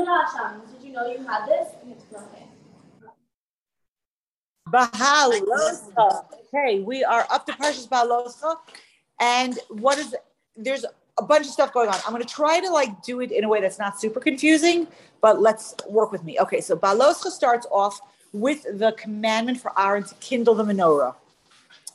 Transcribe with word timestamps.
Did 0.00 0.82
you 0.82 0.92
know 0.92 1.06
you 1.06 1.26
had 1.26 1.46
this? 1.46 1.68
Bahaloscha. 4.68 6.24
Okay, 6.54 6.80
we 6.80 7.04
are 7.04 7.26
up 7.30 7.44
to 7.46 7.52
Parshas 7.52 7.88
Bahaloscha, 7.88 8.56
and 9.20 9.58
what 9.68 9.98
is 9.98 10.14
there's 10.56 10.84
a 11.18 11.22
bunch 11.22 11.46
of 11.46 11.52
stuff 11.52 11.72
going 11.72 11.88
on. 11.88 11.96
I'm 12.06 12.12
going 12.12 12.22
to 12.22 12.28
try 12.28 12.60
to 12.60 12.70
like 12.70 13.02
do 13.02 13.20
it 13.20 13.30
in 13.30 13.44
a 13.44 13.48
way 13.48 13.60
that's 13.60 13.78
not 13.78 14.00
super 14.00 14.20
confusing, 14.20 14.86
but 15.20 15.40
let's 15.40 15.74
work 15.88 16.12
with 16.12 16.24
me. 16.24 16.38
Okay, 16.40 16.60
so 16.60 16.76
Bahaloscha 16.76 17.30
starts 17.30 17.66
off 17.70 18.00
with 18.32 18.62
the 18.78 18.92
commandment 18.92 19.60
for 19.60 19.78
Aaron 19.78 20.04
to 20.04 20.14
kindle 20.16 20.54
the 20.54 20.64
menorah, 20.64 21.14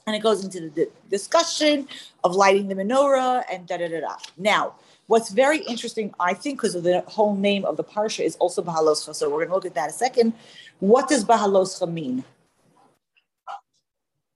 and 0.06 0.16
it 0.16 0.20
goes 0.20 0.44
into 0.44 0.70
the 0.70 0.90
discussion 1.10 1.88
of 2.24 2.36
lighting 2.36 2.68
the 2.68 2.76
menorah 2.76 3.44
and 3.52 3.66
da 3.66 3.78
da 3.78 3.88
da 3.88 4.02
da. 4.02 4.16
Now, 4.38 4.76
what's 5.08 5.30
very 5.30 5.60
interesting, 5.60 6.14
I 6.20 6.34
think, 6.34 6.60
because 6.60 6.76
of 6.76 6.84
the 6.84 7.02
whole 7.02 7.36
name 7.36 7.66
of 7.66 7.78
the 7.78 7.84
parsha 7.84 8.24
is 8.24 8.36
also 8.38 8.62
Bahaloscha. 8.62 9.14
So 9.16 9.30
we're 9.30 9.46
going 9.46 9.50
to 9.50 9.56
look 9.56 9.66
at 9.66 9.76
that 9.76 9.90
a 9.90 9.94
second. 9.94 10.34
What 10.80 11.08
does 11.08 11.24
Bahaloscha 11.24 11.92
mean? 11.92 12.24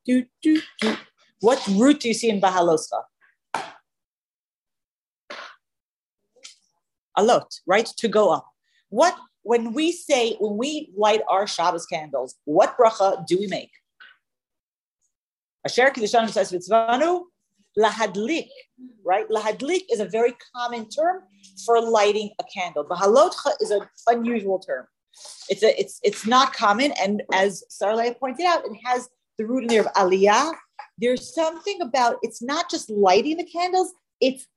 Do, 0.06 0.26
do, 0.42 0.62
do. 0.82 0.96
What 1.42 1.66
root 1.68 2.02
do 2.02 2.08
you 2.08 2.14
see 2.14 2.30
in 2.30 2.42
Bahaloscha? 2.42 3.04
Alot, 7.18 7.60
right? 7.66 7.86
To 7.86 8.08
go 8.08 8.32
up. 8.32 8.48
What 8.90 9.16
when 9.44 9.74
we 9.74 9.92
say 9.92 10.36
when 10.40 10.58
we 10.58 10.92
light 10.96 11.22
our 11.28 11.48
Shabbos 11.48 11.86
candles, 11.86 12.36
what 12.46 12.78
bracha 12.78 13.26
do 13.26 13.38
we 13.40 13.48
make? 13.48 13.72
Asher 15.66 15.90
kiddushanu 15.92 16.30
says 16.30 16.52
lahadlik, 17.78 18.48
right? 19.06 19.28
Lahadlik 19.30 19.84
is 19.92 20.00
a 20.00 20.06
very 20.06 20.36
common 20.56 20.90
term 20.90 21.22
for 21.66 21.82
lighting 21.82 22.32
a 22.40 22.44
candle. 22.44 22.84
Bahalotcha 22.84 23.52
is 23.62 23.72
an 23.72 23.82
unusual 24.08 24.60
term. 24.60 24.88
It's 25.50 25.64
a 25.64 25.80
it's 25.80 26.00
it's 26.04 26.26
not 26.26 26.54
common, 26.54 26.94
and 27.02 27.24
as 27.34 27.64
Sarley 27.70 28.18
pointed 28.18 28.46
out, 28.46 28.66
it 28.66 28.78
has 28.86 29.10
the 29.38 29.46
root 29.46 29.64
in 29.64 29.68
there 29.68 29.82
of 29.82 29.94
aliyah. 29.94 30.54
There's 30.98 31.34
something 31.34 31.82
about 31.82 32.18
it's 32.22 32.42
not 32.42 32.70
just 32.70 32.90
lighting 32.90 33.38
the 33.38 33.46
candles; 33.46 33.92
it's 34.22 34.48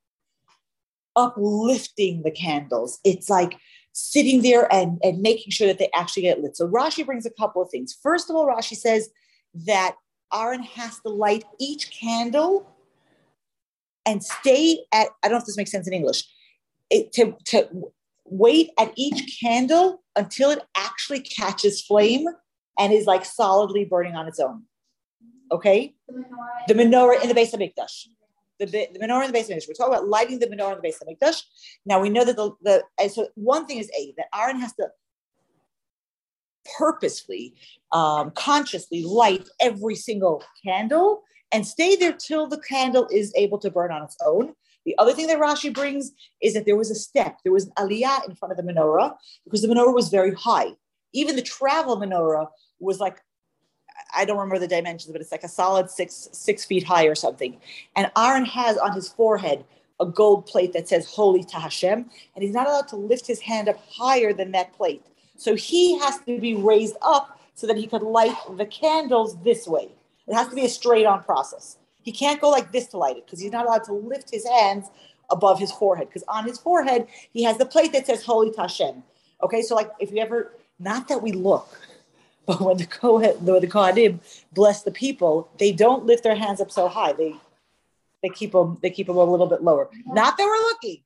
uplifting 1.16 2.22
the 2.22 2.30
candles. 2.30 2.98
It's 3.04 3.28
like 3.28 3.58
sitting 3.92 4.42
there 4.42 4.72
and, 4.72 4.98
and 5.02 5.20
making 5.20 5.50
sure 5.50 5.66
that 5.66 5.78
they 5.78 5.90
actually 5.94 6.22
get 6.22 6.40
lit. 6.40 6.56
So 6.56 6.68
Rashi 6.68 7.04
brings 7.04 7.26
a 7.26 7.30
couple 7.30 7.62
of 7.62 7.70
things. 7.70 7.96
First 8.02 8.30
of 8.30 8.36
all, 8.36 8.46
Rashi 8.46 8.76
says 8.76 9.10
that 9.66 9.96
Aaron 10.32 10.62
has 10.62 10.98
to 11.00 11.10
light 11.10 11.44
each 11.60 11.90
candle 11.90 12.71
and 14.06 14.22
stay 14.22 14.80
at, 14.92 15.08
I 15.22 15.28
don't 15.28 15.32
know 15.32 15.38
if 15.38 15.46
this 15.46 15.56
makes 15.56 15.70
sense 15.70 15.86
in 15.86 15.92
English, 15.92 16.24
it, 16.90 17.12
to, 17.12 17.36
to 17.46 17.68
wait 18.24 18.70
at 18.78 18.92
each 18.96 19.38
candle 19.42 20.02
until 20.16 20.50
it 20.50 20.60
actually 20.76 21.20
catches 21.20 21.82
flame 21.82 22.26
and 22.78 22.92
is 22.92 23.06
like 23.06 23.24
solidly 23.24 23.84
burning 23.84 24.14
on 24.14 24.26
its 24.26 24.40
own. 24.40 24.62
Okay? 25.50 25.94
The 26.68 26.74
menorah 26.74 27.22
in 27.22 27.28
the 27.28 27.34
Beis 27.34 27.54
Hamikdash 27.54 28.06
the, 28.66 28.88
the 28.92 28.98
menorah 28.98 29.26
in 29.26 29.32
the 29.32 29.38
Beis 29.38 29.48
Hamikdash. 29.48 29.68
We're 29.68 29.74
talking 29.74 29.94
about 29.94 30.08
lighting 30.08 30.38
the 30.38 30.46
menorah 30.46 30.76
in 30.76 30.82
the 30.82 30.88
Beis 30.88 30.96
Hamikdash. 31.02 31.42
Now 31.86 32.00
we 32.00 32.10
know 32.10 32.24
that 32.24 32.36
the, 32.36 32.52
the 32.62 32.82
and 33.00 33.10
so 33.10 33.28
one 33.34 33.66
thing 33.66 33.78
is 33.78 33.90
a 33.98 34.14
that 34.16 34.26
Aaron 34.34 34.60
has 34.60 34.72
to 34.74 34.88
purposefully, 36.78 37.54
um, 37.90 38.30
consciously 38.32 39.04
light 39.04 39.48
every 39.60 39.96
single 39.96 40.44
candle 40.64 41.22
and 41.52 41.66
stay 41.66 41.96
there 41.96 42.12
till 42.12 42.46
the 42.46 42.58
candle 42.58 43.06
is 43.10 43.32
able 43.36 43.58
to 43.58 43.70
burn 43.70 43.92
on 43.92 44.02
its 44.02 44.16
own. 44.24 44.54
The 44.84 44.96
other 44.98 45.12
thing 45.12 45.28
that 45.28 45.38
Rashi 45.38 45.72
brings 45.72 46.12
is 46.40 46.54
that 46.54 46.66
there 46.66 46.76
was 46.76 46.90
a 46.90 46.94
step, 46.94 47.38
there 47.44 47.52
was 47.52 47.66
an 47.66 47.72
aliyah 47.78 48.28
in 48.28 48.34
front 48.34 48.52
of 48.52 48.56
the 48.56 48.72
menorah 48.72 49.14
because 49.44 49.62
the 49.62 49.68
menorah 49.68 49.94
was 49.94 50.08
very 50.08 50.34
high. 50.34 50.72
Even 51.12 51.36
the 51.36 51.42
travel 51.42 51.96
menorah 51.96 52.48
was 52.80 52.98
like 52.98 53.22
I 54.14 54.24
don't 54.24 54.38
remember 54.38 54.58
the 54.58 54.68
dimensions, 54.68 55.12
but 55.12 55.20
it's 55.20 55.32
like 55.32 55.44
a 55.44 55.48
solid 55.48 55.90
six 55.90 56.28
six 56.32 56.64
feet 56.64 56.82
high 56.82 57.06
or 57.06 57.14
something. 57.14 57.60
And 57.96 58.10
Aaron 58.16 58.44
has 58.44 58.76
on 58.76 58.92
his 58.92 59.08
forehead 59.08 59.64
a 60.00 60.06
gold 60.06 60.46
plate 60.46 60.72
that 60.72 60.88
says 60.88 61.06
"Holy 61.06 61.44
to 61.44 61.56
Hashem," 61.56 62.10
and 62.34 62.42
he's 62.42 62.54
not 62.54 62.66
allowed 62.66 62.88
to 62.88 62.96
lift 62.96 63.26
his 63.26 63.40
hand 63.40 63.68
up 63.68 63.78
higher 63.88 64.32
than 64.32 64.52
that 64.52 64.72
plate. 64.72 65.04
So 65.36 65.54
he 65.54 65.98
has 65.98 66.18
to 66.26 66.38
be 66.38 66.54
raised 66.54 66.96
up 67.02 67.38
so 67.54 67.66
that 67.66 67.76
he 67.76 67.86
could 67.86 68.02
light 68.02 68.36
the 68.56 68.66
candles 68.66 69.40
this 69.42 69.66
way. 69.66 69.90
It 70.26 70.34
has 70.34 70.48
to 70.48 70.54
be 70.54 70.64
a 70.64 70.68
straight 70.68 71.06
on 71.06 71.22
process. 71.22 71.78
He 72.02 72.12
can't 72.12 72.40
go 72.40 72.50
like 72.50 72.72
this 72.72 72.88
to 72.88 72.98
light 72.98 73.16
it 73.16 73.26
because 73.26 73.40
he's 73.40 73.52
not 73.52 73.66
allowed 73.66 73.84
to 73.84 73.92
lift 73.92 74.30
his 74.30 74.46
hands 74.46 74.88
above 75.30 75.58
his 75.58 75.72
forehead 75.72 76.08
because 76.08 76.24
on 76.28 76.44
his 76.44 76.58
forehead 76.58 77.06
he 77.32 77.42
has 77.44 77.58
the 77.58 77.66
plate 77.66 77.92
that 77.92 78.06
says 78.06 78.24
"Holy 78.24 78.50
to 78.52 78.62
Hashem." 78.62 79.02
Okay, 79.42 79.62
so 79.62 79.74
like 79.74 79.90
if 79.98 80.10
you 80.10 80.18
ever, 80.18 80.52
not 80.78 81.08
that 81.08 81.22
we 81.22 81.32
look, 81.32 81.80
but 82.46 82.60
when 82.60 82.76
the 82.76 82.86
Kohen, 83.00 83.44
the, 83.44 83.60
the 83.60 83.66
Kohanim 83.66 84.18
bless 84.52 84.82
the 84.82 84.90
people, 84.90 85.48
they 85.58 85.72
don't 85.72 86.04
lift 86.04 86.22
their 86.22 86.36
hands 86.36 86.60
up 86.60 86.70
so 86.70 86.88
high. 86.88 87.12
They 87.12 87.36
they 88.22 88.28
keep 88.28 88.52
them 88.52 88.78
they 88.82 88.90
keep 88.90 89.06
them 89.06 89.16
a 89.16 89.24
little 89.24 89.46
bit 89.46 89.62
lower. 89.62 89.88
Not 90.06 90.36
that 90.36 90.44
we're 90.44 90.68
looking, 90.68 91.02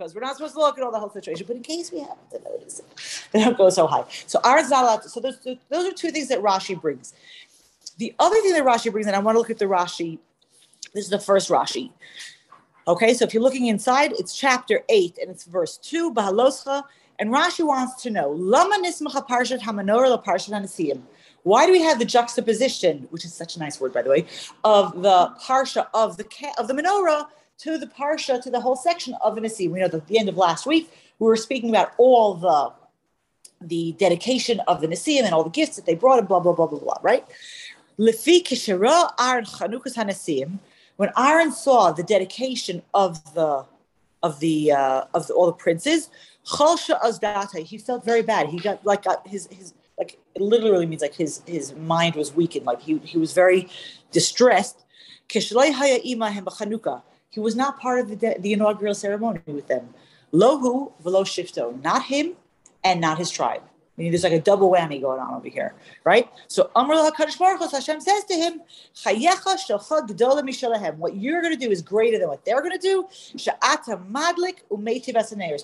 because 0.00 0.14
we're 0.14 0.22
not 0.22 0.36
supposed 0.36 0.54
to 0.54 0.60
look 0.60 0.78
at 0.78 0.84
all 0.84 0.90
the 0.90 0.98
whole 0.98 1.10
situation, 1.10 1.44
but 1.46 1.56
in 1.56 1.62
case 1.62 1.92
we 1.92 2.00
happen 2.00 2.24
to 2.32 2.40
notice 2.42 2.78
it, 2.78 3.28
they 3.32 3.44
don't 3.44 3.58
go 3.58 3.68
so 3.68 3.86
high. 3.86 4.04
So 4.26 4.40
Aaron's 4.44 4.70
not 4.70 4.84
allowed. 4.84 5.04
So 5.04 5.20
those 5.20 5.38
those 5.68 5.86
are 5.86 5.92
two 5.92 6.10
things 6.10 6.28
that 6.28 6.40
Rashi 6.40 6.80
brings. 6.80 7.12
The 8.00 8.14
other 8.18 8.40
thing 8.40 8.54
that 8.54 8.64
Rashi 8.64 8.90
brings, 8.90 9.06
and 9.06 9.14
I 9.14 9.18
want 9.18 9.34
to 9.34 9.38
look 9.38 9.50
at 9.50 9.58
the 9.58 9.66
Rashi. 9.66 10.18
This 10.94 11.04
is 11.04 11.10
the 11.10 11.18
first 11.18 11.50
Rashi. 11.50 11.90
Okay, 12.88 13.12
so 13.12 13.26
if 13.26 13.34
you're 13.34 13.42
looking 13.42 13.66
inside, 13.66 14.12
it's 14.12 14.34
chapter 14.34 14.80
eight 14.88 15.18
and 15.20 15.30
it's 15.30 15.44
verse 15.44 15.76
two. 15.76 16.10
Bahaloscha 16.14 16.82
and 17.18 17.30
Rashi 17.30 17.62
wants 17.62 18.02
to 18.02 18.08
know, 18.08 18.30
Why 21.42 21.66
do 21.66 21.72
we 21.72 21.82
have 21.82 21.98
the 21.98 22.06
juxtaposition, 22.06 23.06
which 23.10 23.26
is 23.26 23.34
such 23.34 23.56
a 23.56 23.58
nice 23.58 23.78
word, 23.78 23.92
by 23.92 24.00
the 24.00 24.08
way, 24.08 24.24
of 24.64 25.02
the 25.02 25.34
parsha 25.42 25.86
of 25.92 26.16
the 26.16 26.24
of 26.56 26.68
the 26.68 26.74
menorah 26.74 27.26
to 27.58 27.76
the 27.76 27.86
parsha 27.86 28.42
to 28.42 28.50
the 28.50 28.60
whole 28.60 28.76
section 28.76 29.14
of 29.22 29.34
the 29.34 29.42
Nesiim? 29.42 29.72
We 29.72 29.80
know 29.80 29.88
that 29.88 29.98
at 29.98 30.06
the 30.06 30.18
end 30.18 30.30
of 30.30 30.38
last 30.38 30.64
week 30.64 30.90
we 31.18 31.26
were 31.26 31.36
speaking 31.36 31.68
about 31.68 31.92
all 31.98 32.32
the 32.32 32.72
the 33.62 33.92
dedication 33.98 34.58
of 34.60 34.80
the 34.80 34.88
Nesiim 34.88 35.24
and 35.24 35.34
all 35.34 35.44
the 35.44 35.50
gifts 35.50 35.76
that 35.76 35.84
they 35.84 35.94
brought 35.94 36.18
and 36.18 36.26
blah 36.26 36.40
blah 36.40 36.54
blah 36.54 36.66
blah 36.66 36.78
blah. 36.78 36.96
Right? 37.02 37.26
When 40.96 41.10
Aaron 41.16 41.52
saw 41.52 41.92
the 41.92 42.02
dedication 42.02 42.82
of 42.94 43.34
the 43.34 43.66
of 44.22 44.40
the 44.40 44.72
uh, 44.72 45.04
of 45.14 45.26
the, 45.26 45.34
all 45.34 45.46
the 45.46 45.52
princes. 45.52 46.10
He 47.64 47.78
felt 47.78 48.04
very 48.04 48.22
bad. 48.22 48.48
He 48.48 48.58
got 48.58 48.84
like 48.84 49.04
got 49.04 49.26
his 49.26 49.48
his 49.50 49.74
like 49.98 50.18
it 50.34 50.42
literally 50.42 50.86
means 50.86 51.02
like 51.02 51.14
his 51.14 51.42
his 51.46 51.74
mind 51.74 52.16
was 52.16 52.34
weakened. 52.34 52.66
Like 52.66 52.80
he 52.80 52.98
he 52.98 53.18
was 53.18 53.32
very 53.32 53.68
distressed. 54.10 54.84
He 55.28 55.38
was 57.38 57.54
not 57.54 57.80
part 57.80 58.00
of 58.00 58.08
the, 58.08 58.36
the 58.40 58.52
inaugural 58.52 58.94
ceremony 58.94 59.40
with 59.46 59.68
them. 59.68 59.94
Lohu 60.32 60.92
velo 61.00 61.22
shifto, 61.24 61.80
not 61.82 62.04
him 62.04 62.32
and 62.82 63.00
not 63.00 63.18
his 63.18 63.30
tribe. 63.30 63.62
Meaning 64.00 64.12
there's 64.12 64.24
like 64.24 64.32
a 64.32 64.40
double 64.40 64.72
whammy 64.72 64.98
going 64.98 65.20
on 65.20 65.34
over 65.34 65.46
here, 65.46 65.74
right? 66.04 66.26
So 66.48 66.70
Amr 66.74 66.94
Baruch 66.94 67.18
Hashem 67.70 68.00
says 68.00 68.24
to 68.24 68.34
him. 68.34 68.62
What 70.96 71.16
you're 71.16 71.42
going 71.42 71.52
to 71.52 71.60
do 71.60 71.70
is 71.70 71.82
greater 71.82 72.18
than 72.18 72.28
what 72.28 72.42
they're 72.46 72.62
going 72.62 72.72
to 72.72 72.78
do. 72.78 73.06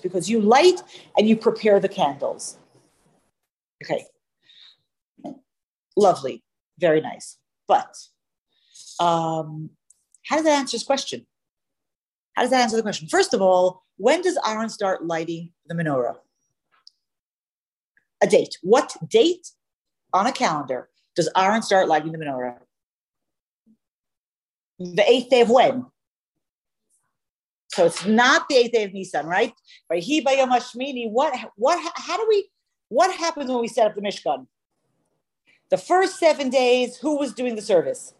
Because 0.03 0.29
you 0.29 0.39
light 0.39 0.83
and 1.17 1.27
you 1.27 1.35
prepare 1.35 1.79
the 1.79 1.89
candles. 1.89 2.59
Okay. 3.83 4.05
Lovely. 5.95 6.43
Very 6.77 7.01
nice. 7.01 7.37
But 7.67 7.97
um, 8.99 9.71
how 10.27 10.35
does 10.35 10.45
that 10.45 10.59
answer 10.59 10.75
this 10.75 10.83
question? 10.83 11.25
How 12.35 12.43
does 12.43 12.51
that 12.51 12.61
answer 12.61 12.75
the 12.75 12.83
question? 12.83 13.07
First 13.07 13.33
of 13.33 13.41
all, 13.41 13.81
when 13.97 14.21
does 14.21 14.37
Aaron 14.47 14.69
start 14.69 15.03
lighting 15.03 15.53
the 15.65 15.73
menorah? 15.73 16.17
A 18.21 18.27
date. 18.27 18.57
What 18.61 18.95
date 19.07 19.51
on 20.13 20.27
a 20.27 20.31
calendar 20.31 20.89
does 21.15 21.29
Aaron 21.35 21.61
start 21.61 21.87
lighting 21.87 22.11
the 22.11 22.17
menorah? 22.17 22.57
The 24.79 25.09
eighth 25.09 25.29
day 25.29 25.41
of 25.41 25.49
when? 25.49 25.85
So 27.69 27.85
it's 27.85 28.05
not 28.05 28.47
the 28.49 28.55
eighth 28.55 28.71
day 28.71 28.83
of 28.83 28.93
Nisan, 28.93 29.25
right? 29.25 29.53
Right. 29.89 30.03
He 30.03 30.21
by 30.21 30.33
Yom 30.33 30.49
Hashmini. 30.49 31.09
What? 31.09 31.35
What? 31.55 31.93
How 31.95 32.17
do 32.17 32.25
we? 32.27 32.49
What 32.89 33.13
happens 33.15 33.49
when 33.49 33.59
we 33.59 33.67
set 33.67 33.87
up 33.87 33.95
the 33.95 34.01
Mishkan? 34.01 34.47
The 35.69 35.77
first 35.77 36.17
seven 36.17 36.49
days, 36.49 36.97
who 36.97 37.17
was 37.17 37.33
doing 37.33 37.55
the 37.55 37.61
service? 37.61 38.13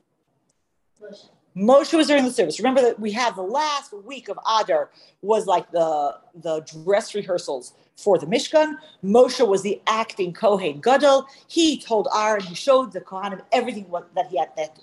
Moshe. 1.01 1.29
Moshe 1.55 1.93
was 1.93 2.07
doing 2.07 2.25
the 2.25 2.31
service. 2.31 2.59
Remember 2.59 2.81
that 2.81 2.99
we 2.99 3.11
had 3.11 3.35
the 3.35 3.41
last 3.41 3.93
week 3.93 4.29
of 4.29 4.37
Adar 4.47 4.91
was 5.21 5.47
like 5.47 5.71
the 5.71 6.17
the 6.35 6.59
dress 6.83 7.15
rehearsals 7.15 7.73
for 7.97 8.17
the 8.17 8.25
Mishkan. 8.25 8.75
Moshe 9.03 9.45
was 9.45 9.63
the 9.63 9.81
acting 9.87 10.33
Kohen 10.33 10.79
Gadol. 10.79 11.27
He 11.47 11.79
told 11.79 12.07
Aaron, 12.15 12.43
he 12.43 12.55
showed 12.55 12.93
the 12.93 13.01
Kohanim 13.01 13.41
everything 13.51 13.91
that 14.15 14.27
he 14.27 14.37
had 14.37 14.51
that. 14.55 14.79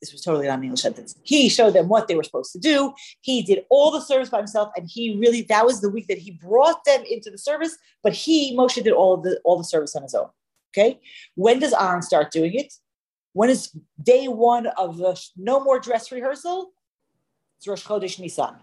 this 0.00 0.12
was 0.12 0.22
totally 0.22 0.46
not 0.46 0.58
an 0.58 0.64
English 0.64 0.82
sentence. 0.82 1.14
He 1.22 1.48
showed 1.48 1.74
them 1.74 1.88
what 1.88 2.08
they 2.08 2.14
were 2.14 2.24
supposed 2.24 2.52
to 2.52 2.58
do. 2.58 2.94
He 3.20 3.42
did 3.42 3.64
all 3.68 3.90
the 3.90 4.00
service 4.00 4.30
by 4.30 4.38
himself, 4.38 4.70
and 4.76 4.88
he 4.88 5.18
really 5.18 5.42
that 5.42 5.66
was 5.66 5.80
the 5.80 5.90
week 5.90 6.06
that 6.08 6.18
he 6.18 6.32
brought 6.32 6.84
them 6.84 7.02
into 7.08 7.30
the 7.30 7.38
service. 7.38 7.76
But 8.02 8.14
he 8.14 8.56
Moshe 8.56 8.82
did 8.82 8.92
all 8.92 9.18
the 9.18 9.40
all 9.44 9.58
the 9.58 9.64
service 9.64 9.94
on 9.94 10.02
his 10.02 10.14
own. 10.14 10.28
Okay, 10.72 11.00
when 11.34 11.58
does 11.58 11.74
Aaron 11.74 12.02
start 12.02 12.30
doing 12.30 12.54
it? 12.54 12.72
When 13.32 13.50
is 13.50 13.70
day 14.02 14.28
one 14.28 14.66
of 14.78 14.96
the 14.96 15.20
no 15.36 15.62
more 15.62 15.78
dress 15.78 16.10
rehearsal? 16.10 16.72
It's 17.58 17.66
Rosh 17.66 17.84
Chodesh 17.84 18.18
Nisan, 18.18 18.56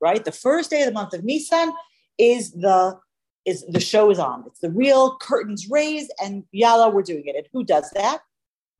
right? 0.00 0.24
The 0.24 0.32
first 0.32 0.70
day 0.70 0.82
of 0.82 0.86
the 0.86 0.92
month 0.92 1.14
of 1.14 1.24
Nisan 1.24 1.72
is 2.18 2.52
the 2.52 2.98
is 3.44 3.64
the 3.66 3.80
show 3.80 4.10
is 4.10 4.18
on. 4.18 4.44
It's 4.46 4.60
the 4.60 4.70
real 4.70 5.16
curtains 5.16 5.68
raised, 5.68 6.12
and 6.22 6.44
yalla, 6.52 6.90
we're 6.90 7.02
doing 7.02 7.24
it. 7.26 7.36
And 7.36 7.46
who 7.52 7.64
does 7.64 7.90
that? 7.94 8.20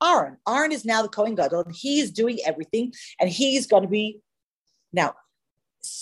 Aaron. 0.02 0.36
Aaron 0.48 0.72
is 0.72 0.84
now 0.84 1.02
the 1.02 1.08
Kohen 1.08 1.34
Gadol, 1.34 1.64
and 1.64 1.74
he's 1.74 2.10
doing 2.10 2.38
everything, 2.46 2.92
and 3.20 3.28
he's 3.28 3.66
going 3.66 3.82
to 3.82 3.88
be 3.88 4.20
now. 4.92 5.14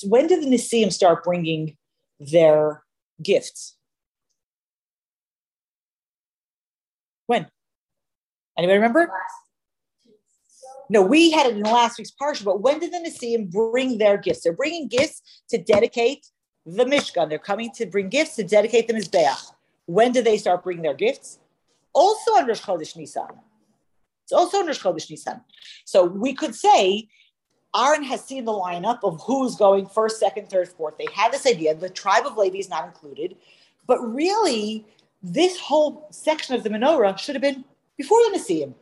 When 0.05 0.27
did 0.27 0.43
the 0.43 0.47
Nesiim 0.47 0.93
start 0.93 1.25
bringing 1.25 1.77
their 2.19 2.83
gifts? 3.23 3.77
When? 7.27 7.47
Anybody 8.59 8.77
remember? 8.77 9.11
No, 10.91 11.03
we 11.03 11.31
had 11.31 11.47
it 11.47 11.57
in 11.57 11.63
last 11.63 11.99
week's 11.99 12.11
parsha, 12.11 12.45
but 12.45 12.61
when 12.61 12.81
did 12.81 12.93
the 12.93 12.99
Nesiim 12.99 13.51
bring 13.51 13.99
their 13.99 14.19
gifts? 14.19 14.43
They're 14.43 14.53
bringing 14.53 14.89
gifts 14.89 15.23
to 15.51 15.57
dedicate 15.57 16.27
the 16.77 16.85
Mishkan. 16.85 17.29
They're 17.29 17.39
coming 17.39 17.71
to 17.73 17.87
bring 17.87 18.09
gifts 18.09 18.37
to 18.37 18.45
dedicate 18.45 18.89
the 18.89 18.95
Mizbeach. 18.95 19.53
When 19.87 20.13
do 20.13 20.23
they 20.23 20.37
start 20.37 20.63
bringing 20.63 20.83
their 20.83 20.95
gifts? 20.95 21.39
Also 21.93 22.33
on 22.33 22.47
Rosh 22.47 22.63
Chodesh 22.63 22.97
Nisan. 22.97 23.31
It's 24.25 24.33
also 24.33 24.59
on 24.59 24.67
Rosh 24.67 24.81
Chodesh 24.81 25.11
Nisan. 25.11 25.41
So 25.85 26.05
we 26.05 26.35
could 26.35 26.55
say 26.55 27.09
Aaron 27.77 28.03
has 28.05 28.25
seen 28.25 28.45
the 28.45 28.53
lineup 28.53 29.01
of 29.03 29.21
who's 29.23 29.57
going 29.57 29.87
first, 29.87 30.19
second, 30.19 30.49
third, 30.49 30.69
fourth. 30.69 30.99
They 30.99 31.07
had 31.13 31.33
this 31.33 31.47
idea. 31.47 31.75
The 31.75 31.89
tribe 31.89 32.27
of 32.27 32.37
Levi 32.37 32.59
is 32.59 32.69
not 32.69 32.87
included, 32.87 33.37
but 33.87 33.99
really, 34.01 34.85
this 35.23 35.59
whole 35.59 36.09
section 36.11 36.55
of 36.55 36.63
the 36.63 36.71
menorah 36.71 37.19
should 37.19 37.35
have 37.35 37.43
been 37.43 37.65
before 37.97 38.19
the 38.31 38.39
Nesiim. 38.39 38.75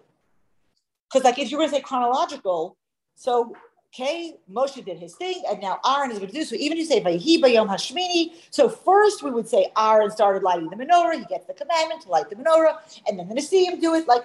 Because, 1.08 1.24
like, 1.24 1.38
if 1.38 1.50
you're 1.50 1.58
going 1.58 1.70
to 1.70 1.76
say 1.76 1.82
chronological, 1.82 2.76
so 3.14 3.54
okay, 3.92 4.34
Moshe 4.50 4.84
did 4.84 4.98
his 4.98 5.14
thing, 5.14 5.42
and 5.48 5.60
now 5.60 5.80
Aaron 5.86 6.10
is 6.10 6.18
going 6.18 6.30
to 6.30 6.36
do 6.36 6.44
so. 6.44 6.54
Even 6.56 6.78
if 6.78 6.82
you 6.82 6.86
say 6.86 7.00
Vayihi 7.00 7.40
Bayom 7.40 7.68
Hashmini, 7.68 8.32
so 8.50 8.68
first 8.68 9.22
we 9.22 9.30
would 9.30 9.48
say 9.48 9.68
Aaron 9.76 10.10
started 10.10 10.42
lighting 10.42 10.68
the 10.70 10.76
menorah. 10.76 11.18
He 11.18 11.24
gets 11.24 11.46
the 11.46 11.54
commandment 11.54 12.02
to 12.02 12.08
light 12.10 12.28
the 12.30 12.36
menorah, 12.36 12.78
and 13.06 13.18
then 13.18 13.28
the 13.28 13.34
Nesiim 13.34 13.80
do 13.80 13.94
it. 13.94 14.06
Like 14.06 14.24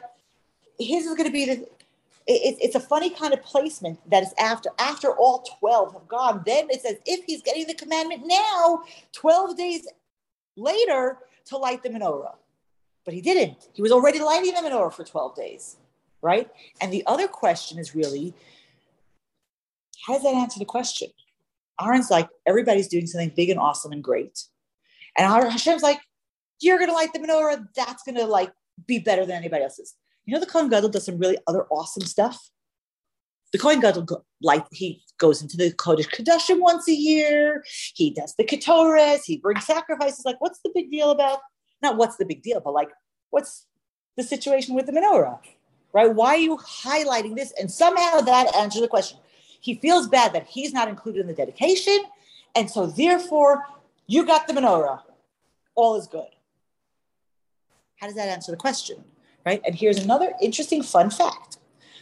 his 0.80 1.06
is 1.06 1.15
going 1.15 1.27
to 1.27 1.31
be 1.31 1.45
the. 1.45 1.68
It, 2.25 2.57
it's 2.62 2.75
a 2.75 2.80
funny 2.80 3.10
kind 3.10 3.33
of 3.33 3.44
placement 3.44 4.00
that 4.10 4.24
is 4.24 4.33
after 4.39 4.69
after 4.80 5.12
all 5.12 5.44
12 5.60 5.92
have 5.92 6.07
gone 6.07 6.42
then 6.45 6.68
it's 6.69 6.86
as 6.86 6.95
if 7.06 7.25
he's 7.25 7.42
getting 7.42 7.68
the 7.68 7.74
commandment 7.74 8.21
now 8.25 8.83
12 9.12 9.57
days 9.57 9.86
later 10.56 11.18
to 11.48 11.57
light 11.57 11.83
the 11.83 11.89
menorah 11.89 12.36
but 13.04 13.13
he 13.13 13.19
didn't 13.19 13.68
he 13.74 13.81
was 13.81 13.92
already 13.92 14.21
lighting 14.21 14.54
the 14.54 14.62
menorah 14.62 14.94
for 14.94 15.04
12 15.04 15.36
days 15.36 15.75
right 16.21 16.50
and 16.80 16.94
the 16.94 17.04
other 17.07 17.27
question 17.27 17.77
is 17.77 17.94
really 17.94 18.33
how 20.05 20.13
does 20.13 20.23
that 20.23 20.35
answer 20.35 20.59
the 20.59 20.65
question 20.65 21.09
aaron's 21.81 22.11
like 22.11 22.29
everybody's 22.47 22.88
doing 22.88 23.07
something 23.07 23.31
big 23.35 23.50
and 23.50 23.59
awesome 23.59 23.91
and 23.91 24.03
great 24.03 24.44
and 25.17 25.27
hashem's 25.27 25.83
like 25.83 26.00
you're 26.61 26.77
going 26.77 26.89
to 26.89 26.95
light 26.95 27.11
the 27.13 27.19
menorah 27.19 27.65
that's 27.75 28.03
going 28.03 28.15
to 28.15 28.25
like 28.25 28.51
be 28.88 29.00
better 29.00 29.25
than 29.25 29.38
anybody 29.38 29.63
else's 29.63 29.95
you 30.25 30.33
know, 30.33 30.39
the 30.39 30.45
Kohen 30.45 30.69
Gadol 30.69 30.89
does 30.89 31.05
some 31.05 31.17
really 31.17 31.38
other 31.47 31.65
awesome 31.69 32.03
stuff. 32.03 32.50
The 33.51 33.59
Kohen 33.59 33.79
Gadol, 33.79 34.25
like 34.41 34.65
he 34.71 35.03
goes 35.19 35.41
into 35.41 35.57
the 35.57 35.71
Kodesh 35.73 36.09
Kodashim 36.09 36.59
once 36.59 36.88
a 36.88 36.94
year. 36.94 37.63
He 37.94 38.11
does 38.11 38.33
the 38.38 38.45
Ketores. 38.45 39.21
He 39.25 39.38
brings 39.38 39.65
sacrifices. 39.65 40.25
Like, 40.25 40.39
what's 40.39 40.59
the 40.63 40.71
big 40.73 40.89
deal 40.89 41.11
about? 41.11 41.39
Not 41.81 41.97
what's 41.97 42.17
the 42.17 42.25
big 42.25 42.41
deal, 42.41 42.61
but 42.61 42.73
like, 42.73 42.89
what's 43.29 43.67
the 44.17 44.23
situation 44.23 44.75
with 44.75 44.85
the 44.85 44.91
menorah, 44.91 45.39
right? 45.94 46.13
Why 46.13 46.29
are 46.29 46.38
you 46.38 46.57
highlighting 46.57 47.35
this? 47.35 47.53
And 47.59 47.69
somehow 47.69 48.21
that 48.21 48.55
answers 48.55 48.81
the 48.81 48.88
question. 48.88 49.19
He 49.63 49.75
feels 49.75 50.07
bad 50.07 50.33
that 50.33 50.45
he's 50.45 50.74
not 50.74 50.88
included 50.88 51.21
in 51.21 51.27
the 51.27 51.33
dedication, 51.33 51.98
and 52.54 52.69
so 52.69 52.86
therefore 52.86 53.63
you 54.06 54.25
got 54.25 54.48
the 54.48 54.54
menorah. 54.54 55.00
All 55.74 55.95
is 55.95 56.06
good. 56.06 56.27
How 58.00 58.07
does 58.07 58.15
that 58.15 58.30
answer 58.30 58.51
the 58.51 58.57
question? 58.57 59.04
right? 59.45 59.62
And 59.65 59.75
here's 59.75 60.00
another 60.00 60.33
interesting 60.42 60.81
fun 60.81 61.10
fact. 61.10 61.57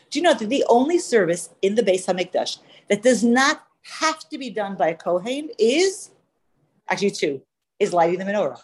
Do 0.09 0.19
you 0.19 0.23
know 0.23 0.33
that 0.33 0.49
the 0.49 0.65
only 0.69 0.99
service 0.99 1.49
in 1.61 1.75
the 1.75 1.83
Beis 1.83 2.05
Hamikdash 2.05 2.59
that 2.89 3.01
does 3.01 3.23
not 3.23 3.63
have 3.99 4.19
to 4.29 4.37
be 4.37 4.49
done 4.49 4.75
by 4.75 4.89
a 4.89 4.95
Kohen 4.95 5.49
is 5.57 6.11
actually 6.89 7.11
two 7.11 7.41
is 7.79 7.93
lighting 7.93 8.19
the 8.19 8.25
menorah. 8.25 8.59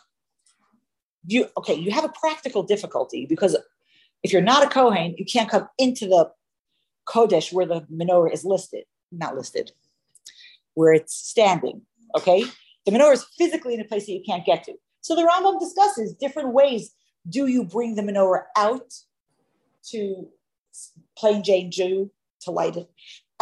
You 1.25 1.47
okay? 1.57 1.73
You 1.73 1.91
have 1.91 2.03
a 2.03 2.09
practical 2.09 2.63
difficulty 2.63 3.25
because 3.25 3.55
if 4.23 4.31
you're 4.31 4.41
not 4.41 4.63
a 4.63 4.69
Kohen, 4.69 5.15
you 5.17 5.25
can't 5.25 5.49
come 5.49 5.67
into 5.77 6.07
the 6.07 6.29
Kodesh 7.07 7.53
where 7.53 7.65
the 7.65 7.81
menorah 7.91 8.33
is 8.33 8.43
listed, 8.43 8.83
not 9.11 9.35
listed, 9.35 9.71
where 10.73 10.93
it's 10.93 11.15
standing. 11.15 11.81
Okay, 12.17 12.43
the 12.85 12.91
menorah 12.91 13.13
is 13.13 13.25
physically 13.37 13.73
in 13.73 13.81
a 13.81 13.85
place 13.85 14.05
that 14.05 14.13
you 14.13 14.23
can't 14.25 14.45
get 14.45 14.63
to. 14.63 14.73
So 15.01 15.15
the 15.15 15.23
Rambam 15.23 15.59
discusses 15.59 16.13
different 16.13 16.53
ways 16.53 16.93
do 17.29 17.47
you 17.47 17.63
bring 17.63 17.95
the 17.95 18.01
menorah 18.01 18.43
out 18.55 18.93
to 19.89 20.27
plain 21.17 21.43
Jane 21.43 21.71
Jew 21.71 22.11
to 22.41 22.51
light 22.51 22.77
it? 22.77 22.89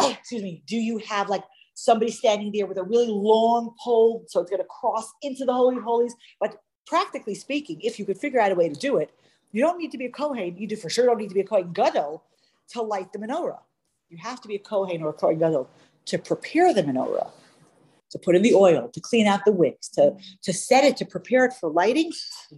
Excuse 0.00 0.42
me. 0.42 0.62
Do 0.66 0.76
you 0.76 0.98
have 0.98 1.28
like 1.28 1.44
somebody 1.74 2.10
standing 2.10 2.52
there 2.52 2.66
with 2.66 2.78
a 2.78 2.82
really 2.82 3.08
long 3.08 3.74
pole 3.82 4.24
so 4.28 4.40
it's 4.40 4.50
going 4.50 4.62
to 4.62 4.68
cross 4.68 5.12
into 5.22 5.44
the 5.44 5.52
Holy 5.52 5.76
of 5.76 5.82
Holies? 5.82 6.14
But 6.40 6.60
practically 6.86 7.34
speaking, 7.34 7.80
if 7.82 7.98
you 7.98 8.04
could 8.04 8.18
figure 8.18 8.40
out 8.40 8.52
a 8.52 8.54
way 8.54 8.68
to 8.68 8.74
do 8.74 8.96
it, 8.96 9.10
you 9.52 9.62
don't 9.62 9.78
need 9.78 9.92
to 9.92 9.98
be 9.98 10.06
a 10.06 10.10
Kohen. 10.10 10.56
You 10.56 10.66
do 10.66 10.76
for 10.76 10.90
sure 10.90 11.06
don't 11.06 11.18
need 11.18 11.28
to 11.28 11.34
be 11.34 11.40
a 11.40 11.44
Kohen 11.44 11.72
Gadol 11.72 12.24
to 12.70 12.82
light 12.82 13.12
the 13.12 13.18
menorah. 13.18 13.60
You 14.08 14.18
have 14.18 14.40
to 14.42 14.48
be 14.48 14.56
a 14.56 14.60
Kohen 14.60 15.02
or 15.02 15.10
a 15.10 15.12
Kohen 15.12 15.38
Gadol 15.38 15.68
to 16.06 16.18
prepare 16.18 16.72
the 16.72 16.82
menorah 16.82 17.30
to 18.10 18.18
put 18.18 18.36
in 18.36 18.42
the 18.42 18.54
oil, 18.54 18.88
to 18.92 19.00
clean 19.00 19.26
out 19.26 19.44
the 19.44 19.52
wicks, 19.52 19.88
to, 19.88 20.14
to 20.42 20.52
set 20.52 20.84
it, 20.84 20.96
to 20.96 21.04
prepare 21.04 21.44
it 21.44 21.52
for 21.52 21.70
lighting, 21.70 22.12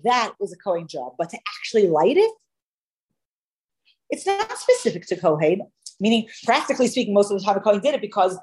that 0.05 0.35
is 0.41 0.53
a 0.53 0.57
Kohen 0.57 0.87
job. 0.87 1.15
But 1.19 1.31
to 1.31 1.39
actually 1.59 1.89
light 1.89 2.17
it, 2.17 2.31
it's 4.11 4.27
not 4.27 4.57
specific 4.59 5.07
to 5.07 5.17
Kohen, 5.17 5.63
meaning 6.01 6.29
practically 6.45 6.89
speaking, 6.89 7.15
most 7.15 7.31
of 7.31 7.39
the 7.39 7.45
time 7.45 7.57
a 7.57 7.61
Kohen 7.61 7.81
did 7.81 7.95
it 7.95 8.01
because 8.01 8.39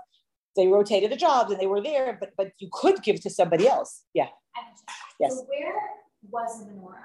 they 0.55 0.67
rotated 0.67 1.11
the 1.11 1.15
jobs 1.15 1.51
and 1.51 1.59
they 1.59 1.67
were 1.67 1.81
there, 1.81 2.17
but 2.19 2.31
but 2.37 2.51
you 2.59 2.69
could 2.71 3.03
give 3.03 3.19
to 3.21 3.29
somebody 3.29 3.67
else. 3.67 4.03
Yeah. 4.13 4.27
Yes. 5.19 5.35
So 5.35 5.45
where 5.45 5.81
was 6.29 6.59
the 6.59 6.71
menorah? 6.71 7.01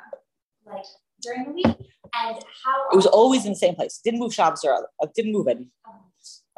Like 0.66 0.84
during 1.22 1.44
the 1.44 1.52
week? 1.52 1.66
And 1.66 2.36
how 2.64 2.88
it 2.92 2.96
was 2.96 3.06
always 3.06 3.44
in 3.46 3.52
the 3.52 3.58
same 3.58 3.74
place. 3.74 4.00
Didn't 4.02 4.20
move 4.20 4.34
shops 4.34 4.64
or 4.64 4.74
other, 4.74 4.88
uh, 5.02 5.06
didn't 5.14 5.32
move 5.32 5.46
any. 5.48 5.68
Oh. 5.86 5.92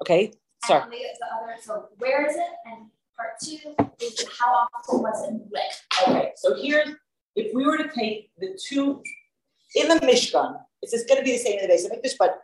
Okay. 0.00 0.32
Sorry. 0.64 0.84
The, 0.84 0.96
the 0.96 1.26
other, 1.26 1.56
so 1.60 1.88
where 1.98 2.26
is 2.28 2.36
it 2.36 2.52
and 2.66 2.86
Part 3.16 3.38
two 3.42 3.74
is 4.00 4.26
how 4.38 4.66
often 4.74 5.02
was 5.02 5.28
it 5.28 5.34
lit? 5.50 6.08
Okay, 6.08 6.32
so 6.36 6.56
here's 6.60 6.88
if 7.36 7.54
we 7.54 7.64
were 7.64 7.76
to 7.76 7.88
take 7.88 8.30
the 8.38 8.58
two 8.68 9.02
in 9.74 9.88
the 9.88 9.94
Mishkan, 9.96 10.58
it's 10.80 10.92
just 10.92 11.08
going 11.08 11.20
to 11.20 11.24
be 11.24 11.32
the 11.32 11.38
same 11.38 11.58
in 11.58 11.68
the 11.68 11.72
Beis 11.72 11.86
Hamikdash, 11.86 12.14
but 12.18 12.40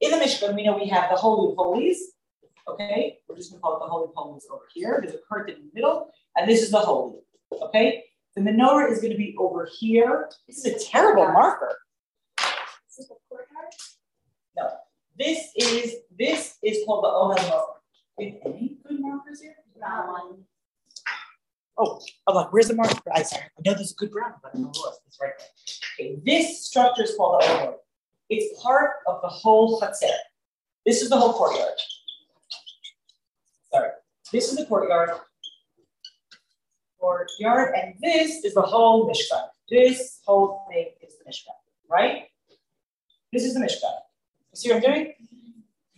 in 0.00 0.10
the 0.10 0.16
Mishkan, 0.16 0.54
we 0.54 0.64
know 0.64 0.76
we 0.76 0.88
have 0.88 1.10
the 1.10 1.16
Holy 1.16 1.52
of 1.52 1.56
Holies. 1.56 2.12
Okay, 2.68 3.18
we're 3.28 3.36
just 3.36 3.50
going 3.50 3.60
to 3.60 3.62
call 3.62 3.76
it 3.76 3.80
the 3.80 3.90
Holy 3.90 4.08
of 4.08 4.14
Holies 4.14 4.46
over 4.50 4.64
here. 4.74 4.98
There's 5.02 5.14
a 5.14 5.18
curtain 5.32 5.56
in 5.56 5.62
the 5.62 5.70
middle, 5.74 6.10
and 6.36 6.48
this 6.48 6.62
is 6.62 6.70
the 6.70 6.78
Holy. 6.78 7.20
Okay, 7.52 8.04
the 8.36 8.42
menorah 8.42 8.92
is 8.92 9.00
going 9.00 9.12
to 9.12 9.16
be 9.16 9.34
over 9.38 9.68
here. 9.78 10.28
This 10.46 10.64
is 10.64 10.66
a 10.66 10.90
terrible 10.90 11.26
marker. 11.26 11.74
Is 12.38 12.96
this 12.98 13.08
the 13.08 13.14
courtyard? 13.28 13.72
No, 14.56 14.70
this 15.18 15.52
is 15.56 15.94
this 16.18 16.58
is 16.62 16.84
called 16.84 17.04
the 17.04 17.08
Ohel 17.08 17.64
Any 18.20 18.76
good 18.86 19.00
markers 19.00 19.40
here? 19.40 19.56
Oh, 21.78 22.00
I'm 22.26 22.34
like, 22.34 22.52
where's 22.52 22.68
the 22.68 22.74
marker? 22.74 22.98
I 23.14 23.22
sorry, 23.22 23.44
I 23.44 23.62
know 23.64 23.74
there's 23.74 23.92
a 23.92 23.94
good 23.94 24.10
brown, 24.10 24.34
but 24.42 24.50
I 24.50 24.58
don't 24.58 24.64
know 24.64 24.80
what. 24.80 24.94
It's 25.06 25.18
right 25.20 25.32
there. 25.38 26.06
Okay, 26.08 26.20
this 26.24 26.66
structure 26.66 27.04
is 27.04 27.14
called 27.16 27.42
the 27.42 27.46
Ohel. 27.46 27.74
It's 28.28 28.62
part 28.62 28.92
of 29.06 29.22
the 29.22 29.28
whole 29.28 29.80
Chatzer. 29.80 30.12
This 30.84 31.00
is 31.00 31.08
the 31.08 31.16
whole 31.16 31.32
courtyard. 31.32 31.72
Sorry, 33.72 33.90
this 34.30 34.50
is 34.50 34.58
the 34.58 34.66
courtyard. 34.66 35.10
Courtyard, 37.06 37.72
and 37.76 37.94
this 38.02 38.44
is 38.44 38.54
the 38.54 38.62
whole 38.62 39.08
Mishkan. 39.08 39.44
This 39.70 40.20
whole 40.24 40.66
thing 40.68 40.88
is 41.00 41.14
the 41.18 41.30
Mishkan, 41.30 41.54
right? 41.88 42.24
This 43.32 43.44
is 43.44 43.54
the 43.54 43.60
Mishkan. 43.60 43.94
See 44.54 44.70
what 44.70 44.76
I'm 44.76 44.92
doing? 44.92 45.12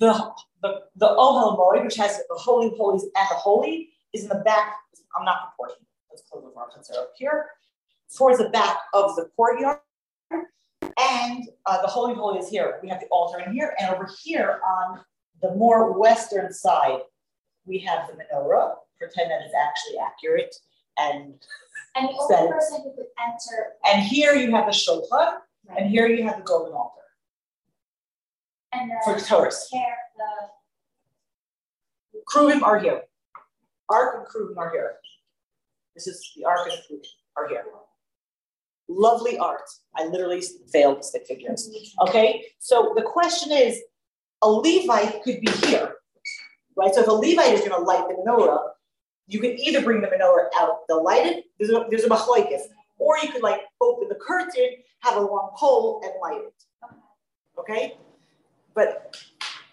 The 0.01 0.13
the, 0.61 0.83
the 0.97 1.07
Ohel 1.07 1.57
Moed, 1.59 1.83
which 1.85 1.97
has 1.97 2.19
the 2.29 2.35
Holy 2.35 2.77
Holies 2.77 3.05
and 3.05 3.27
the 3.31 3.37
Holy, 3.37 3.89
is 4.13 4.25
in 4.25 4.29
the 4.29 4.43
back. 4.45 4.75
I'm 5.17 5.25
not 5.25 5.49
proportioning. 5.49 5.87
Let's 6.11 6.25
close 6.31 6.45
the 6.45 6.55
markets 6.55 6.91
up 6.91 7.13
here. 7.17 7.47
Towards 8.15 8.39
the 8.39 8.51
back 8.51 8.77
of 8.93 9.17
the 9.17 9.31
courtyard. 9.35 9.79
And 10.31 11.49
uh, 11.65 11.81
the 11.81 11.89
Holy 11.89 12.15
Holy 12.15 12.39
is 12.39 12.51
here. 12.51 12.81
We 12.83 12.89
have 12.91 13.01
the 13.01 13.07
altar 13.07 13.39
in 13.41 13.53
here. 13.53 13.75
And 13.79 13.95
over 13.95 14.09
here 14.23 14.61
on 14.67 15.01
the 15.41 15.55
more 15.55 15.99
western 15.99 16.53
side, 16.53 16.99
we 17.65 17.79
have 17.79 18.09
the 18.09 18.15
menorah. 18.15 18.75
Pretend 18.99 19.31
that 19.31 19.43
it's 19.43 19.55
actually 19.55 19.99
accurate. 19.99 20.55
And, 20.99 21.35
and 21.95 22.09
the 22.09 22.13
only 22.13 22.53
person 22.53 22.83
who 22.83 22.95
could 22.95 23.07
enter. 23.25 23.73
And 23.87 24.03
here 24.03 24.35
you 24.35 24.51
have 24.53 24.67
the 24.67 24.73
shulchan. 24.73 25.11
Right. 25.11 25.79
And 25.79 25.91
here 25.91 26.09
you 26.09 26.25
have 26.25 26.39
the 26.39 26.43
golden 26.43 26.73
altar. 26.73 26.95
And 28.73 28.91
the, 28.91 28.97
for 29.05 29.15
the 29.15 29.25
Taurus. 29.25 29.69
the 29.71 29.81
Kruvim 32.29 32.63
are 32.63 32.79
here. 32.79 33.03
Ark 33.89 34.17
and 34.19 34.27
Kruvim 34.27 34.59
are 34.59 34.71
here. 34.71 34.97
This 35.95 36.07
is 36.07 36.33
the 36.37 36.45
Ark 36.45 36.69
and 36.71 36.73
Kruvim 36.73 37.03
are 37.37 37.49
here. 37.49 37.65
Lovely 38.89 39.39
art. 39.39 39.69
I 39.97 40.07
literally 40.07 40.43
failed 40.73 40.99
to 40.99 41.03
stick 41.03 41.27
figures. 41.27 41.71
Okay, 42.07 42.45
so 42.59 42.95
the 42.97 43.03
question 43.03 43.53
is, 43.53 43.81
a 44.43 44.49
Levite 44.49 45.23
could 45.23 45.41
be 45.41 45.51
here, 45.67 45.95
right? 46.77 46.95
So 46.95 47.03
if 47.03 47.09
a 47.09 47.13
Levite 47.13 47.53
is 47.53 47.61
going 47.61 47.73
to 47.73 47.79
light 47.79 48.07
the 48.09 48.15
menorah, 48.15 48.69
you 49.29 49.41
can 49.41 49.59
either 49.61 49.83
bring 49.83 50.01
the 50.01 50.09
menorah 50.09 50.49
out, 50.57 50.89
the 50.89 50.97
lighted, 50.97 51.45
there's 51.59 51.71
a, 51.71 51.85
there's 51.91 52.05
a 52.05 52.09
machlokes, 52.09 52.63
or 52.99 53.19
you 53.19 53.31
could 53.31 53.43
like 53.43 53.61
open 53.81 54.09
the 54.09 54.17
curtain, 54.17 54.71
have 55.01 55.17
a 55.17 55.21
long 55.21 55.51
pole, 55.57 56.01
and 56.03 56.13
light 56.21 56.47
it. 56.47 56.65
Okay, 57.59 57.97
but 58.75 59.17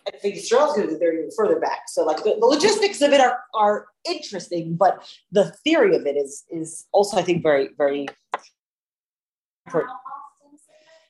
I 0.07 0.17
think 0.17 0.35
Israel's 0.35 0.75
going 0.75 0.89
to 0.89 0.99
do 0.99 1.05
even 1.05 1.29
further 1.35 1.59
back. 1.59 1.83
So 1.87 2.03
like 2.03 2.17
the, 2.17 2.35
the, 2.39 2.45
logistics 2.45 3.01
of 3.01 3.13
it 3.13 3.21
are, 3.21 3.39
are 3.53 3.87
interesting, 4.07 4.75
but 4.75 5.07
the 5.31 5.51
theory 5.63 5.95
of 5.95 6.05
it 6.05 6.17
is 6.17 6.43
is 6.49 6.85
also 6.91 7.17
I 7.17 7.21
think 7.21 7.41
very 7.41 7.69
very 7.77 8.07
important. 9.65 9.93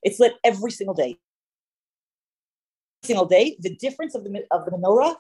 It's 0.04 0.20
lit 0.20 0.34
every 0.44 0.72
single 0.72 0.94
day. 0.94 1.18
Single 3.04 3.26
day. 3.26 3.58
The 3.60 3.76
difference 3.76 4.14
of 4.14 4.24
the 4.24 4.44
of 4.52 4.66
the 4.66 4.72
menorah 4.72 5.16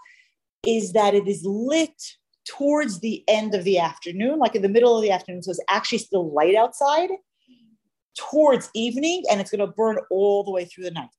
is 0.66 0.94
that 0.94 1.14
it 1.14 1.28
is 1.28 1.44
lit 1.44 2.02
towards 2.46 3.00
the 3.00 3.24
end 3.28 3.56
of 3.56 3.64
the 3.64 3.80
afternoon, 3.80 4.40
like 4.40 4.56
in 4.56 4.62
the 4.62 4.70
middle 4.70 4.96
of 4.96 5.02
the 5.02 5.12
afternoon. 5.12 5.44
So 5.44 5.52
it's 5.52 5.60
actually 5.70 5.98
still 5.98 6.32
light 6.32 6.56
outside 6.56 7.10
towards 8.18 8.70
evening, 8.74 9.24
and 9.30 9.42
it's 9.42 9.52
going 9.52 9.60
to 9.60 9.68
burn 9.68 9.98
all 10.10 10.44
the 10.44 10.52
way 10.52 10.66
through 10.66 10.86
the 10.86 10.92
night. 10.92 11.10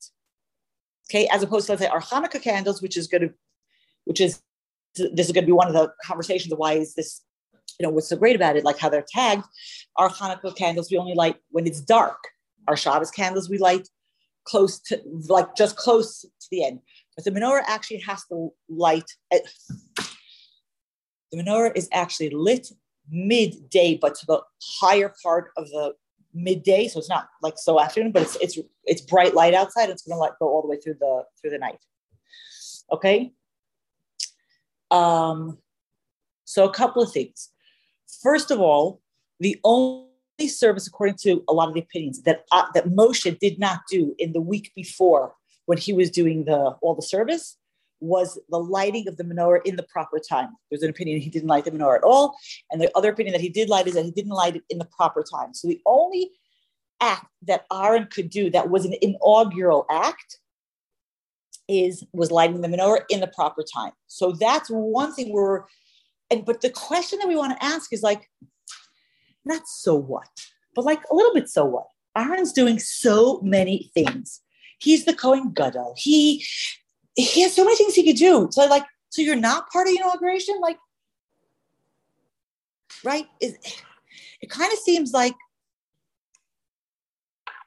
Okay, 1.10 1.28
as 1.28 1.42
opposed 1.42 1.66
to 1.66 1.72
let's 1.72 1.82
say 1.82 1.88
our 1.88 2.00
Hanukkah 2.00 2.42
candles, 2.42 2.82
which 2.82 2.96
is 2.96 3.06
going 3.06 3.22
to, 3.22 3.34
which 4.04 4.20
is 4.20 4.40
this 4.96 5.26
is 5.26 5.32
going 5.32 5.44
to 5.44 5.46
be 5.46 5.52
one 5.52 5.68
of 5.68 5.74
the 5.74 5.92
conversations 6.04 6.52
of 6.52 6.58
why 6.58 6.72
is 6.72 6.94
this, 6.94 7.22
you 7.78 7.86
know, 7.86 7.90
what's 7.90 8.08
so 8.08 8.16
great 8.16 8.34
about 8.34 8.56
it, 8.56 8.64
like 8.64 8.78
how 8.78 8.88
they're 8.88 9.04
tagged. 9.06 9.44
Our 9.96 10.08
Hanukkah 10.08 10.56
candles 10.56 10.90
we 10.90 10.96
only 10.96 11.14
light 11.14 11.36
when 11.50 11.66
it's 11.66 11.80
dark. 11.80 12.16
Our 12.66 12.76
Shabbos 12.76 13.10
candles 13.10 13.48
we 13.48 13.58
light 13.58 13.88
close 14.44 14.80
to, 14.80 15.00
like 15.28 15.54
just 15.54 15.76
close 15.76 16.22
to 16.22 16.46
the 16.50 16.64
end. 16.64 16.80
But 17.14 17.24
the 17.24 17.30
menorah 17.30 17.62
actually 17.66 18.00
has 18.00 18.24
to 18.26 18.50
light. 18.68 19.10
The 21.32 21.38
menorah 21.38 21.72
is 21.74 21.88
actually 21.92 22.30
lit 22.30 22.68
midday, 23.10 23.98
but 24.00 24.14
to 24.16 24.26
the 24.26 24.40
higher 24.80 25.12
part 25.22 25.50
of 25.56 25.68
the 25.70 25.94
midday, 26.34 26.88
so 26.88 26.98
it's 26.98 27.08
not 27.08 27.28
like 27.42 27.54
so 27.56 27.80
afternoon, 27.80 28.12
but 28.12 28.22
it's 28.22 28.36
it's 28.36 28.58
it's 28.84 29.00
bright 29.00 29.34
light 29.34 29.54
outside. 29.54 29.90
It's 29.90 30.02
going 30.02 30.16
to 30.16 30.20
like 30.20 30.38
go 30.38 30.48
all 30.48 30.62
the 30.62 30.68
way 30.68 30.78
through 30.78 30.96
the 31.00 31.24
through 31.40 31.50
the 31.50 31.58
night. 31.58 31.78
Okay. 32.92 33.32
Um, 34.90 35.58
so 36.44 36.64
a 36.64 36.72
couple 36.72 37.02
of 37.02 37.12
things. 37.12 37.50
First 38.22 38.50
of 38.50 38.60
all, 38.60 39.00
the 39.40 39.58
only 39.64 40.06
service, 40.46 40.86
according 40.86 41.16
to 41.22 41.42
a 41.48 41.52
lot 41.52 41.68
of 41.68 41.74
the 41.74 41.80
opinions, 41.80 42.22
that 42.22 42.44
uh, 42.52 42.66
that 42.74 42.88
Moshe 42.88 43.38
did 43.38 43.58
not 43.58 43.80
do 43.90 44.14
in 44.18 44.32
the 44.32 44.40
week 44.40 44.72
before 44.76 45.34
when 45.66 45.78
he 45.78 45.92
was 45.92 46.10
doing 46.10 46.44
the 46.44 46.76
all 46.80 46.94
the 46.94 47.02
service 47.02 47.56
was 48.00 48.38
the 48.50 48.58
lighting 48.58 49.08
of 49.08 49.16
the 49.16 49.24
menorah 49.24 49.60
in 49.64 49.76
the 49.76 49.82
proper 49.84 50.18
time. 50.18 50.50
There's 50.70 50.82
an 50.82 50.90
opinion 50.90 51.20
he 51.20 51.30
didn't 51.30 51.48
light 51.48 51.64
the 51.64 51.70
menorah 51.70 51.98
at 51.98 52.04
all. 52.04 52.36
And 52.70 52.80
the 52.80 52.90
other 52.96 53.10
opinion 53.10 53.32
that 53.32 53.40
he 53.40 53.48
did 53.48 53.68
light 53.68 53.86
is 53.86 53.94
that 53.94 54.04
he 54.04 54.10
didn't 54.10 54.32
light 54.32 54.56
it 54.56 54.64
in 54.70 54.78
the 54.78 54.88
proper 54.96 55.22
time. 55.22 55.54
So 55.54 55.68
the 55.68 55.80
only 55.86 56.30
act 57.00 57.26
that 57.42 57.64
Aaron 57.72 58.08
could 58.10 58.30
do 58.30 58.50
that 58.50 58.70
was 58.70 58.84
an 58.84 58.94
inaugural 59.02 59.86
act 59.90 60.38
is 61.68 62.04
was 62.12 62.30
lighting 62.30 62.60
the 62.60 62.68
menorah 62.68 63.04
in 63.10 63.20
the 63.20 63.26
proper 63.28 63.62
time. 63.62 63.92
So 64.06 64.32
that's 64.32 64.68
one 64.68 65.12
thing 65.14 65.32
we're 65.32 65.64
and 66.30 66.44
but 66.44 66.60
the 66.60 66.70
question 66.70 67.18
that 67.20 67.28
we 67.28 67.36
want 67.36 67.58
to 67.58 67.64
ask 67.64 67.92
is 67.92 68.02
like, 68.02 68.28
not 69.44 69.62
so 69.66 69.94
what, 69.94 70.28
but 70.74 70.84
like 70.84 71.02
a 71.10 71.14
little 71.14 71.34
bit 71.34 71.48
so 71.48 71.64
what. 71.64 71.86
Aaron's 72.16 72.52
doing 72.52 72.78
so 72.78 73.40
many 73.42 73.90
things. 73.94 74.40
He's 74.78 75.04
the 75.04 75.14
Kohen 75.14 75.52
Gadol. 75.52 75.94
He 75.96 76.44
he 77.16 77.42
has 77.42 77.54
so 77.54 77.64
many 77.64 77.76
things 77.76 77.94
he 77.94 78.04
could 78.04 78.18
do. 78.18 78.48
So 78.50 78.66
like, 78.66 78.84
so 79.08 79.22
you're 79.22 79.36
not 79.36 79.70
part 79.70 79.88
of 79.88 79.94
the 79.94 80.00
inauguration, 80.00 80.56
like, 80.60 80.78
right? 83.04 83.26
Is 83.40 83.56
it 84.40 84.50
kind 84.50 84.72
of 84.72 84.78
seems 84.78 85.12
like. 85.12 85.34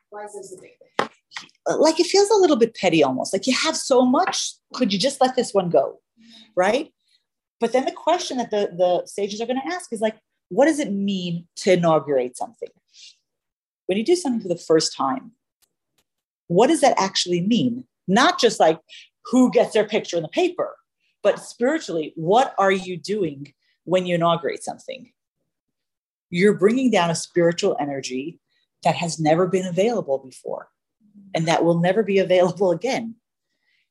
Why 0.09 0.25
is 0.25 0.33
this 0.33 0.53
a 0.53 0.61
big 0.61 0.71
thing? 0.77 1.09
Like 1.67 1.99
it 1.99 2.07
feels 2.07 2.29
a 2.29 2.35
little 2.35 2.55
bit 2.55 2.75
petty 2.75 3.03
almost. 3.03 3.33
Like 3.33 3.47
you 3.47 3.53
have 3.53 3.75
so 3.75 4.05
much. 4.05 4.53
Could 4.73 4.93
you 4.93 4.99
just 4.99 5.21
let 5.21 5.35
this 5.35 5.53
one 5.53 5.69
go? 5.69 5.99
Right? 6.55 6.91
But 7.59 7.73
then 7.73 7.85
the 7.85 7.91
question 7.91 8.37
that 8.37 8.51
the, 8.51 8.71
the 8.75 9.05
sages 9.05 9.41
are 9.41 9.45
going 9.45 9.61
to 9.61 9.73
ask 9.73 9.91
is 9.91 10.01
like, 10.01 10.17
what 10.49 10.65
does 10.65 10.79
it 10.79 10.91
mean 10.91 11.47
to 11.57 11.73
inaugurate 11.73 12.37
something? 12.37 12.69
When 13.85 13.97
you 13.97 14.05
do 14.05 14.15
something 14.15 14.41
for 14.41 14.47
the 14.47 14.55
first 14.55 14.95
time, 14.95 15.31
what 16.47 16.67
does 16.67 16.81
that 16.81 16.99
actually 16.99 17.41
mean? 17.41 17.85
Not 18.07 18.39
just 18.39 18.59
like, 18.59 18.79
who 19.29 19.51
gets 19.51 19.73
their 19.73 19.87
picture 19.87 20.17
in 20.17 20.23
the 20.23 20.29
paper. 20.29 20.75
But 21.21 21.39
spiritually, 21.39 22.13
what 22.15 22.53
are 22.57 22.71
you 22.71 22.97
doing 22.97 23.53
when 23.83 24.05
you 24.05 24.15
inaugurate 24.15 24.63
something? 24.63 25.11
You're 26.29 26.57
bringing 26.57 26.91
down 26.91 27.09
a 27.09 27.15
spiritual 27.15 27.75
energy 27.79 28.39
that 28.83 28.95
has 28.95 29.19
never 29.19 29.47
been 29.47 29.65
available 29.65 30.17
before 30.19 30.69
and 31.35 31.47
that 31.47 31.63
will 31.63 31.79
never 31.79 32.03
be 32.03 32.19
available 32.19 32.71
again. 32.71 33.15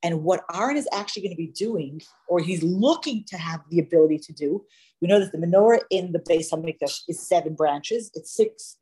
And 0.03 0.23
what 0.23 0.45
Aaron 0.55 0.77
is 0.77 0.89
actually 0.93 1.23
going 1.23 1.33
to 1.33 1.37
be 1.37 1.49
doing, 1.49 2.01
or 2.29 2.39
he's 2.39 2.63
looking 2.63 3.25
to 3.29 3.37
have 3.37 3.61
the 3.69 3.81
ability 3.81 4.19
to 4.19 4.33
do, 4.33 4.65
we 5.01 5.09
know 5.09 5.19
that 5.19 5.33
the 5.33 5.39
menorah 5.39 5.81
in 5.91 6.13
the 6.13 6.21
Beis 6.21 6.53
Mikdash 6.53 7.03
is 7.09 7.27
seven 7.27 7.55
branches. 7.55 8.11
It's 8.15 8.35
six 8.35 8.77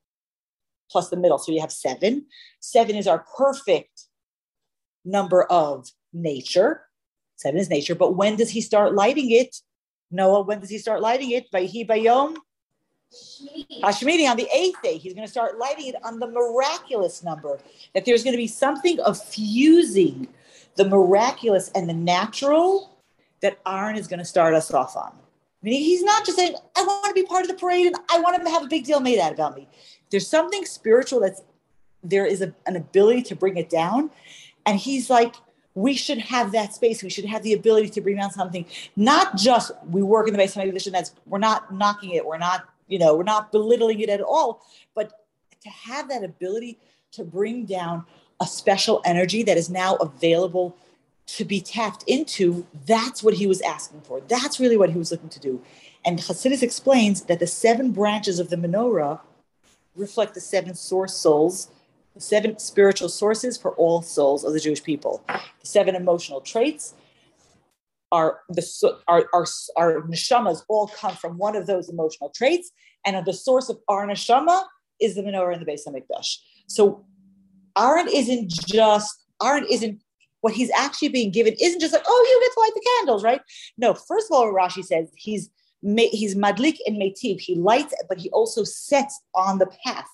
plus 0.91 1.09
the 1.09 1.17
middle, 1.17 1.39
so 1.39 1.53
you 1.53 1.61
have 1.61 1.73
seven. 1.73 2.27
Seven 2.61 2.97
is 2.97 3.07
our 3.07 3.25
perfect 3.37 4.05
number 5.05 5.45
of 5.45 5.89
nature. 6.23 6.83
Seven 7.37 7.61
is 7.61 7.71
nature. 7.71 7.95
But 7.95 8.17
when 8.17 8.37
does 8.37 8.51
he 8.51 8.61
start 8.61 8.95
lighting 8.95 9.31
it? 9.31 9.57
Noah, 10.11 10.43
when 10.43 10.61
does 10.61 10.71
he 10.71 10.79
start 10.79 11.01
lighting 11.01 11.33
it? 11.33 11.51
Vayhi 11.53 11.87
bayom 11.87 12.37
Hashmini 13.83 14.29
on 14.29 14.37
the 14.37 14.49
eighth 14.55 14.83
day, 14.83 14.99
he's 14.99 15.15
going 15.15 15.27
to 15.27 15.31
start 15.31 15.59
lighting 15.59 15.87
it 15.87 15.97
on 16.05 16.19
the 16.19 16.27
miraculous 16.27 17.23
number. 17.23 17.59
That 17.95 18.05
there's 18.05 18.25
going 18.25 18.33
to 18.33 18.39
be 18.39 18.49
something 18.49 18.99
of 19.01 19.23
fusing 19.23 20.29
the 20.77 20.89
miraculous 20.89 21.71
and 21.75 21.89
the 21.89 21.95
natural 21.95 22.99
that 23.43 23.59
Aaron 23.67 23.97
is 23.97 24.07
going 24.07 24.19
to 24.19 24.25
start 24.25 24.55
us 24.55 24.73
off 24.73 24.97
on. 24.97 25.13
I 25.13 25.69
mean, 25.69 25.81
he's 25.83 26.03
not 26.03 26.25
just 26.25 26.37
saying, 26.37 26.55
I 26.77 26.83
want 26.83 27.07
to 27.07 27.15
be 27.15 27.27
part 27.27 27.43
of 27.43 27.49
the 27.49 27.55
parade 27.55 27.87
and 27.87 27.97
I 28.11 28.21
want 28.21 28.43
to 28.43 28.51
have 28.51 28.65
a 28.65 28.69
big 28.69 28.85
deal 28.85 29.01
made 29.01 29.19
out 29.19 29.33
about 29.33 29.57
me. 29.57 29.69
There's 30.11 30.29
something 30.29 30.65
spiritual 30.65 31.21
that's 31.21 31.43
there 32.03 32.27
is 32.27 32.41
a, 32.41 32.55
an 32.67 32.77
ability 32.77 33.23
to 33.23 33.37
bring 33.37 33.57
it 33.57 33.69
down. 33.69 34.11
And 34.65 34.79
he's 34.79 35.11
like, 35.11 35.35
we 35.77 35.95
should 35.95 36.19
have 36.19 36.53
that 36.53 36.75
space. 36.75 37.03
We 37.03 37.11
should 37.11 37.27
have 37.27 37.43
the 37.43 37.53
ability 37.53 37.91
to 37.91 38.01
bring 38.01 38.17
down 38.17 38.33
something, 38.33 38.65
not 38.97 39.37
just 39.37 39.71
we 39.91 40.03
work 40.03 40.27
in 40.27 40.33
the 40.33 40.39
basement 40.39 40.71
edition. 40.71 40.93
That's 40.93 41.15
we're 41.27 41.39
not 41.39 41.73
knocking 41.73 42.11
it. 42.11 42.25
We're 42.25 42.39
not, 42.39 42.67
you 42.89 42.99
know, 42.99 43.15
we're 43.15 43.25
not 43.25 43.53
belittling 43.53 44.01
it 44.01 44.09
at 44.09 44.23
all. 44.23 44.63
But 44.95 45.13
to 45.61 45.69
have 45.69 46.09
that 46.09 46.25
ability 46.25 46.79
to 47.13 47.25
bring 47.25 47.67
down 47.67 48.07
a 48.41 48.47
special 48.47 49.03
energy 49.05 49.43
that 49.43 49.59
is 49.59 49.69
now 49.69 49.97
available 49.97 50.77
to 51.27 51.45
be 51.45 51.61
tapped 51.61 52.05
into, 52.07 52.67
that's 52.87 53.23
what 53.23 53.35
he 53.35 53.47
was 53.47 53.61
asking 53.61 54.01
for. 54.01 54.21
That's 54.21 54.59
really 54.59 54.79
what 54.79 54.91
he 54.91 54.99
was 54.99 55.11
looking 55.11 55.29
to 55.29 55.41
do. 55.41 55.63
And 56.07 56.19
Hasidus 56.21 56.63
explains 56.63 57.23
that 57.23 57.39
the 57.39 57.47
seven 57.47 57.91
branches 57.91 58.39
of 58.39 58.49
the 58.49 58.57
menorah 58.57 59.21
reflect 59.95 60.35
the 60.35 60.41
seven 60.41 60.75
source 60.75 61.15
souls 61.15 61.69
the 62.17 62.23
seven 62.23 62.59
spiritual 62.59 63.11
sources 63.11 63.57
for 63.59 63.73
all 63.73 64.01
souls 64.03 64.43
of 64.43 64.55
the 64.55 64.61
Jewish 64.61 64.83
people. 64.83 65.23
The 65.29 65.67
seven 65.67 65.95
emotional 65.95 66.41
traits 66.41 66.95
are 68.11 68.41
the 68.49 68.67
our, 69.07 69.29
our, 69.35 69.47
our 69.77 70.03
neshamas 70.03 70.63
all 70.69 70.89
come 70.89 71.15
from 71.15 71.37
one 71.37 71.55
of 71.57 71.67
those 71.67 71.91
emotional 71.91 72.31
traits, 72.31 72.73
and 73.05 73.25
the 73.27 73.35
source 73.35 73.69
of 73.69 73.79
our 73.89 74.07
neshama 74.07 74.65
is 74.99 75.15
the 75.15 75.23
menorah 75.23 75.55
in 75.55 75.61
the 75.61 75.67
Beis 75.67 75.83
Hamikdash. 75.87 76.39
So 76.69 77.05
Aaron 77.77 78.09
isn't 78.09 78.51
just 78.51 79.27
Aaron 79.43 79.67
isn't 79.71 80.03
what 80.41 80.55
he's 80.55 80.71
actually 80.71 81.09
being 81.09 81.31
given 81.31 81.55
isn't 81.61 81.81
just 81.81 81.93
like 81.93 82.05
oh 82.07 82.27
you 82.29 82.47
get 82.47 82.55
to 82.55 82.61
light 82.61 82.73
the 82.75 82.89
candles 82.99 83.25
right 83.25 83.41
no 83.79 83.95
first 83.95 84.31
of 84.31 84.37
all 84.37 84.53
Rashi 84.53 84.85
says 84.85 85.09
he's 85.17 85.51
he's 85.83 86.37
madlik 86.37 86.77
and 86.87 87.01
metiv 87.01 87.41
he 87.41 87.57
lights 87.57 87.93
but 88.09 88.19
he 88.19 88.31
also 88.31 88.63
sets 88.63 89.21
on 89.35 89.59
the 89.59 89.67
path 89.85 90.07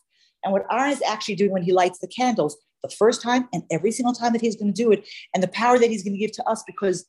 and 0.44 0.52
what 0.52 0.66
Aaron 0.70 0.92
is 0.92 1.02
actually 1.02 1.36
doing 1.36 1.50
when 1.50 1.62
he 1.62 1.72
lights 1.72 1.98
the 1.98 2.08
candles, 2.08 2.56
the 2.82 2.90
first 2.90 3.22
time 3.22 3.48
and 3.52 3.62
every 3.70 3.92
single 3.92 4.12
time 4.12 4.32
that 4.32 4.40
he's 4.40 4.56
going 4.56 4.72
to 4.72 4.82
do 4.82 4.90
it, 4.92 5.06
and 5.34 5.42
the 5.42 5.48
power 5.48 5.78
that 5.78 5.90
he's 5.90 6.02
going 6.02 6.14
to 6.14 6.18
give 6.18 6.32
to 6.32 6.44
us 6.48 6.62
because 6.66 7.06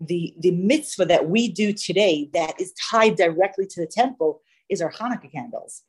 the 0.00 0.34
the 0.40 0.50
mitzvah 0.50 1.04
that 1.04 1.28
we 1.28 1.48
do 1.48 1.72
today 1.72 2.28
that 2.32 2.60
is 2.60 2.72
tied 2.90 3.16
directly 3.16 3.66
to 3.66 3.80
the 3.80 3.86
temple 3.86 4.40
is 4.68 4.80
our 4.80 4.90
Hanukkah 4.90 5.30
candles. 5.30 5.82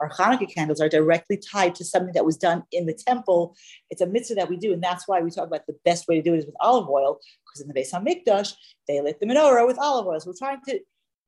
Our 0.00 0.10
Hanukkah 0.10 0.52
candles 0.52 0.80
are 0.80 0.88
directly 0.88 1.36
tied 1.36 1.74
to 1.76 1.84
something 1.84 2.14
that 2.14 2.24
was 2.24 2.36
done 2.36 2.64
in 2.72 2.86
the 2.86 2.94
temple. 2.94 3.54
It's 3.90 4.00
a 4.00 4.06
mitzvah 4.06 4.34
that 4.36 4.48
we 4.48 4.56
do, 4.56 4.72
and 4.72 4.82
that's 4.82 5.06
why 5.06 5.20
we 5.20 5.30
talk 5.30 5.46
about 5.46 5.66
the 5.66 5.76
best 5.84 6.08
way 6.08 6.16
to 6.16 6.22
do 6.22 6.34
it 6.34 6.38
is 6.38 6.46
with 6.46 6.54
olive 6.60 6.88
oil, 6.88 7.20
because 7.44 7.60
in 7.60 7.68
the 7.68 7.74
Beis 7.74 7.92
Hamikdash 7.92 8.54
they 8.88 9.00
lit 9.00 9.20
the 9.20 9.26
menorah 9.26 9.66
with 9.66 9.78
olive 9.78 10.06
oil. 10.06 10.18
So 10.18 10.30
we're 10.30 10.36
trying 10.38 10.60
to, 10.68 10.80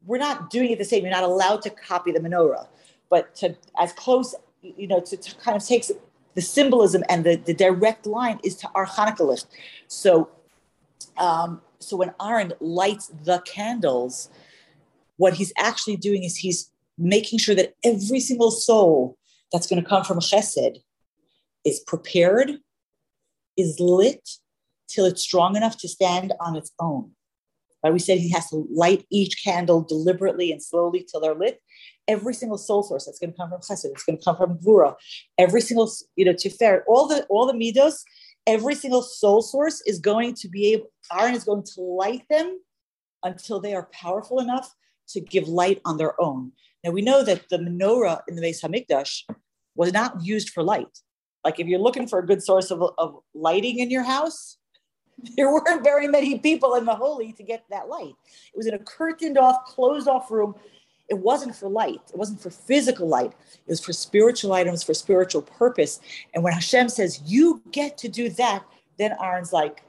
we're 0.05 0.19
not 0.19 0.51
doing 0.51 0.71
it 0.71 0.79
the 0.79 0.85
same. 0.85 1.03
You're 1.03 1.12
not 1.12 1.23
allowed 1.23 1.62
to 1.62 1.71
copy 1.71 2.12
the 2.12 2.21
menorah, 2.21 2.67
but 3.11 3.35
to 3.37 3.57
as 3.79 3.93
close, 3.93 4.35
you 4.62 4.87
know, 4.87 5.00
to, 5.00 5.16
to 5.16 5.35
kind 5.37 5.57
of 5.57 5.66
take 5.66 5.85
the 6.35 6.40
symbolism 6.40 7.02
and 7.09 7.25
the, 7.25 7.37
the 7.37 7.54
direct 7.54 8.07
line 8.07 8.40
is 8.42 8.57
to 8.57 8.71
our 8.75 8.87
Hanukkah. 8.87 9.45
So, 9.88 10.31
um, 11.19 11.61
so 11.78 11.97
when 11.97 12.14
Aaron 12.21 12.52
lights 12.61 13.11
the 13.25 13.40
candles, 13.40 14.31
what 15.16 15.35
he's 15.35 15.52
actually 15.59 15.97
doing 15.97 16.25
is 16.25 16.37
he's 16.37 16.71
making 16.97 17.38
sure 17.38 17.54
that 17.54 17.75
every 17.85 18.21
single 18.21 18.50
soul 18.50 19.16
that's 19.50 19.66
going 19.66 19.83
to 19.83 19.88
come 19.88 20.04
from 20.04 20.21
Chesed 20.21 20.78
is 21.64 21.81
prepared, 21.81 22.52
is 23.57 23.78
lit 23.78 24.28
till 24.88 25.04
it's 25.04 25.23
strong 25.23 25.57
enough 25.57 25.76
to 25.78 25.88
stand 25.88 26.33
on 26.40 26.57
its 26.57 26.73
own. 26.81 27.11
Right? 27.83 27.92
We 27.92 27.99
said 27.99 28.19
he 28.19 28.31
has 28.31 28.49
to 28.50 28.66
light 28.73 29.04
each 29.11 29.42
candle 29.42 29.83
deliberately 29.83 30.52
and 30.52 30.62
slowly 30.62 31.07
till 31.09 31.21
they're 31.21 31.35
lit. 31.35 31.61
Every 32.09 32.35
single 32.35 32.59
soul 32.59 32.82
source 32.82 33.06
that's 33.06 33.18
going 33.18 33.32
to 33.32 33.37
come 33.37 33.50
from 33.50 33.61
Chesed, 33.61 33.85
it's 33.85 34.04
going 34.04 34.18
to 34.18 34.25
come 34.25 34.37
from 34.37 34.59
Gvura. 34.59 34.97
Every 35.38 35.61
single, 35.61 35.90
you 36.16 36.25
know, 36.25 36.32
Tiferet, 36.32 36.82
all 36.88 37.06
the 37.06 37.25
all 37.26 37.47
the 37.47 37.52
midos, 37.52 38.02
every 38.47 38.75
single 38.75 39.02
soul 39.02 39.40
source 39.40 39.82
is 39.87 39.99
going 39.99 40.35
to 40.35 40.49
be 40.49 40.73
able. 40.73 40.90
Aaron 41.16 41.35
is 41.35 41.44
going 41.44 41.64
to 41.75 41.80
light 41.80 42.23
them 42.28 42.61
until 43.23 43.61
they 43.61 43.75
are 43.75 43.88
powerful 43.92 44.40
enough 44.40 44.75
to 45.09 45.21
give 45.21 45.49
light 45.49 45.80
on 45.85 45.97
their 45.97 46.21
own. 46.21 46.52
Now 46.85 46.90
we 46.90 47.02
know 47.02 47.23
that 47.25 47.49
the 47.49 47.59
menorah 47.59 48.23
in 48.28 48.35
the 48.35 48.42
Beis 48.42 48.62
Hamikdash 48.62 49.23
was 49.75 49.92
not 49.92 50.23
used 50.23 50.50
for 50.50 50.62
light. 50.62 50.99
Like 51.44 51.61
if 51.61 51.66
you're 51.66 51.78
looking 51.78 52.06
for 52.06 52.18
a 52.18 52.26
good 52.26 52.42
source 52.42 52.71
of, 52.71 52.82
of 52.99 53.21
lighting 53.35 53.78
in 53.78 53.90
your 53.90 54.02
house, 54.02 54.59
there 55.37 55.52
weren't 55.52 55.85
very 55.85 56.09
many 56.09 56.38
people 56.38 56.75
in 56.75 56.85
the 56.85 56.94
holy 56.94 57.32
to 57.35 57.42
get 57.42 57.64
that 57.71 57.88
light. 57.88 58.14
It 58.52 58.56
was 58.56 58.66
in 58.66 58.75
a 58.75 58.78
curtained 58.78 59.38
off, 59.38 59.64
closed 59.66 60.09
off 60.09 60.30
room. 60.30 60.54
It 61.12 61.19
wasn't 61.19 61.54
for 61.54 61.69
light. 61.69 62.00
It 62.09 62.16
wasn't 62.16 62.40
for 62.40 62.49
physical 62.49 63.07
light. 63.07 63.33
It 63.52 63.69
was 63.69 63.85
for 63.85 63.92
spiritual 63.92 64.54
items, 64.54 64.83
for 64.83 64.95
spiritual 64.95 65.42
purpose. 65.42 66.00
And 66.33 66.42
when 66.42 66.54
Hashem 66.54 66.88
says, 66.88 67.21
you 67.26 67.61
get 67.71 67.99
to 67.99 68.09
do 68.09 68.31
that, 68.31 68.64
then 68.97 69.14
Aaron's 69.23 69.52
like, 69.52 69.83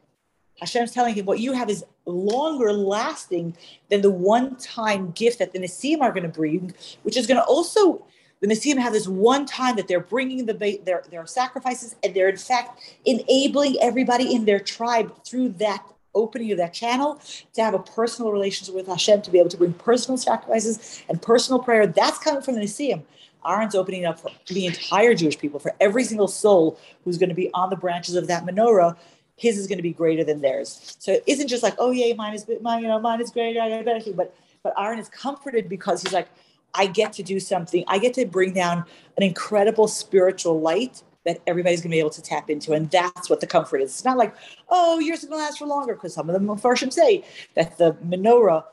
Hashem's 0.59 0.91
telling 0.91 1.15
him 1.15 1.25
what 1.25 1.39
you 1.39 1.53
have 1.53 1.69
is 1.69 1.85
longer 2.05 2.73
lasting 2.73 3.55
than 3.87 4.01
the 4.01 4.11
one 4.11 4.57
time 4.57 5.11
gift 5.11 5.39
that 5.39 5.53
the 5.53 5.59
Nesiim 5.59 6.01
are 6.01 6.11
going 6.11 6.23
to 6.23 6.39
bring, 6.41 6.73
which 7.03 7.15
is 7.15 7.25
going 7.25 7.39
to 7.39 7.45
also, 7.45 8.05
the 8.41 8.47
Nesiim 8.47 8.77
have 8.77 8.91
this 8.91 9.07
one 9.07 9.45
time 9.45 9.77
that 9.77 9.87
they're 9.87 10.01
bringing 10.01 10.45
the, 10.45 10.81
their, 10.83 11.03
their 11.09 11.25
sacrifices 11.25 11.95
and 12.03 12.13
they're 12.13 12.27
in 12.27 12.35
fact 12.35 12.81
enabling 13.05 13.77
everybody 13.81 14.35
in 14.35 14.43
their 14.43 14.59
tribe 14.59 15.23
through 15.23 15.49
that 15.49 15.85
opening 16.15 16.51
of 16.51 16.57
that 16.57 16.73
channel 16.73 17.19
to 17.53 17.63
have 17.63 17.73
a 17.73 17.79
personal 17.79 18.31
relationship 18.31 18.75
with 18.75 18.87
Hashem, 18.87 19.21
to 19.23 19.31
be 19.31 19.39
able 19.39 19.49
to 19.49 19.57
bring 19.57 19.73
personal 19.73 20.17
sacrifices 20.17 21.03
and 21.09 21.21
personal 21.21 21.59
prayer. 21.59 21.87
That's 21.87 22.17
coming 22.19 22.41
from 22.41 22.55
the 22.55 22.61
Nesiim. 22.61 23.03
Aaron's 23.45 23.75
opening 23.75 24.05
up 24.05 24.19
for 24.19 24.29
the 24.47 24.65
entire 24.65 25.13
Jewish 25.13 25.37
people, 25.37 25.59
for 25.59 25.73
every 25.81 26.05
single 26.05 26.29
soul 26.29 26.79
who's 27.03 27.17
going 27.17 27.29
to 27.29 27.35
be 27.35 27.49
on 27.53 27.69
the 27.69 27.75
branches 27.75 28.15
of 28.15 28.27
that 28.27 28.45
menorah 28.45 28.95
his 29.35 29.57
is 29.57 29.67
going 29.67 29.77
to 29.77 29.83
be 29.83 29.93
greater 29.93 30.23
than 30.23 30.41
theirs. 30.41 30.95
So 30.99 31.13
it 31.13 31.23
isn't 31.27 31.47
just 31.47 31.63
like, 31.63 31.75
oh 31.77 31.91
yay, 31.91 32.13
mine 32.13 32.33
is 32.33 32.45
mine, 32.61 32.83
you 32.83 32.87
know, 32.87 32.99
mine 32.99 33.21
is 33.21 33.31
greater, 33.31 33.59
I 33.61 33.69
got 33.69 33.81
a 33.81 33.83
better 33.83 33.99
thing. 33.99 34.13
But 34.13 34.35
but 34.61 34.73
Aaron 34.77 34.99
is 34.99 35.09
comforted 35.09 35.67
because 35.67 36.01
he's 36.01 36.13
like, 36.13 36.29
I 36.73 36.87
get 36.87 37.13
to 37.13 37.23
do 37.23 37.39
something. 37.39 37.83
I 37.87 37.97
get 37.97 38.13
to 38.15 38.25
bring 38.25 38.53
down 38.53 38.85
an 39.17 39.23
incredible 39.23 39.87
spiritual 39.87 40.61
light 40.61 41.03
that 41.25 41.41
everybody's 41.47 41.79
going 41.81 41.91
to 41.91 41.95
be 41.95 41.99
able 41.99 42.09
to 42.11 42.21
tap 42.21 42.49
into. 42.49 42.73
And 42.73 42.89
that's 42.91 43.29
what 43.29 43.39
the 43.39 43.47
comfort 43.47 43.81
is. 43.81 43.91
It's 43.91 44.05
not 44.05 44.17
like, 44.17 44.35
oh, 44.69 44.99
yours 44.99 45.23
is 45.23 45.29
going 45.29 45.39
to 45.39 45.45
last 45.45 45.59
for 45.59 45.65
longer, 45.65 45.93
because 45.93 46.13
some 46.13 46.29
of 46.29 46.33
them 46.33 46.47
Mepharshim 46.47 46.91
say 46.91 47.23
that 47.55 47.77
the 47.77 47.93
menorah 48.05 48.65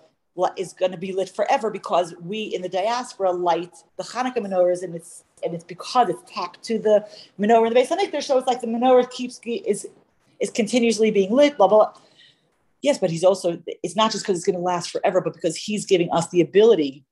is 0.56 0.72
going 0.72 0.92
to 0.92 0.96
be 0.96 1.12
lit 1.12 1.28
forever 1.28 1.70
because 1.70 2.14
we 2.22 2.44
in 2.44 2.62
the 2.62 2.68
diaspora 2.68 3.30
light 3.30 3.74
the 3.98 4.04
Hanukkah 4.04 4.38
menorahs 4.38 4.82
and 4.82 4.94
it's 4.94 5.24
and 5.44 5.52
it's 5.54 5.64
because 5.64 6.08
it's 6.08 6.22
tacked 6.32 6.62
to 6.62 6.78
the 6.78 7.06
menorah 7.38 7.66
in 7.66 7.74
the 7.74 7.80
Beis 7.80 7.88
Hamikdash. 7.88 8.22
So 8.22 8.38
it's 8.38 8.46
like 8.46 8.60
the 8.60 8.66
menorah 8.66 9.10
keeps 9.10 9.38
is 9.44 9.86
is 10.40 10.50
continuously 10.50 11.10
being 11.10 11.32
lit, 11.32 11.56
blah, 11.56 11.68
blah, 11.68 11.92
blah. 11.92 12.02
Yes, 12.82 12.98
but 12.98 13.10
he's 13.10 13.24
also, 13.24 13.62
it's 13.82 13.94
not 13.94 14.10
just 14.10 14.24
because 14.24 14.38
it's 14.38 14.46
going 14.46 14.56
to 14.56 14.62
last 14.62 14.90
forever, 14.90 15.20
but 15.20 15.34
because 15.34 15.54
he's 15.54 15.84
giving 15.84 16.10
us 16.12 16.28
the 16.28 16.40
ability 16.40 17.04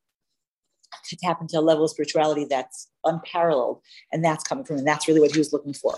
to 1.08 1.16
tap 1.16 1.40
into 1.40 1.58
a 1.58 1.60
level 1.60 1.84
of 1.84 1.90
spirituality 1.90 2.46
that's 2.48 2.88
unparalleled. 3.04 3.80
And 4.12 4.24
that's 4.24 4.44
coming 4.44 4.64
from 4.64 4.78
him. 4.78 4.84
That's 4.84 5.08
really 5.08 5.20
what 5.20 5.32
he 5.32 5.38
was 5.38 5.52
looking 5.52 5.74
for. 5.74 5.96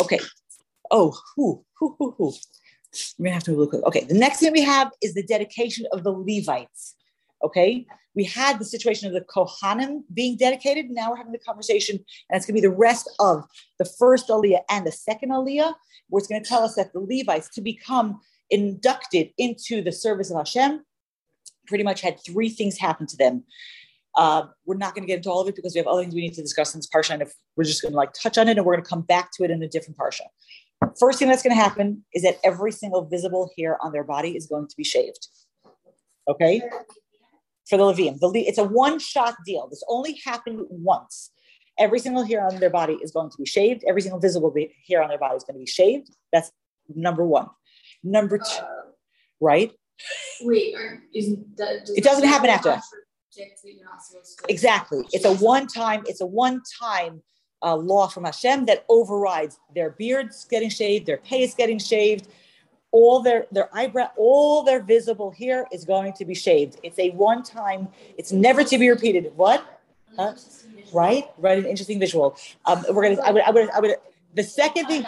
Okay. 0.00 0.20
Oh, 0.90 1.16
who, 1.36 1.64
who, 1.78 1.94
who, 1.98 2.14
who. 2.16 2.32
We're 3.18 3.26
gonna 3.26 3.34
have 3.34 3.44
to 3.44 3.52
look. 3.52 3.74
Okay, 3.74 4.04
the 4.04 4.18
next 4.18 4.40
thing 4.40 4.52
we 4.52 4.62
have 4.62 4.90
is 5.02 5.14
the 5.14 5.22
dedication 5.22 5.86
of 5.92 6.04
the 6.04 6.10
Levites. 6.10 6.94
Okay, 7.44 7.86
we 8.14 8.24
had 8.24 8.58
the 8.58 8.64
situation 8.64 9.06
of 9.06 9.14
the 9.14 9.20
Kohanim 9.20 10.02
being 10.12 10.36
dedicated. 10.36 10.90
Now 10.90 11.10
we're 11.10 11.16
having 11.16 11.32
the 11.32 11.38
conversation, 11.38 11.96
and 11.96 12.36
it's 12.36 12.46
going 12.46 12.56
to 12.56 12.62
be 12.62 12.66
the 12.66 12.74
rest 12.74 13.10
of 13.20 13.44
the 13.78 13.84
first 13.84 14.28
Aliyah 14.28 14.62
and 14.70 14.86
the 14.86 14.92
second 14.92 15.30
Aliyah, 15.30 15.74
where 16.08 16.18
it's 16.18 16.26
going 16.26 16.42
to 16.42 16.48
tell 16.48 16.64
us 16.64 16.74
that 16.74 16.92
the 16.92 17.00
Levites 17.00 17.48
to 17.50 17.60
become 17.60 18.20
inducted 18.50 19.30
into 19.36 19.82
the 19.82 19.92
service 19.92 20.30
of 20.30 20.38
Hashem 20.38 20.82
pretty 21.66 21.84
much 21.84 22.00
had 22.00 22.18
three 22.24 22.48
things 22.48 22.78
happen 22.78 23.06
to 23.06 23.16
them. 23.16 23.44
Uh, 24.18 24.48
we're 24.66 24.76
not 24.76 24.94
going 24.94 25.04
to 25.04 25.06
get 25.06 25.18
into 25.18 25.30
all 25.30 25.40
of 25.40 25.48
it 25.48 25.54
because 25.54 25.74
we 25.74 25.78
have 25.78 25.86
other 25.86 26.02
things 26.02 26.12
we 26.12 26.20
need 26.20 26.34
to 26.34 26.42
discuss 26.42 26.74
in 26.74 26.80
this 26.80 26.88
parsha, 26.92 27.10
and 27.10 27.22
if 27.22 27.32
we're 27.56 27.64
just 27.64 27.80
going 27.80 27.92
to 27.92 27.96
like 27.96 28.12
touch 28.12 28.36
on 28.36 28.48
it, 28.48 28.58
and 28.58 28.66
we're 28.66 28.74
going 28.74 28.84
to 28.84 28.90
come 28.90 29.02
back 29.02 29.30
to 29.32 29.44
it 29.44 29.50
in 29.50 29.62
a 29.62 29.68
different 29.68 29.96
parsha. 29.96 30.22
First 30.98 31.20
thing 31.20 31.28
that's 31.28 31.42
going 31.42 31.54
to 31.54 31.62
happen 31.62 32.04
is 32.12 32.22
that 32.24 32.38
every 32.42 32.72
single 32.72 33.04
visible 33.04 33.50
hair 33.56 33.78
on 33.80 33.92
their 33.92 34.04
body 34.04 34.36
is 34.36 34.46
going 34.46 34.66
to 34.66 34.76
be 34.76 34.84
shaved. 34.84 35.28
Okay, 36.28 36.60
for 37.68 37.76
the 37.76 37.84
Levium. 37.84 38.18
The, 38.18 38.40
it's 38.40 38.58
a 38.58 38.64
one 38.64 38.98
shot 38.98 39.36
deal. 39.44 39.68
This 39.68 39.84
only 39.88 40.20
happened 40.24 40.62
once. 40.68 41.30
Every 41.78 42.00
single 42.00 42.24
hair 42.24 42.44
on 42.44 42.58
their 42.58 42.70
body 42.70 42.94
is 43.02 43.12
going 43.12 43.30
to 43.30 43.36
be 43.38 43.46
shaved. 43.46 43.84
Every 43.88 44.02
single 44.02 44.18
visible 44.18 44.52
hair 44.88 45.02
on 45.02 45.08
their 45.08 45.18
body 45.18 45.36
is 45.36 45.44
going 45.44 45.54
to 45.54 45.60
be 45.60 45.66
shaved. 45.66 46.10
That's 46.32 46.50
number 46.92 47.24
one. 47.24 47.46
Number 48.02 48.38
two, 48.38 48.62
uh, 48.62 48.66
right? 49.40 49.72
Wait, 50.42 50.74
isn't 51.14 51.56
that, 51.56 51.86
does 51.86 51.96
it 51.96 52.04
doesn't 52.04 52.26
happen 52.26 52.50
after. 52.50 52.80
Exactly. 54.48 55.04
It's 55.12 55.24
a 55.24 55.34
one 55.34 55.66
time. 55.66 56.02
It's 56.06 56.20
a 56.20 56.26
one 56.26 56.62
time 56.80 57.22
uh, 57.62 57.76
law 57.76 58.08
from 58.08 58.24
Hashem 58.24 58.66
that 58.66 58.84
overrides. 58.88 59.58
Their 59.74 59.90
beards 59.90 60.44
getting 60.44 60.70
shaved, 60.70 61.06
their 61.06 61.18
pay 61.18 61.42
is 61.42 61.54
getting 61.54 61.78
shaved, 61.78 62.28
all 62.90 63.20
their 63.20 63.46
their 63.52 63.68
eyebrow 63.76 64.08
all 64.16 64.62
their 64.62 64.82
visible 64.82 65.30
hair 65.30 65.66
is 65.72 65.84
going 65.84 66.12
to 66.14 66.24
be 66.24 66.34
shaved. 66.34 66.78
It's 66.82 66.98
a 66.98 67.10
one 67.10 67.42
time 67.42 67.88
it's 68.16 68.32
never 68.32 68.64
to 68.64 68.78
be 68.78 68.88
repeated. 68.88 69.32
What? 69.36 69.64
Huh? 70.16 70.34
right? 70.92 71.24
Right 71.36 71.58
an 71.58 71.66
interesting 71.66 71.98
visual. 71.98 72.36
Um 72.64 72.84
we're 72.90 73.02
gonna 73.02 73.22
i 73.22 73.30
would 73.30 73.42
i 73.42 73.50
would 73.50 73.70
i 73.70 73.80
would 73.80 73.96
the 74.34 74.42
second 74.42 74.86
thing 74.86 75.04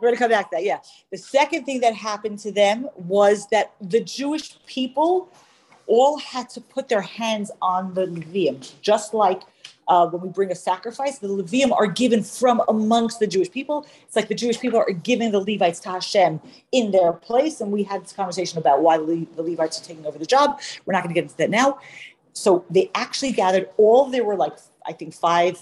we're 0.00 0.08
gonna 0.08 0.16
come 0.16 0.30
back 0.30 0.50
to 0.50 0.56
that 0.56 0.64
yeah. 0.64 0.78
The 1.10 1.18
second 1.18 1.64
thing 1.64 1.80
that 1.80 1.94
happened 1.94 2.38
to 2.40 2.52
them 2.52 2.88
was 2.96 3.46
that 3.48 3.74
the 3.80 4.00
jewish 4.00 4.58
people 4.66 5.30
all 5.88 6.18
had 6.18 6.48
to 6.50 6.60
put 6.60 6.88
their 6.88 7.00
hands 7.00 7.50
on 7.60 7.94
the 7.94 8.06
Levium, 8.06 8.72
just 8.82 9.14
like 9.14 9.42
uh, 9.88 10.06
when 10.06 10.20
we 10.22 10.28
bring 10.28 10.52
a 10.52 10.54
sacrifice, 10.54 11.18
the 11.18 11.28
Levium 11.28 11.72
are 11.72 11.86
given 11.86 12.22
from 12.22 12.62
amongst 12.68 13.20
the 13.20 13.26
Jewish 13.26 13.50
people. 13.50 13.86
It's 14.02 14.14
like 14.14 14.28
the 14.28 14.34
Jewish 14.34 14.60
people 14.60 14.78
are 14.78 14.92
giving 14.92 15.32
the 15.32 15.40
Levites 15.40 15.80
to 15.80 15.90
Hashem 15.90 16.40
in 16.72 16.90
their 16.90 17.12
place. 17.12 17.60
And 17.60 17.72
we 17.72 17.82
had 17.82 18.04
this 18.04 18.12
conversation 18.12 18.58
about 18.58 18.82
why 18.82 18.98
the, 18.98 19.26
the 19.34 19.42
Levites 19.42 19.80
are 19.80 19.84
taking 19.84 20.06
over 20.06 20.18
the 20.18 20.26
job. 20.26 20.60
We're 20.84 20.92
not 20.92 21.02
going 21.02 21.14
to 21.14 21.20
get 21.20 21.24
into 21.24 21.36
that 21.38 21.50
now. 21.50 21.78
So 22.34 22.64
they 22.70 22.90
actually 22.94 23.32
gathered 23.32 23.70
all, 23.78 24.10
there 24.10 24.24
were 24.24 24.36
like, 24.36 24.58
I 24.86 24.92
think, 24.92 25.14
five, 25.14 25.58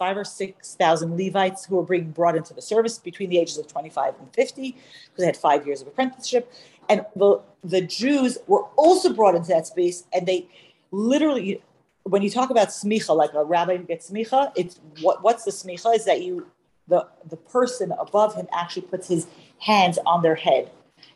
five 0.00 0.16
or 0.16 0.24
6,000 0.24 1.16
Levites 1.16 1.66
who 1.66 1.76
were 1.76 1.82
being 1.82 2.10
brought 2.10 2.36
into 2.36 2.54
the 2.54 2.62
service 2.62 2.98
between 2.98 3.28
the 3.28 3.38
ages 3.38 3.58
of 3.58 3.66
25 3.66 4.14
and 4.18 4.32
50, 4.32 4.70
because 4.70 4.80
they 5.18 5.26
had 5.26 5.36
five 5.36 5.66
years 5.66 5.82
of 5.82 5.88
apprenticeship. 5.88 6.50
And 6.90 7.06
the, 7.16 7.40
the 7.64 7.80
Jews 7.80 8.36
were 8.46 8.64
also 8.76 9.14
brought 9.14 9.34
into 9.34 9.48
that 9.48 9.66
space 9.66 10.04
and 10.12 10.26
they 10.26 10.46
literally 10.90 11.62
when 12.04 12.22
you 12.22 12.30
talk 12.30 12.50
about 12.50 12.68
smicha, 12.68 13.14
like 13.14 13.32
a 13.34 13.44
rabbi 13.44 13.76
who 13.76 13.84
gets 13.84 14.10
smicha, 14.10 14.52
it's 14.56 14.80
what 15.00 15.22
what's 15.22 15.44
the 15.44 15.50
smicha 15.50 15.94
is 15.94 16.04
that 16.04 16.22
you 16.22 16.46
the 16.88 17.06
the 17.28 17.36
person 17.36 17.92
above 17.92 18.34
him 18.34 18.48
actually 18.52 18.82
puts 18.82 19.08
his 19.08 19.26
hands 19.58 19.98
on 20.06 20.22
their 20.22 20.34
head. 20.34 20.70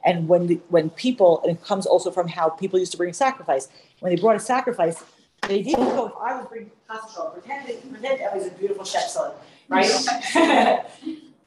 And 0.04 0.28
when 0.28 0.46
the, 0.46 0.60
when 0.68 0.90
people, 0.90 1.40
and 1.42 1.56
it 1.56 1.64
comes 1.64 1.86
also 1.86 2.10
from 2.10 2.28
how 2.28 2.50
people 2.50 2.78
used 2.78 2.92
to 2.92 2.98
bring 2.98 3.12
sacrifice. 3.12 3.68
When 4.00 4.14
they 4.14 4.20
brought 4.20 4.36
a 4.36 4.40
sacrifice, 4.40 5.02
they 5.48 5.62
didn't 5.62 5.84
go. 5.84 6.06
If 6.06 6.12
I 6.20 6.36
was 6.36 6.46
bringing 6.46 6.70
chasashol, 6.88 7.32
pretend 7.32 7.66
pretend 7.90 8.22
I 8.22 8.36
was 8.36 8.46
a 8.46 8.50
beautiful 8.50 8.84
chef 8.84 9.04
son, 9.04 9.32
right? 9.68 9.90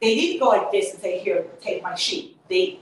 they 0.01 0.15
didn't 0.15 0.39
go 0.39 0.47
like 0.49 0.71
this 0.71 0.93
and 0.93 1.01
say, 1.01 1.19
here, 1.19 1.45
take 1.61 1.83
my 1.83 1.95
sheep. 1.95 2.37
They 2.47 2.79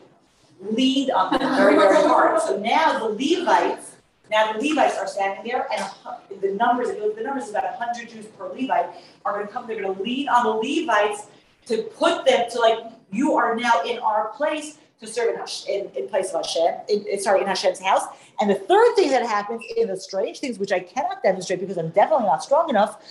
leaned 0.61 1.11
on 1.11 1.37
them 1.37 1.55
very, 1.55 1.75
very 1.75 1.95
hard. 2.07 2.41
So 2.41 2.57
now 2.57 2.99
the 2.99 3.05
Levites, 3.05 3.95
now 4.29 4.53
the 4.53 4.59
Levites 4.59 4.97
are 4.97 5.07
standing 5.07 5.51
there, 5.51 5.67
and 5.71 6.41
the 6.41 6.53
numbers, 6.53 6.89
the 6.89 7.23
numbers 7.23 7.45
is 7.45 7.49
about 7.51 7.79
100 7.79 8.09
Jews 8.09 8.25
per 8.37 8.47
Levite 8.47 8.89
are 9.25 9.33
going 9.33 9.47
to 9.47 9.53
come. 9.53 9.67
They're 9.67 9.81
going 9.81 9.95
to 9.95 10.01
lean 10.01 10.29
on 10.29 10.43
the 10.43 10.51
Levites 10.51 11.27
to 11.67 11.83
put 11.83 12.25
them 12.25 12.49
to 12.51 12.59
like, 12.59 12.79
you 13.11 13.35
are 13.35 13.55
now 13.55 13.81
in 13.83 13.99
our 13.99 14.29
place 14.29 14.77
to 14.99 15.07
serve 15.07 15.35
in, 15.35 15.41
in, 15.73 15.91
in 15.95 16.07
place 16.07 16.31
of 16.31 16.45
Hashem, 16.45 16.75
in, 16.87 17.19
sorry, 17.19 17.41
in 17.41 17.47
Hashem's 17.47 17.79
house. 17.79 18.03
And 18.39 18.49
the 18.49 18.55
third 18.55 18.95
thing 18.95 19.09
that 19.11 19.25
happens 19.25 19.61
in 19.75 19.87
the 19.87 19.97
strange 19.97 20.39
things, 20.39 20.57
which 20.57 20.71
I 20.71 20.79
cannot 20.79 21.23
demonstrate 21.23 21.59
because 21.59 21.77
I'm 21.77 21.89
definitely 21.89 22.25
not 22.25 22.43
strong 22.43 22.69
enough, 22.69 23.01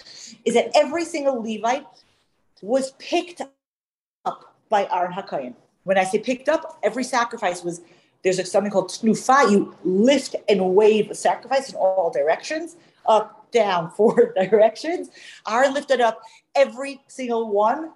is 0.45 0.55
that 0.55 0.71
every 0.75 1.05
single 1.05 1.43
Levite 1.43 1.87
was 2.63 2.93
picked 2.93 3.43
up 4.25 4.57
by 4.69 4.89
Aaron 4.91 5.13
Hakohen. 5.13 5.55
When 5.85 5.99
I 5.99 6.05
say 6.05 6.19
picked 6.19 6.49
up, 6.49 6.79
every 6.83 7.05
sacrifice 7.05 7.63
was 7.63 7.81
there's 8.23 8.51
something 8.51 8.73
called 8.73 8.89
tnufa. 8.89 9.51
You 9.51 9.75
lift 9.85 10.35
and 10.49 10.75
wave 10.75 11.11
a 11.11 11.15
sacrifice 11.15 11.69
in 11.69 11.77
all 11.77 12.11
directions, 12.11 12.77
up, 13.07 13.51
down, 13.53 13.91
four 13.97 14.35
directions. 14.35 15.11
Aaron 15.49 15.75
lifted 15.75 16.01
up 16.01 16.21
every 16.55 17.03
single 17.07 17.51
one 17.51 17.93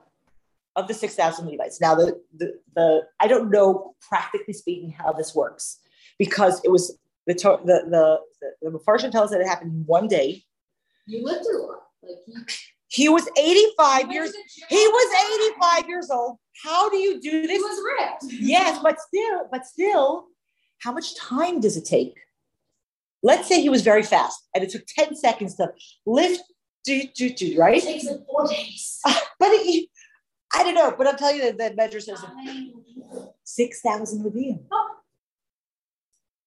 of 0.77 0.87
the 0.87 0.95
6,000 0.95 1.49
Levites. 1.49 1.81
Now, 1.81 1.95
the, 1.95 2.21
the, 2.37 2.61
the, 2.75 3.07
I 3.19 3.27
don't 3.27 3.51
know, 3.51 3.97
practically 4.01 4.55
speaking, 4.55 4.93
how 4.93 5.13
this 5.13 5.35
works 5.35 5.81
because 6.19 6.61
it 6.65 6.71
was 6.71 6.99
the, 7.27 7.35
the, 7.35 7.91
the, 7.91 8.21
the, 8.41 8.71
the 8.71 8.79
Mepharshim 8.79 9.11
tells 9.11 9.27
us 9.27 9.31
that 9.31 9.41
it 9.41 9.47
happened 9.47 9.73
in 9.73 9.85
one 9.87 10.09
day. 10.09 10.45
You 11.07 11.25
lived 11.25 11.47
a 11.47 11.59
lot. 11.59 11.83
Like 12.03 12.19
he, 12.27 13.05
he 13.05 13.09
was 13.09 13.29
85 13.37 14.13
years, 14.13 14.33
he 14.69 14.77
was 14.77 15.53
85 15.59 15.89
years 15.89 16.11
old. 16.11 16.39
How 16.63 16.89
do 16.89 16.97
you 16.97 17.21
do 17.21 17.43
this? 17.43 17.53
He 17.53 17.59
was 17.59 17.81
ripped. 17.85 18.33
Yes, 18.41 18.81
but 18.83 18.99
still, 19.01 19.49
but 19.51 19.67
still, 19.67 20.27
how 20.79 20.93
much 20.93 21.17
time 21.17 21.61
does 21.61 21.77
it 21.77 21.85
take? 21.85 22.15
Let's 23.23 23.49
say 23.49 23.61
he 23.61 23.69
was 23.69 23.83
very 23.83 24.03
fast 24.03 24.49
and 24.55 24.65
it 24.65 24.71
took 24.71 24.87
10 24.87 25.17
seconds 25.17 25.57
to 25.57 25.73
lift, 26.07 26.43
do, 26.85 27.03
do, 27.15 27.31
do, 27.31 27.59
right? 27.59 27.83
It 27.83 27.85
takes 27.85 28.05
like 28.05 28.27
four 28.27 28.47
days. 28.47 29.01
but 29.05 29.49
it, 29.51 29.89
I 30.55 30.63
don't 30.63 30.75
know, 30.75 30.95
but 30.97 31.07
I'll 31.07 31.17
tell 31.17 31.35
you 31.35 31.43
that 31.43 31.59
the 31.59 31.75
measure 31.75 32.01
says 32.01 32.25
6,000 33.45 34.25
Levim. 34.25 34.61
Oh. 34.71 34.91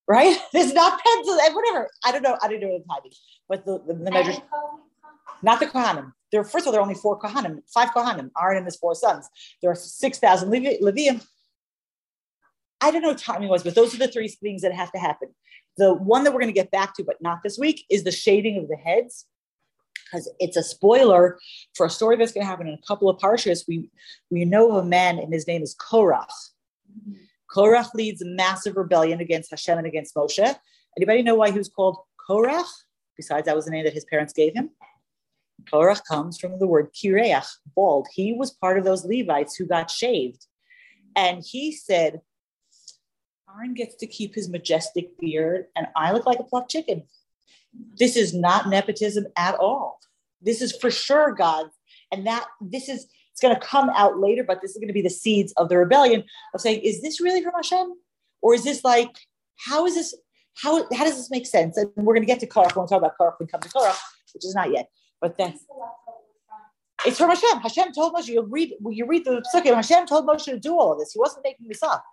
Right? 0.08 0.38
There's 0.54 0.74
not 0.74 1.00
pencils 1.04 1.40
and 1.44 1.56
whatever. 1.56 1.90
I 2.04 2.12
don't 2.12 2.24
know. 2.24 2.38
I 2.42 2.48
don't 2.48 2.62
know 2.62 2.80
the 2.80 2.84
timing, 2.90 3.12
but 3.48 3.66
the, 3.66 3.82
the, 3.86 3.94
the 4.04 4.12
measures. 4.12 4.40
Not 5.44 5.60
the 5.60 5.68
Kohanim. 5.68 6.14
There, 6.32 6.44
first 6.44 6.64
of 6.64 6.68
all, 6.68 6.72
there 6.72 6.82
are 6.82 6.84
only 6.84 6.96
four 6.96 7.20
Kohanim, 7.20 7.62
five 7.74 7.90
Kohanim, 7.90 8.32
Aaron 8.42 8.58
and 8.58 8.66
his 8.66 8.78
four 8.78 8.96
sons. 8.96 9.30
There 9.62 9.72
are 9.72 9.76
6,000 9.76 10.50
Levium. 10.50 11.26
I 12.80 12.90
don't 12.90 13.02
know 13.02 13.10
what 13.10 13.20
timing 13.20 13.50
was, 13.50 13.64
but 13.64 13.76
those 13.76 13.94
are 13.94 13.98
the 13.98 14.08
three 14.08 14.28
things 14.28 14.62
that 14.64 14.74
have 14.74 14.92
to 14.94 14.98
happen. 14.98 15.30
The 15.78 15.94
one 15.94 16.24
that 16.24 16.32
we're 16.34 16.40
going 16.40 16.54
to 16.54 16.60
get 16.60 16.72
back 16.72 16.96
to, 16.96 17.04
but 17.04 17.22
not 17.22 17.44
this 17.44 17.60
week, 17.60 17.86
is 17.90 18.04
the 18.04 18.12
shading 18.12 18.58
of 18.58 18.68
the 18.68 18.76
heads 18.76 19.26
because 20.12 20.30
it's 20.40 20.58
a 20.58 20.64
spoiler 20.64 21.40
for 21.74 21.86
a 21.86 21.90
story 21.90 22.18
that's 22.18 22.32
going 22.32 22.44
to 22.44 22.50
happen 22.50 22.68
in 22.68 22.74
a 22.74 22.88
couple 22.88 23.10
of 23.10 23.20
parshas. 23.20 23.64
We 23.68 23.90
we 24.30 24.46
know 24.46 24.72
of 24.72 24.84
a 24.84 24.88
man, 24.88 25.20
and 25.20 25.34
his 25.34 25.48
name 25.48 25.62
is 25.62 25.76
Korach. 25.76 26.32
Korach 27.54 27.94
leads 27.94 28.22
a 28.22 28.26
massive 28.26 28.76
rebellion 28.76 29.20
against 29.20 29.52
Hashem 29.52 29.78
and 29.78 29.88
against 29.88 30.16
Moshe. 30.16 30.56
Anybody 30.98 31.22
know 31.22 31.36
why 31.36 31.52
he 31.52 31.58
was 31.58 31.70
called 31.70 31.98
Korach? 32.30 32.68
Besides, 33.16 33.46
that 33.46 33.56
was 33.56 33.66
the 33.66 33.72
name 33.72 33.84
that 33.84 33.94
his 33.94 34.06
parents 34.06 34.34
gave 34.34 34.54
him. 34.54 34.70
Korach 35.72 36.02
comes 36.08 36.40
from 36.40 36.60
the 36.60 36.68
word 36.68 36.90
kireach, 36.94 37.48
bald. 37.76 38.08
He 38.14 38.34
was 38.34 38.52
part 38.52 38.78
of 38.78 38.84
those 38.84 39.06
Levites 39.06 39.56
who 39.56 39.66
got 39.66 39.90
shaved. 39.90 40.46
And 41.16 41.44
he 41.46 41.72
said, 41.72 42.22
Aaron 43.54 43.74
gets 43.74 43.96
to 43.96 44.08
keep 44.08 44.34
his 44.34 44.50
majestic 44.50 45.18
beard, 45.20 45.66
and 45.76 45.88
I 45.96 46.14
look 46.14 46.26
like 46.26 46.40
a 46.40 46.44
plucked 46.44 46.72
chicken. 46.72 47.04
This 47.98 48.16
is 48.16 48.34
not 48.34 48.70
nepotism 48.70 49.26
at 49.38 49.56
all. 49.56 50.00
This 50.42 50.62
is 50.62 50.76
for 50.76 50.90
sure 50.90 51.34
God. 51.34 51.68
And 52.12 52.28
that 52.28 52.46
this 52.62 52.90
is 52.90 53.08
it's 53.32 53.42
going 53.42 53.56
to 53.56 53.62
come 53.66 53.90
out 53.92 54.20
later, 54.20 54.44
but 54.44 54.62
this 54.62 54.72
is 54.72 54.78
going 54.78 54.90
to 54.90 54.94
be 54.94 55.02
the 55.02 55.10
seeds 55.10 55.54
of 55.54 55.70
the 55.70 55.78
rebellion 55.78 56.24
of 56.54 56.62
saying, 56.62 56.82
is 56.82 57.02
this 57.02 57.22
really 57.22 57.42
from 57.42 57.54
Hashem? 57.56 57.94
Or 58.42 58.54
is 58.54 58.64
this 58.64 58.84
like, 58.84 59.16
how 59.58 59.86
is 59.86 59.96
this, 59.96 60.14
how, 60.56 60.86
how 60.94 61.06
does 61.06 61.16
this 61.16 61.32
make 61.32 61.46
sense? 61.46 61.78
And 61.78 61.90
we're 61.96 62.14
going 62.14 62.24
to 62.24 62.28
get 62.28 62.40
to 62.42 62.48
Korach 62.48 62.76
when 62.76 62.86
we 62.86 62.90
talk 62.90 62.98
about 62.98 63.14
Korach 63.20 63.40
when 63.40 63.48
we 63.48 63.48
come 63.48 63.62
to 63.62 63.70
Korach, 63.70 63.98
which 64.34 64.46
is 64.46 64.54
not 64.54 64.72
yet. 64.72 64.90
But 65.22 65.38
then 65.38 65.58
it's 67.06 67.18
from 67.18 67.30
Hashem. 67.30 67.60
Hashem 67.62 67.94
told 67.94 68.14
Moshe, 68.14 68.28
you 68.28 68.42
read, 68.42 68.74
you 68.90 69.06
read 69.06 69.24
the 69.24 69.44
Psukim, 69.54 69.76
Hashem 69.76 70.08
told 70.08 70.28
Moshe 70.28 70.46
to 70.46 70.60
do 70.60 70.78
all 70.78 70.94
of 70.94 71.00
this. 71.00 71.14
He 71.14 71.20
wasn't 71.20 71.44
making 71.44 71.68
this 71.68 71.84
up. 71.84 72.04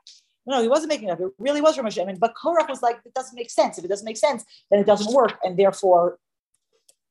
No, 0.47 0.63
he 0.63 0.69
wasn't 0.69 0.89
making 0.89 1.09
it 1.09 1.13
up. 1.13 1.21
It 1.21 1.29
really 1.39 1.61
was 1.61 1.77
from 1.77 1.85
Hashem. 1.85 2.09
And, 2.09 2.19
but 2.19 2.35
Korach 2.35 2.69
was 2.69 2.81
like, 2.83 3.01
it 3.05 3.13
doesn't 3.15 3.35
make 3.35 3.51
sense. 3.51 3.77
If 3.77 3.85
it 3.85 3.89
doesn't 3.89 4.07
make 4.07 4.17
sense, 4.17 4.45
then 4.71 4.81
it 4.81 4.87
doesn't 4.87 5.13
work. 5.13 5.39
And 5.43 5.59
therefore, 5.59 6.19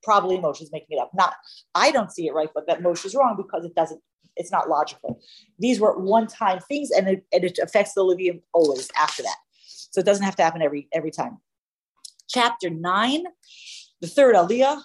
probably 0.02 0.38
Moshe 0.38 0.62
is 0.62 0.72
making 0.72 0.98
it 0.98 1.00
up. 1.00 1.10
Not, 1.14 1.34
I 1.74 1.92
don't 1.92 2.10
see 2.10 2.26
it 2.26 2.32
right, 2.32 2.48
but 2.52 2.66
that 2.66 2.80
Moshe 2.80 3.04
is 3.04 3.14
wrong 3.14 3.36
because 3.36 3.64
it 3.64 3.74
doesn't, 3.74 4.00
it's 4.36 4.50
not 4.50 4.68
logical. 4.68 5.20
These 5.58 5.78
were 5.80 5.98
one-time 5.98 6.60
things 6.60 6.90
and 6.90 7.08
it, 7.08 7.24
and 7.32 7.44
it 7.44 7.58
affects 7.58 7.94
the 7.94 8.02
Levium 8.02 8.40
always 8.52 8.88
after 8.96 9.22
that. 9.22 9.36
So 9.66 10.00
it 10.00 10.06
doesn't 10.06 10.24
have 10.24 10.36
to 10.36 10.42
happen 10.42 10.62
every, 10.62 10.88
every 10.92 11.10
time. 11.10 11.38
Chapter 12.28 12.70
nine, 12.70 13.24
the 14.00 14.06
third 14.08 14.34
Aliyah, 14.34 14.82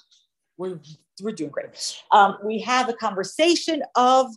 we're, 0.58 0.80
we're 1.22 1.32
doing 1.32 1.52
great. 1.52 1.96
Um, 2.12 2.38
we 2.44 2.60
have 2.62 2.90
a 2.90 2.94
conversation 2.94 3.84
of 3.96 4.28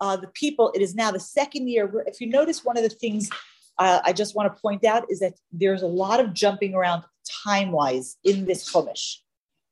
uh, 0.00 0.16
the 0.16 0.28
people. 0.28 0.72
It 0.74 0.82
is 0.82 0.94
now 0.94 1.10
the 1.10 1.20
second 1.20 1.68
year. 1.68 1.90
If 2.06 2.20
you 2.20 2.28
notice, 2.28 2.64
one 2.64 2.76
of 2.76 2.82
the 2.82 2.88
things 2.88 3.30
uh, 3.78 4.00
I 4.04 4.12
just 4.12 4.34
want 4.34 4.54
to 4.54 4.60
point 4.60 4.84
out 4.84 5.10
is 5.10 5.20
that 5.20 5.34
there's 5.52 5.82
a 5.82 5.86
lot 5.86 6.20
of 6.20 6.32
jumping 6.32 6.74
around 6.74 7.04
time 7.44 7.72
wise 7.72 8.16
in 8.24 8.46
this 8.46 8.70
Chumash. 8.70 9.16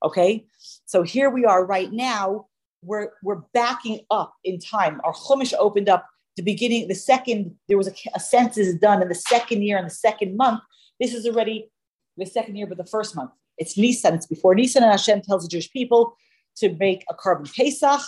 Okay, 0.05 0.47
so 0.85 1.03
here 1.03 1.31
we 1.31 1.45
are 1.45 1.65
right 1.65 1.93
now. 1.93 2.47
We're 2.83 3.11
we're 3.23 3.43
backing 3.55 4.01
up 4.11 4.35
in 4.45 4.59
time. 4.59 5.01
Our 5.05 5.13
Chumash 5.13 5.55
opened 5.59 5.89
up 5.89 6.09
the 6.37 6.43
beginning, 6.43 6.89
the 6.89 6.95
second. 6.95 7.55
There 7.69 7.79
was 7.79 7.89
a, 7.89 7.95
a 8.15 8.21
census 8.21 8.75
done 8.75 9.03
in 9.03 9.09
the 9.09 9.15
second 9.15 9.63
year 9.63 9.77
and 9.77 9.87
the 9.87 9.95
second 9.95 10.37
month. 10.37 10.61
This 10.99 11.15
is 11.15 11.27
already 11.27 11.71
the 12.17 12.27
second 12.27 12.57
year, 12.57 12.67
but 12.67 12.79
the 12.79 12.85
first 12.87 13.15
month. 13.15 13.31
It's 13.59 13.77
Nisan. 13.79 14.15
It's 14.15 14.27
before 14.27 14.55
Nisan, 14.55 14.83
and 14.83 14.91
Hashem 14.91 15.23
tells 15.23 15.45
the 15.45 15.49
Jewish 15.49 15.71
people 15.71 16.17
to 16.57 16.75
make 16.77 17.05
a 17.09 17.15
korban 17.15 17.53
Pesach, 17.55 18.01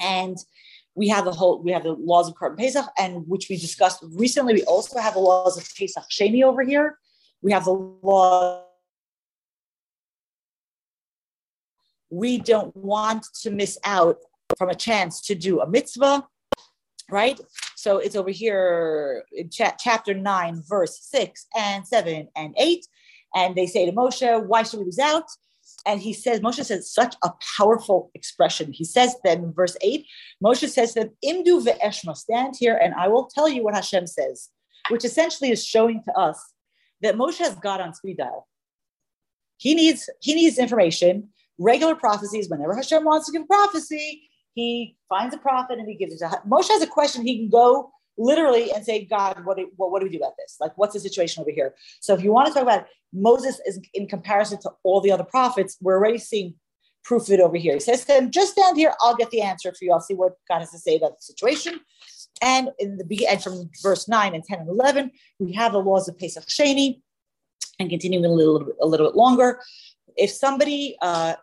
and 0.00 0.36
we 0.94 1.08
have 1.08 1.24
the 1.24 1.32
whole 1.32 1.62
we 1.62 1.70
have 1.72 1.84
the 1.84 1.92
laws 1.92 2.28
of 2.28 2.34
korban 2.34 2.58
Pesach, 2.58 2.86
and 2.98 3.26
which 3.28 3.48
we 3.48 3.56
discussed 3.56 4.04
recently. 4.12 4.54
We 4.54 4.64
also 4.64 4.98
have 4.98 5.14
the 5.14 5.20
laws 5.20 5.56
of 5.56 5.68
Pesach 5.76 6.04
Sheni 6.10 6.42
over 6.42 6.62
here. 6.62 6.98
We 7.42 7.52
have 7.52 7.64
the 7.64 7.72
law. 7.72 8.64
We 12.10 12.38
don't 12.38 12.76
want 12.76 13.24
to 13.42 13.50
miss 13.50 13.78
out 13.84 14.18
from 14.58 14.68
a 14.68 14.74
chance 14.74 15.20
to 15.22 15.34
do 15.34 15.60
a 15.60 15.66
mitzvah, 15.66 16.26
right? 17.08 17.40
So 17.76 17.98
it's 17.98 18.16
over 18.16 18.30
here 18.30 19.24
in 19.32 19.48
cha- 19.48 19.76
chapter 19.78 20.12
9, 20.12 20.62
verse 20.68 20.98
6 21.02 21.46
and 21.56 21.86
7 21.86 22.28
and 22.36 22.54
8. 22.58 22.86
And 23.34 23.54
they 23.54 23.66
say 23.66 23.86
to 23.86 23.92
Moshe, 23.92 24.46
Why 24.46 24.64
should 24.64 24.80
we 24.80 24.86
lose 24.86 24.98
out? 24.98 25.24
And 25.86 26.00
he 26.00 26.12
says, 26.12 26.40
Moshe 26.40 26.64
says 26.64 26.90
such 26.90 27.14
a 27.22 27.32
powerful 27.56 28.10
expression. 28.14 28.72
He 28.72 28.84
says 28.84 29.16
then 29.24 29.44
in 29.44 29.52
verse 29.52 29.76
8, 29.80 30.06
Moshe 30.44 30.68
says 30.68 30.94
them, 30.94 31.10
Imdu 31.24 31.64
ve'eshma, 31.64 32.16
stand 32.16 32.56
here 32.58 32.76
and 32.76 32.94
I 32.94 33.08
will 33.08 33.26
tell 33.26 33.48
you 33.48 33.64
what 33.64 33.74
Hashem 33.74 34.06
says, 34.06 34.50
which 34.90 35.04
essentially 35.04 35.50
is 35.50 35.64
showing 35.64 36.02
to 36.04 36.12
us 36.12 36.52
that 37.00 37.16
Moshe 37.16 37.38
has 37.38 37.54
God 37.56 37.80
on 37.80 37.94
speed 37.94 38.18
dial. 38.18 38.46
He 39.56 39.74
needs, 39.74 40.08
he 40.20 40.34
needs 40.34 40.58
information, 40.58 41.28
regular 41.58 41.94
prophecies. 41.94 42.48
Whenever 42.48 42.74
Hashem 42.74 43.04
wants 43.04 43.26
to 43.26 43.32
give 43.32 43.46
prophecy, 43.46 44.28
he 44.54 44.96
finds 45.08 45.34
a 45.34 45.38
prophet 45.38 45.78
and 45.78 45.88
he 45.88 45.94
gives 45.94 46.14
it 46.14 46.18
to 46.18 46.42
Moshe 46.48 46.68
has 46.68 46.82
a 46.82 46.86
question, 46.86 47.26
he 47.26 47.38
can 47.38 47.48
go 47.48 47.90
literally 48.20 48.70
and 48.72 48.84
say, 48.84 49.04
God, 49.04 49.44
what 49.44 49.56
do, 49.56 49.70
what, 49.76 49.90
what 49.90 50.00
do 50.00 50.06
we 50.06 50.12
do 50.12 50.18
about 50.18 50.36
this? 50.36 50.56
Like, 50.60 50.76
what's 50.76 50.92
the 50.92 51.00
situation 51.00 51.40
over 51.40 51.50
here? 51.50 51.74
So 52.00 52.14
if 52.14 52.22
you 52.22 52.32
want 52.32 52.48
to 52.48 52.52
talk 52.52 52.62
about 52.62 52.86
Moses 53.12 53.60
is 53.66 53.80
in 53.94 54.06
comparison 54.06 54.60
to 54.62 54.70
all 54.84 55.00
the 55.00 55.10
other 55.10 55.24
prophets, 55.24 55.76
we're 55.80 55.96
already 55.96 56.18
seeing 56.18 56.54
proof 57.02 57.22
of 57.22 57.30
it 57.30 57.40
over 57.40 57.56
here. 57.56 57.74
He 57.74 57.80
says 57.80 58.04
to 58.04 58.12
him, 58.12 58.30
just 58.30 58.52
stand 58.52 58.76
here, 58.76 58.92
I'll 59.00 59.16
get 59.16 59.30
the 59.30 59.40
answer 59.40 59.72
for 59.72 59.84
you. 59.84 59.92
I'll 59.92 60.00
see 60.00 60.14
what 60.14 60.34
God 60.48 60.58
has 60.58 60.70
to 60.72 60.78
say 60.78 60.96
about 60.96 61.16
the 61.16 61.22
situation. 61.22 61.80
And 62.42 62.70
in 62.78 62.98
the 62.98 63.04
beginning, 63.04 63.38
from 63.38 63.70
verse 63.82 64.06
9 64.06 64.34
and 64.34 64.44
10 64.44 64.60
and 64.60 64.68
11, 64.68 65.10
we 65.38 65.52
have 65.54 65.72
the 65.72 65.78
laws 65.78 66.08
of 66.08 66.18
Pesach 66.18 66.46
Sheni 66.46 67.00
and 67.78 67.88
continuing 67.88 68.24
a 68.24 68.28
little, 68.28 68.68
a 68.82 68.86
little 68.86 69.08
bit 69.08 69.16
longer. 69.16 69.60
If 70.16 70.30
somebody 70.30 70.96
uh, 71.02 71.34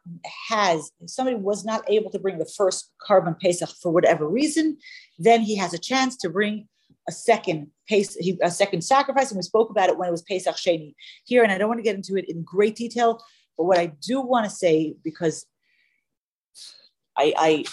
has, 0.50 0.92
if 1.02 1.10
somebody 1.10 1.38
was 1.38 1.66
not 1.66 1.84
able 1.90 2.12
to 2.12 2.20
bring 2.20 2.38
the 2.38 2.46
first 2.58 2.92
korban 3.08 3.40
Pesach 3.40 3.70
for 3.82 3.92
whatever 3.92 4.28
reason, 4.28 4.78
then 5.20 5.42
he 5.42 5.56
has 5.58 5.74
a 5.74 5.78
chance 5.78 6.16
to 6.18 6.30
bring 6.30 6.68
a 7.08 7.12
second 7.12 7.68
pace, 7.88 8.18
a 8.44 8.52
second 8.52 8.84
sacrifice, 8.84 9.32
and 9.32 9.38
we 9.38 9.44
spoke 9.44 9.70
about 9.70 9.90
it 9.90 9.98
when 9.98 10.10
it 10.10 10.12
was 10.12 10.22
Pesach 10.24 10.56
Sheni 10.56 10.94
here. 11.24 11.44
And 11.44 11.52
I 11.52 11.58
don't 11.58 11.70
want 11.70 11.80
to 11.80 11.84
get 11.84 11.96
into 11.96 12.18
it 12.18 12.30
in 12.30 12.44
great 12.44 12.76
detail, 12.76 13.24
but 13.58 13.64
what 13.64 13.78
I 13.78 13.94
do 14.02 14.20
want 14.22 14.46
to 14.46 14.50
say 14.50 14.96
because 15.04 15.46
I, 17.18 17.34
I 17.38 17.66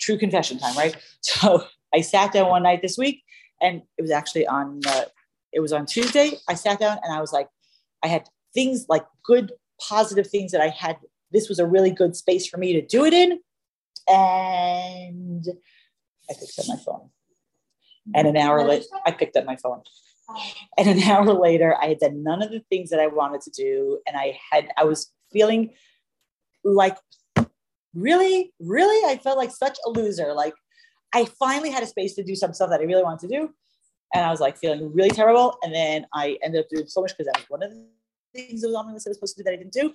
true 0.00 0.18
confession 0.18 0.58
time, 0.58 0.76
right? 0.76 0.96
So 1.20 1.64
I 1.92 2.00
sat 2.00 2.32
down 2.32 2.48
one 2.48 2.62
night 2.62 2.80
this 2.80 2.96
week, 2.96 3.22
and 3.60 3.82
it 3.98 4.02
was 4.02 4.10
actually 4.10 4.46
on. 4.46 4.80
Uh, 4.86 5.04
it 5.52 5.60
was 5.60 5.72
on 5.72 5.86
Tuesday. 5.86 6.32
I 6.48 6.54
sat 6.54 6.78
down 6.78 6.98
and 7.02 7.12
I 7.12 7.20
was 7.20 7.32
like, 7.32 7.48
I 8.02 8.08
had 8.08 8.28
things 8.54 8.86
like 8.88 9.04
good, 9.24 9.52
positive 9.80 10.26
things 10.28 10.52
that 10.52 10.60
I 10.60 10.68
had. 10.68 10.96
This 11.30 11.48
was 11.48 11.58
a 11.58 11.66
really 11.66 11.90
good 11.90 12.16
space 12.16 12.46
for 12.48 12.56
me 12.56 12.72
to 12.72 12.82
do 12.82 13.04
it 13.04 13.12
in, 13.12 13.38
and 14.08 15.46
I 16.30 16.34
picked 16.34 16.58
up 16.58 16.66
my 16.68 16.76
phone. 16.76 17.10
And 18.14 18.26
an 18.26 18.36
hour 18.36 18.66
later, 18.66 18.86
I 19.06 19.10
picked 19.10 19.36
up 19.36 19.44
my 19.44 19.56
phone. 19.56 19.82
And 20.76 20.88
an 20.88 21.02
hour 21.10 21.32
later, 21.32 21.76
I 21.80 21.88
had 21.88 21.98
done 21.98 22.22
none 22.22 22.42
of 22.42 22.50
the 22.50 22.62
things 22.70 22.90
that 22.90 23.00
I 23.00 23.06
wanted 23.06 23.40
to 23.42 23.50
do. 23.50 24.00
And 24.06 24.16
I 24.16 24.38
had, 24.50 24.68
I 24.76 24.84
was 24.84 25.12
feeling 25.32 25.70
like 26.64 26.96
really, 27.94 28.52
really, 28.60 29.10
I 29.10 29.18
felt 29.18 29.38
like 29.38 29.50
such 29.50 29.78
a 29.86 29.90
loser. 29.90 30.32
Like 30.32 30.54
I 31.14 31.26
finally 31.38 31.70
had 31.70 31.82
a 31.82 31.86
space 31.86 32.14
to 32.14 32.24
do 32.24 32.34
some 32.34 32.52
stuff 32.52 32.70
that 32.70 32.80
I 32.80 32.84
really 32.84 33.02
wanted 33.02 33.28
to 33.28 33.36
do. 33.36 33.50
And 34.14 34.24
I 34.24 34.30
was 34.30 34.40
like 34.40 34.56
feeling 34.56 34.92
really 34.94 35.10
terrible. 35.10 35.58
And 35.62 35.74
then 35.74 36.06
I 36.14 36.38
ended 36.42 36.60
up 36.60 36.70
doing 36.70 36.86
so 36.86 37.02
much 37.02 37.12
because 37.16 37.26
that 37.26 37.36
was 37.36 37.46
one 37.48 37.62
of 37.62 37.70
the 37.70 37.86
things 38.46 38.62
my 38.62 38.92
list 38.92 39.06
I 39.06 39.10
was 39.10 39.16
supposed 39.16 39.36
to 39.36 39.42
do 39.42 39.44
that 39.44 39.54
I 39.54 39.56
didn't 39.56 39.72
do. 39.72 39.92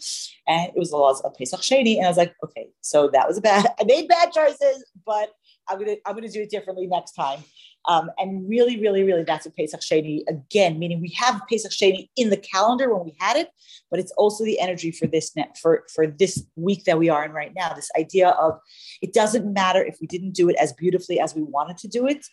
And 0.48 0.70
it 0.70 0.78
was 0.78 0.92
the 0.92 0.98
laws 0.98 1.22
of 1.22 1.34
Pesach 1.36 1.62
Sheni. 1.62 1.98
And 1.98 2.06
I 2.06 2.10
was 2.10 2.18
like, 2.18 2.36
okay, 2.44 2.70
so 2.82 3.10
that 3.14 3.28
was 3.28 3.38
a 3.38 3.42
bad, 3.42 3.68
I 3.80 3.84
made 3.84 4.08
bad 4.08 4.32
choices, 4.32 4.86
but 5.06 5.30
I'm 5.70 5.80
gonna 5.80 5.96
I'm 6.06 6.16
gonna 6.16 6.30
do 6.30 6.42
it 6.42 6.50
differently 6.50 6.88
next 6.88 7.14
time. 7.14 7.40
Um, 7.86 8.10
and 8.18 8.48
really, 8.48 8.80
really, 8.80 9.04
really, 9.04 9.24
that's 9.24 9.46
what 9.46 9.56
Pesach 9.56 9.82
Sheni 9.82 10.22
again, 10.28 10.80
meaning 10.80 11.02
we 11.02 11.16
have 11.18 11.42
Pesach 11.50 11.72
Sheni 11.72 12.10
in 12.16 12.30
the 12.30 12.38
calendar 12.38 12.94
when 12.94 13.06
we 13.06 13.16
had 13.20 13.36
it, 13.36 13.50
but 13.92 14.00
it's 14.00 14.12
also 14.14 14.46
the 14.46 14.60
energy 14.60 14.92
for 14.92 15.08
this 15.08 15.36
net 15.36 15.58
for 15.58 15.84
for 15.94 16.08
this 16.08 16.46
week 16.56 16.86
that 16.86 16.98
we 16.98 17.10
are 17.10 17.26
in 17.26 17.32
right 17.32 17.54
now. 17.56 17.74
This 17.74 17.90
idea 17.98 18.30
of 18.30 18.60
it 19.02 19.14
doesn't 19.14 19.52
matter 19.54 19.84
if 19.84 19.98
we 20.00 20.08
didn't 20.08 20.32
do 20.32 20.50
it 20.50 20.56
as 20.58 20.74
beautifully 20.74 21.20
as 21.20 21.36
we 21.36 21.44
wanted 21.44 21.78
to 21.78 21.88
do 21.88 22.08
it, 22.08 22.26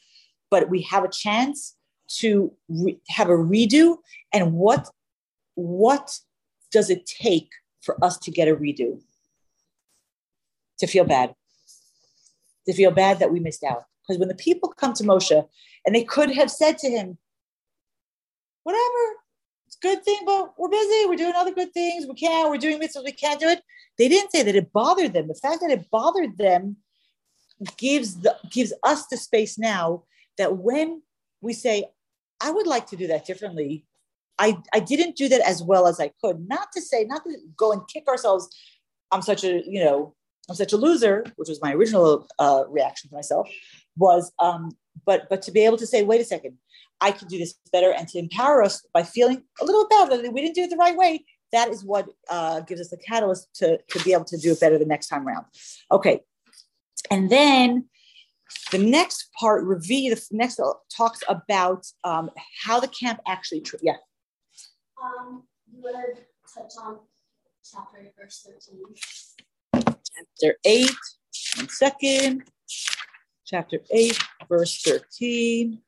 but 0.51 0.68
we 0.68 0.83
have 0.83 1.05
a 1.05 1.11
chance 1.11 1.77
to 2.18 2.53
re- 2.68 3.01
have 3.09 3.29
a 3.29 3.37
redo. 3.37 3.96
And 4.33 4.53
what 4.53 4.88
what 5.61 6.18
does 6.70 6.90
it 6.90 7.07
take 7.07 7.51
for 7.81 8.03
us 8.05 8.18
to 8.18 8.31
get 8.31 8.49
a 8.49 8.55
redo? 8.55 9.01
To 10.79 10.87
feel 10.87 11.05
bad 11.05 11.35
to 12.66 12.73
feel 12.77 12.90
bad 12.90 13.18
that 13.18 13.33
we 13.33 13.40
missed 13.40 13.64
out. 13.64 13.85
Because 14.03 14.18
when 14.18 14.29
the 14.29 14.35
people 14.35 14.70
come 14.70 14.92
to 14.94 15.05
Moshe 15.05 15.46
and 15.85 15.94
they 15.94 16.05
could 16.05 16.31
have 16.31 16.51
said 16.51 16.79
to 16.79 16.90
him, 16.90 17.18
whatever, 18.62 19.16
it's 19.66 19.77
a 19.77 19.87
good 19.87 20.05
thing, 20.05 20.20
but 20.27 20.55
we're 20.59 20.68
busy. 20.68 21.07
We're 21.07 21.16
doing 21.16 21.35
other 21.37 21.53
good 21.53 21.73
things. 21.73 22.07
We 22.07 22.14
can't. 22.14 22.51
We're 22.51 22.59
doing 22.59 22.81
mitzvahs. 22.81 23.05
We 23.05 23.12
can't 23.12 23.40
do 23.40 23.49
it. 23.49 23.62
They 23.99 24.09
didn't 24.09 24.33
say 24.33 24.42
that 24.42 24.57
it 24.57 24.73
bothered 24.73 25.12
them. 25.12 25.29
The 25.29 25.35
fact 25.35 25.61
that 25.61 25.70
it 25.70 25.90
bothered 25.90 26.38
them 26.38 26.77
gives 27.77 28.20
the 28.20 28.37
gives 28.51 28.73
us 28.83 29.07
the 29.07 29.16
space 29.16 29.59
now 29.59 30.05
that 30.38 30.57
when 30.57 31.03
we 31.40 31.53
say, 31.53 31.85
I 32.40 32.51
would 32.51 32.66
like 32.66 32.87
to 32.88 32.96
do 32.96 33.07
that 33.09 33.27
differently, 33.27 33.85
I, 34.40 34.57
I 34.72 34.81
didn't 34.81 35.16
do 35.16 35.29
that 35.29 35.42
as 35.42 35.62
well 35.62 35.87
as 35.87 36.00
I 36.00 36.11
could. 36.20 36.48
Not 36.48 36.72
to 36.72 36.81
say, 36.81 37.05
not 37.05 37.22
to 37.24 37.37
go 37.57 37.72
and 37.72 37.83
kick 37.92 38.09
ourselves. 38.09 38.48
I'm 39.12 39.22
such 39.22 39.44
a, 39.44 39.62
you 39.66 39.85
know, 39.85 40.14
I'm 40.48 40.57
such 40.57 40.72
a 40.72 40.79
loser, 40.79 41.24
which 41.37 41.48
was 41.48 41.61
my 41.62 41.74
original 41.74 42.26
uh, 42.38 42.64
reaction 42.68 43.11
to 43.11 43.14
myself, 43.14 43.48
was 43.96 44.33
um, 44.38 44.70
but 45.05 45.29
but 45.29 45.42
to 45.42 45.53
be 45.53 45.61
able 45.61 45.76
to 45.76 45.87
say, 45.87 46.03
wait 46.03 46.20
a 46.20 46.24
second, 46.24 46.57
I 47.00 47.12
can 47.12 47.29
do 47.29 47.38
this 47.38 47.55
better, 47.70 47.92
and 47.92 48.09
to 48.09 48.18
empower 48.18 48.62
us 48.62 48.85
by 48.92 49.03
feeling 49.03 49.42
a 49.61 49.64
little 49.64 49.87
bad 49.88 50.11
that 50.11 50.33
we 50.33 50.40
didn't 50.40 50.55
do 50.55 50.62
it 50.62 50.70
the 50.70 50.76
right 50.76 50.96
way. 50.96 51.24
That 51.53 51.68
is 51.68 51.85
what 51.85 52.09
uh, 52.31 52.61
gives 52.61 52.81
us 52.81 52.88
the 52.88 52.96
catalyst 52.96 53.48
to 53.57 53.79
to 53.90 54.05
be 54.05 54.12
able 54.12 54.24
to 54.24 54.38
do 54.38 54.53
it 54.53 54.61
better 54.61 54.79
the 54.79 54.87
next 54.87 55.09
time 55.09 55.29
around. 55.29 55.44
Okay, 55.92 56.20
and 57.11 57.31
then 57.31 57.88
the 58.72 58.79
next 58.79 59.29
part, 59.38 59.64
Ravi, 59.64 60.09
the 60.09 60.20
next 60.33 60.61
talks 60.96 61.20
about 61.29 61.87
um, 62.05 62.31
how 62.64 62.81
the 62.81 62.88
camp 62.88 63.20
actually. 63.26 63.61
Tr- 63.61 63.76
yeah. 63.83 63.96
Um, 65.02 65.44
you 65.72 65.82
want 65.82 66.16
to 66.16 66.22
touch 66.52 66.72
on 66.82 66.98
chapter 67.64 68.12
verse 68.18 68.46
thirteen 68.46 68.84
chapter 70.42 70.56
8, 70.64 70.90
one 71.56 71.68
second. 71.68 72.42
Chapter 73.46 73.80
8, 73.90 74.18
verse 74.48 74.82
13. 74.82 75.78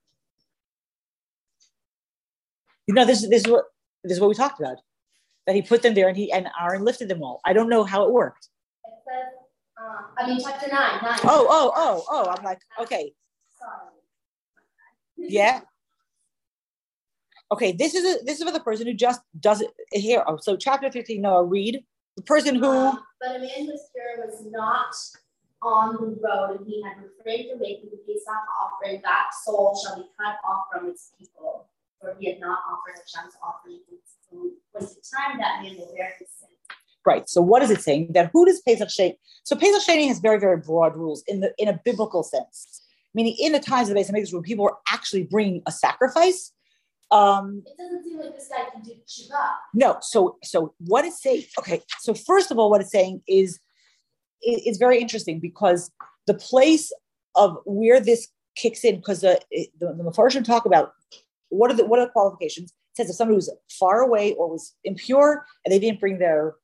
You 2.87 2.94
know, 2.94 3.05
this, 3.05 3.27
this 3.29 3.44
is 3.44 3.51
what 3.51 3.64
this 4.03 4.14
is 4.14 4.20
what 4.20 4.29
we 4.29 4.35
talked 4.35 4.61
about. 4.61 4.79
That 5.46 5.55
he 5.55 5.62
put 5.62 5.83
them 5.83 5.94
there 5.94 6.09
and 6.09 6.16
he 6.16 6.33
and 6.33 6.48
Aaron 6.61 6.85
lifted 6.85 7.09
them 7.09 7.22
all. 7.22 7.40
I 7.44 7.53
don't 7.53 7.68
know 7.68 7.85
how 7.85 8.05
it 8.05 8.12
worked. 8.12 8.48
It 8.85 8.94
says, 9.07 9.33
uh, 9.81 10.03
I 10.18 10.27
mean, 10.27 10.40
chapter 10.42 10.68
9, 10.68 10.98
9. 11.03 11.18
Oh, 11.25 11.46
oh, 11.48 11.72
oh, 11.75 12.05
oh. 12.11 12.35
I'm 12.37 12.44
like, 12.44 12.59
okay. 12.81 13.12
Sorry. 13.59 13.92
Yeah. 15.16 15.61
Okay, 17.53 17.71
this 17.71 17.95
is 17.95 18.03
a, 18.05 18.25
this 18.25 18.38
is 18.38 18.45
for 18.45 18.51
the 18.51 18.61
person 18.61 18.87
who 18.87 18.95
just 18.95 19.21
doesn't 19.38 19.71
here. 19.93 20.25
Oh, 20.27 20.38
so 20.41 20.57
chapter 20.57 20.91
13, 20.91 21.21
Noah, 21.21 21.45
read. 21.45 21.85
The 22.17 22.23
person 22.23 22.55
who 22.55 22.67
Um, 22.67 23.01
but 23.21 23.37
a 23.37 23.38
man 23.38 23.67
whose 23.67 23.83
spirit 23.88 24.27
was 24.27 24.43
not 24.51 24.95
on 25.62 25.95
the 25.95 26.19
road, 26.23 26.59
and 26.59 26.67
he 26.67 26.83
had 26.83 26.97
refrained 26.97 27.51
from 27.51 27.61
making 27.61 27.91
the 27.91 27.99
Pesach 28.07 28.35
offering, 28.61 29.03
that 29.05 29.27
soul 29.45 29.79
shall 29.85 29.97
be 29.97 30.09
cut 30.19 30.37
off 30.49 30.65
from 30.73 30.88
its 30.88 31.12
people, 31.19 31.69
for 32.01 32.17
he 32.19 32.31
had 32.31 32.41
not 32.41 32.59
offered 32.71 32.99
Hashem's 32.99 33.35
offering. 33.43 33.81
Was 34.75 34.95
the 34.95 35.03
time 35.15 35.38
that 35.38 35.62
man 35.62 35.77
will 35.77 35.93
bear 35.95 36.15
his 36.19 36.29
sin. 36.31 36.49
Right. 37.05 37.29
So 37.29 37.43
what 37.43 37.62
is 37.62 37.71
it 37.71 37.83
saying? 37.83 38.12
That 38.12 38.31
who 38.33 38.47
does 38.47 38.62
Pesach 38.62 38.88
Sheni? 38.88 39.17
So 39.45 39.57
Pesach 39.57 39.87
Sheni 39.87 40.09
has 40.09 40.21
very, 40.21 40.41
very 40.41 40.57
broad 40.57 40.97
rules 40.97 41.23
in 41.29 41.41
the 41.41 41.53
in 41.59 41.69
a 41.69 41.79
biblical 41.85 42.23
sense. 42.23 42.83
Meaning 43.12 43.37
in 43.38 43.53
the 43.53 43.61
times 43.61 43.91
of 43.91 43.95
the 43.95 44.01
Hamikdash 44.01 44.33
when 44.33 44.43
people 44.43 44.65
were 44.65 44.79
actually 44.91 45.25
bringing 45.25 45.62
a 45.67 45.73
sacrifice. 45.73 46.53
Um, 47.12 47.62
It 47.66 47.77
doesn't 47.77 48.05
seem 48.05 48.18
like 48.18 48.35
this 48.35 48.48
guy 48.48 48.64
can 48.72 48.83
do 48.83 48.92
tshuva. 49.07 49.51
no, 49.75 49.98
so 50.01 50.38
so 50.42 50.75
what 50.79 51.05
it's 51.05 51.20
saying, 51.22 51.44
okay, 51.59 51.83
so 52.01 52.14
first 52.14 52.51
of 52.51 52.59
all, 52.59 52.70
what 52.70 52.81
it's 52.81 52.90
saying 52.90 53.22
is 53.29 53.61
it- 54.40 54.62
it's 54.66 54.79
very 54.79 54.98
interesting 55.01 55.38
because 55.38 55.90
the 56.27 56.35
place 56.35 56.90
of 57.35 57.59
where 57.66 58.01
this 58.01 58.29
kicks 58.57 58.83
in, 58.85 58.96
because 58.96 59.20
the 59.20 59.40
the, 59.51 59.68
the 59.79 60.05
Mepharshim 60.05 60.44
talk 60.44 60.64
about 60.66 60.92
what 61.51 61.70
are 61.70 61.75
the 61.75 61.85
what 61.85 61.98
are 62.01 62.07
the 62.07 62.12
qualifications? 62.12 62.70
It 62.72 62.96
says 62.96 63.11
if 63.11 63.16
somebody 63.16 63.37
was 63.37 63.51
far 63.79 64.01
away 64.01 64.33
or 64.35 64.48
was 64.48 64.75
impure 64.85 65.44
and 65.64 65.72
they 65.72 65.79
didn't 65.79 66.01
bring 66.01 66.18
their 66.18 66.57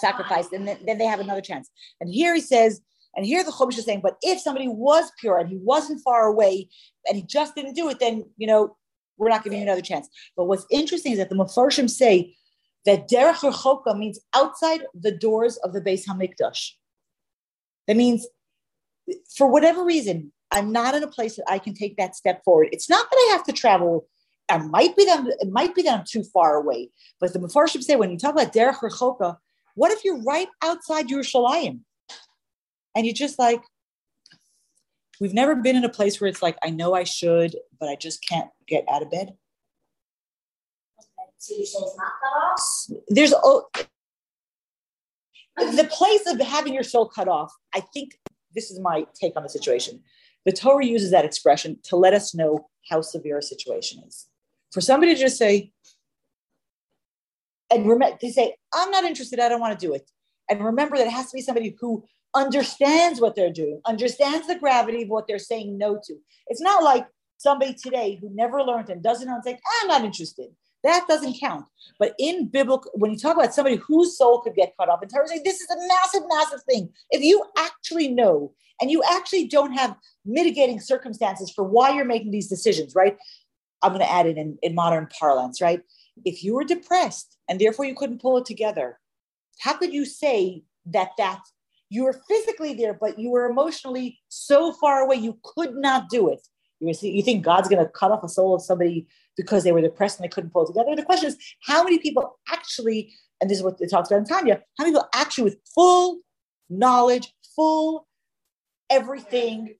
sacrifice, 0.00 0.48
then, 0.48 0.64
then 0.64 0.98
they 0.98 1.04
have 1.06 1.20
another 1.20 1.42
chance. 1.42 1.70
And 2.00 2.08
here 2.10 2.34
he 2.34 2.40
says, 2.40 2.80
and 3.14 3.26
here 3.26 3.44
the 3.44 3.50
Chumash 3.52 3.76
is 3.78 3.84
saying, 3.84 4.00
but 4.02 4.16
if 4.22 4.40
somebody 4.40 4.68
was 4.68 5.12
pure 5.20 5.38
and 5.38 5.48
he 5.48 5.56
wasn't 5.58 6.00
far 6.02 6.26
away 6.26 6.68
and 7.06 7.16
he 7.16 7.22
just 7.22 7.54
didn't 7.54 7.74
do 7.74 7.88
it, 7.90 7.98
then 7.98 8.24
you 8.38 8.46
know 8.46 8.76
we're 9.16 9.28
not 9.28 9.44
giving 9.44 9.58
you 9.58 9.64
another 9.64 9.82
chance. 9.82 10.08
But 10.36 10.46
what's 10.46 10.66
interesting 10.70 11.12
is 11.12 11.18
that 11.18 11.28
the 11.28 11.36
Mepharshim 11.36 11.88
say 11.88 12.34
that 12.84 13.08
derech 13.08 13.36
rechoka 13.36 13.96
means 13.96 14.20
outside 14.34 14.82
the 14.94 15.12
doors 15.12 15.56
of 15.58 15.72
the 15.72 15.80
Beis 15.80 16.06
Hamikdash. 16.06 16.70
That 17.86 17.96
means, 17.96 18.26
for 19.36 19.50
whatever 19.50 19.84
reason, 19.84 20.32
I'm 20.50 20.72
not 20.72 20.94
in 20.94 21.02
a 21.02 21.08
place 21.08 21.36
that 21.36 21.44
I 21.48 21.58
can 21.58 21.74
take 21.74 21.96
that 21.96 22.16
step 22.16 22.42
forward. 22.44 22.68
It's 22.72 22.90
not 22.90 23.10
that 23.10 23.16
I 23.16 23.32
have 23.32 23.44
to 23.44 23.52
travel. 23.52 24.06
I 24.50 24.58
might 24.58 24.96
be 24.96 25.04
that 25.06 25.24
it 25.40 25.50
might 25.50 25.74
be 25.74 25.82
that 25.82 25.98
I'm 25.98 26.04
too 26.06 26.22
far 26.22 26.56
away. 26.56 26.90
But 27.20 27.32
the 27.32 27.38
Mepharshim 27.38 27.82
say 27.82 27.96
when 27.96 28.10
you 28.10 28.18
talk 28.18 28.34
about 28.34 28.52
derech 28.52 28.80
rechoka, 28.80 29.38
what 29.74 29.90
if 29.90 30.04
you're 30.04 30.22
right 30.22 30.48
outside 30.62 31.10
your 31.10 31.22
Yerushalayim? 31.22 31.80
And 32.94 33.06
you're 33.06 33.14
just 33.14 33.38
like, 33.38 33.60
we've 35.24 35.32
never 35.32 35.54
been 35.54 35.74
in 35.74 35.84
a 35.84 35.88
place 35.88 36.20
where 36.20 36.28
it's 36.28 36.42
like, 36.42 36.54
I 36.62 36.68
know 36.68 36.92
I 36.92 37.04
should, 37.04 37.56
but 37.80 37.88
I 37.88 37.96
just 37.96 38.22
can't 38.28 38.50
get 38.68 38.84
out 38.92 39.00
of 39.00 39.10
bed. 39.10 39.32
So 41.38 41.56
your 41.56 41.64
soul's 41.64 41.96
not 41.96 42.12
cut 42.22 42.42
off? 42.42 43.02
There's 43.08 43.32
oh, 43.42 43.66
the 45.56 45.88
place 45.90 46.26
of 46.26 46.38
having 46.46 46.74
your 46.74 46.82
soul 46.82 47.08
cut 47.08 47.26
off. 47.26 47.50
I 47.74 47.80
think 47.80 48.18
this 48.54 48.70
is 48.70 48.78
my 48.80 49.06
take 49.18 49.34
on 49.34 49.42
the 49.42 49.48
situation. 49.48 50.02
The 50.44 50.52
Torah 50.52 50.84
uses 50.84 51.10
that 51.12 51.24
expression 51.24 51.78
to 51.84 51.96
let 51.96 52.12
us 52.12 52.34
know 52.34 52.68
how 52.90 53.00
severe 53.00 53.38
a 53.38 53.42
situation 53.42 54.02
is. 54.06 54.26
For 54.72 54.82
somebody 54.82 55.14
to 55.14 55.18
just 55.18 55.38
say, 55.38 55.72
and 57.70 57.88
remember, 57.88 58.18
they 58.20 58.30
say, 58.30 58.56
I'm 58.74 58.90
not 58.90 59.04
interested, 59.04 59.40
I 59.40 59.48
don't 59.48 59.60
want 59.60 59.80
to 59.80 59.86
do 59.86 59.94
it. 59.94 60.10
And 60.50 60.62
remember 60.62 60.98
that 60.98 61.06
it 61.06 61.14
has 61.14 61.30
to 61.30 61.34
be 61.34 61.40
somebody 61.40 61.74
who 61.80 62.04
understands 62.34 63.20
what 63.20 63.36
they're 63.36 63.52
doing, 63.52 63.80
understands 63.86 64.46
the 64.46 64.58
gravity 64.58 65.02
of 65.02 65.08
what 65.08 65.26
they're 65.26 65.38
saying 65.38 65.78
no 65.78 65.98
to. 66.04 66.16
It's 66.48 66.60
not 66.60 66.82
like 66.82 67.06
somebody 67.38 67.74
today 67.74 68.18
who 68.20 68.30
never 68.32 68.62
learned 68.62 68.90
and 68.90 69.02
doesn't 69.02 69.26
know 69.26 69.34
and 69.34 69.44
say, 69.44 69.58
I'm 69.80 69.88
not 69.88 70.04
interested. 70.04 70.48
That 70.82 71.06
doesn't 71.08 71.40
count. 71.40 71.66
But 71.98 72.14
in 72.18 72.48
biblical, 72.48 72.90
when 72.94 73.10
you 73.10 73.18
talk 73.18 73.36
about 73.36 73.54
somebody 73.54 73.76
whose 73.76 74.18
soul 74.18 74.40
could 74.40 74.54
get 74.54 74.74
cut 74.78 74.88
off, 74.90 75.00
and 75.00 75.10
Torah 75.10 75.26
say 75.26 75.40
this 75.42 75.60
is 75.60 75.70
a 75.70 75.88
massive, 75.88 76.22
massive 76.28 76.62
thing. 76.68 76.90
If 77.10 77.22
you 77.22 77.42
actually 77.56 78.08
know 78.08 78.52
and 78.80 78.90
you 78.90 79.02
actually 79.10 79.46
don't 79.46 79.72
have 79.72 79.96
mitigating 80.26 80.80
circumstances 80.80 81.50
for 81.50 81.64
why 81.64 81.90
you're 81.90 82.04
making 82.04 82.32
these 82.32 82.48
decisions, 82.48 82.94
right? 82.94 83.16
I'm 83.82 83.92
going 83.92 84.04
to 84.04 84.12
add 84.12 84.26
it 84.26 84.36
in, 84.36 84.58
in 84.62 84.74
modern 84.74 85.08
parlance, 85.18 85.60
right? 85.60 85.80
If 86.24 86.44
you 86.44 86.54
were 86.54 86.64
depressed 86.64 87.36
and 87.48 87.60
therefore 87.60 87.86
you 87.86 87.94
couldn't 87.94 88.20
pull 88.20 88.36
it 88.38 88.44
together, 88.44 88.98
how 89.60 89.74
could 89.74 89.92
you 89.92 90.04
say 90.04 90.64
that 90.86 91.10
that 91.18 91.40
You 91.94 92.02
were 92.02 92.20
physically 92.26 92.74
there, 92.74 92.92
but 92.92 93.20
you 93.20 93.30
were 93.30 93.48
emotionally 93.48 94.18
so 94.28 94.72
far 94.72 95.02
away 95.02 95.14
you 95.14 95.38
could 95.44 95.76
not 95.76 96.08
do 96.10 96.28
it. 96.28 96.40
You, 96.80 97.22
think 97.22 97.44
God's 97.44 97.68
going 97.68 97.84
to 97.84 97.88
cut 97.88 98.10
off 98.10 98.24
a 98.24 98.28
soul 98.28 98.52
of 98.52 98.62
somebody 98.62 99.06
because 99.36 99.62
they 99.62 99.70
were 99.70 99.80
depressed 99.80 100.18
and 100.18 100.24
they 100.24 100.28
couldn't 100.28 100.50
pull 100.50 100.66
together? 100.66 100.96
The 100.96 101.04
question 101.04 101.28
is, 101.28 101.38
how 101.62 101.84
many 101.84 101.98
people 101.98 102.40
actually, 102.50 103.14
and 103.40 103.48
this 103.48 103.58
is 103.58 103.64
what 103.64 103.76
it 103.80 103.90
talks 103.90 104.10
about 104.10 104.18
in 104.18 104.24
Tanya, 104.24 104.60
how 104.76 104.84
many 104.84 104.92
people 104.92 105.08
actually 105.14 105.44
with 105.44 105.58
full 105.72 106.18
knowledge, 106.68 107.32
full 107.54 108.08
everything, 108.90 109.74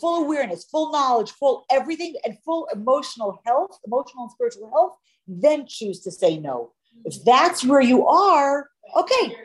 full 0.00 0.24
awareness, 0.24 0.66
full 0.70 0.92
knowledge, 0.92 1.32
full 1.32 1.64
everything, 1.72 2.14
and 2.24 2.38
full 2.44 2.68
emotional 2.72 3.40
health, 3.44 3.76
emotional 3.84 4.22
and 4.22 4.30
spiritual 4.30 4.70
health, 4.70 4.92
then 5.26 5.66
choose 5.66 5.98
to 6.02 6.12
say 6.12 6.38
no. 6.38 6.72
If 7.04 7.24
that's 7.24 7.64
where 7.64 7.80
you 7.80 8.06
are, 8.06 8.70
okay, 8.96 9.36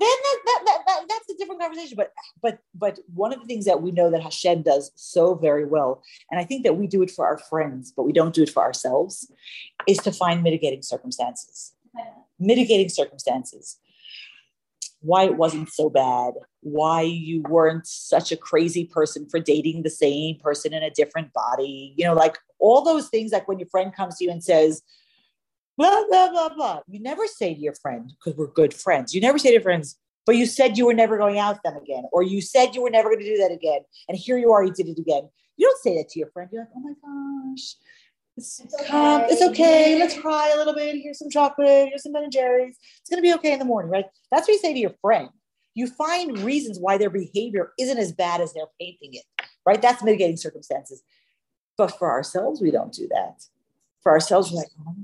then 0.00 0.08
that, 0.08 0.38
that, 0.46 0.62
that, 0.66 0.78
that, 0.86 1.00
that's 1.08 1.30
a 1.30 1.36
different 1.36 1.60
conversation. 1.60 1.96
But 1.96 2.12
but 2.42 2.58
but 2.74 2.98
one 3.14 3.32
of 3.32 3.40
the 3.40 3.46
things 3.46 3.66
that 3.66 3.82
we 3.82 3.90
know 3.90 4.10
that 4.10 4.22
Hashem 4.22 4.62
does 4.62 4.90
so 4.94 5.34
very 5.34 5.66
well, 5.66 6.02
and 6.30 6.40
I 6.40 6.44
think 6.44 6.64
that 6.64 6.76
we 6.76 6.86
do 6.86 7.02
it 7.02 7.10
for 7.10 7.26
our 7.26 7.38
friends, 7.38 7.92
but 7.94 8.04
we 8.04 8.12
don't 8.12 8.34
do 8.34 8.42
it 8.42 8.50
for 8.50 8.62
ourselves, 8.62 9.30
is 9.86 9.98
to 9.98 10.12
find 10.12 10.42
mitigating 10.42 10.82
circumstances. 10.82 11.74
Mitigating 12.38 12.88
circumstances. 12.88 13.78
Why 15.02 15.24
it 15.24 15.36
wasn't 15.36 15.70
so 15.70 15.88
bad, 15.88 16.34
why 16.60 17.02
you 17.02 17.42
weren't 17.48 17.86
such 17.86 18.32
a 18.32 18.36
crazy 18.36 18.84
person 18.84 19.26
for 19.30 19.40
dating 19.40 19.82
the 19.82 19.90
same 19.90 20.38
person 20.38 20.74
in 20.74 20.82
a 20.82 20.90
different 20.90 21.32
body, 21.32 21.94
you 21.96 22.04
know, 22.04 22.14
like 22.14 22.36
all 22.58 22.82
those 22.82 23.08
things, 23.08 23.32
like 23.32 23.48
when 23.48 23.58
your 23.58 23.68
friend 23.68 23.94
comes 23.94 24.16
to 24.16 24.24
you 24.24 24.30
and 24.30 24.44
says, 24.44 24.82
blah, 25.80 26.04
blah, 26.08 26.30
blah, 26.30 26.48
blah. 26.50 26.80
You 26.88 27.00
never 27.00 27.26
say 27.26 27.54
to 27.54 27.60
your 27.60 27.74
friend, 27.74 28.12
because 28.12 28.36
we're 28.36 28.48
good 28.48 28.74
friends, 28.74 29.14
you 29.14 29.20
never 29.20 29.38
say 29.38 29.48
to 29.48 29.54
your 29.54 29.62
friends, 29.62 29.98
but 30.26 30.36
you 30.36 30.44
said 30.44 30.76
you 30.76 30.86
were 30.86 30.94
never 30.94 31.16
going 31.16 31.38
out 31.38 31.54
with 31.54 31.62
them 31.62 31.82
again, 31.82 32.04
or 32.12 32.22
you 32.22 32.42
said 32.42 32.74
you 32.74 32.82
were 32.82 32.90
never 32.90 33.08
going 33.08 33.20
to 33.20 33.24
do 33.24 33.38
that 33.38 33.50
again. 33.50 33.80
And 34.08 34.18
here 34.18 34.36
you 34.36 34.52
are, 34.52 34.62
you 34.62 34.72
did 34.72 34.88
it 34.88 34.98
again. 34.98 35.28
You 35.56 35.66
don't 35.66 35.78
say 35.78 35.96
that 35.96 36.10
to 36.10 36.18
your 36.18 36.30
friend. 36.32 36.50
You're 36.52 36.62
like, 36.62 36.70
oh 36.76 36.80
my 36.80 36.92
gosh, 37.52 37.76
it's, 38.36 38.60
it's, 38.60 38.74
okay. 38.74 39.26
it's 39.30 39.42
okay. 39.42 39.98
Let's 39.98 40.18
cry 40.18 40.52
a 40.54 40.58
little 40.58 40.74
bit. 40.74 40.96
Here's 41.02 41.18
some 41.18 41.30
chocolate. 41.30 41.88
Here's 41.88 42.02
some 42.02 42.12
Ben 42.12 42.24
and 42.24 42.32
Jerry's. 42.32 42.76
It's 43.00 43.08
going 43.08 43.18
to 43.18 43.22
be 43.22 43.34
okay 43.34 43.54
in 43.54 43.58
the 43.58 43.64
morning, 43.64 43.90
right? 43.90 44.06
That's 44.30 44.46
what 44.46 44.52
you 44.54 44.58
say 44.58 44.74
to 44.74 44.78
your 44.78 44.94
friend. 45.00 45.30
You 45.74 45.86
find 45.86 46.38
reasons 46.38 46.78
why 46.78 46.98
their 46.98 47.10
behavior 47.10 47.72
isn't 47.78 47.98
as 47.98 48.12
bad 48.12 48.40
as 48.40 48.52
they're 48.52 48.64
painting 48.78 49.14
it, 49.14 49.24
right? 49.64 49.80
That's 49.80 50.02
mitigating 50.02 50.36
circumstances. 50.36 51.02
But 51.78 51.98
for 51.98 52.10
ourselves, 52.10 52.60
we 52.60 52.70
don't 52.70 52.92
do 52.92 53.08
that. 53.08 53.42
For 54.02 54.12
ourselves, 54.12 54.50
we're 54.50 54.58
like, 54.58 54.68
oh, 54.86 54.94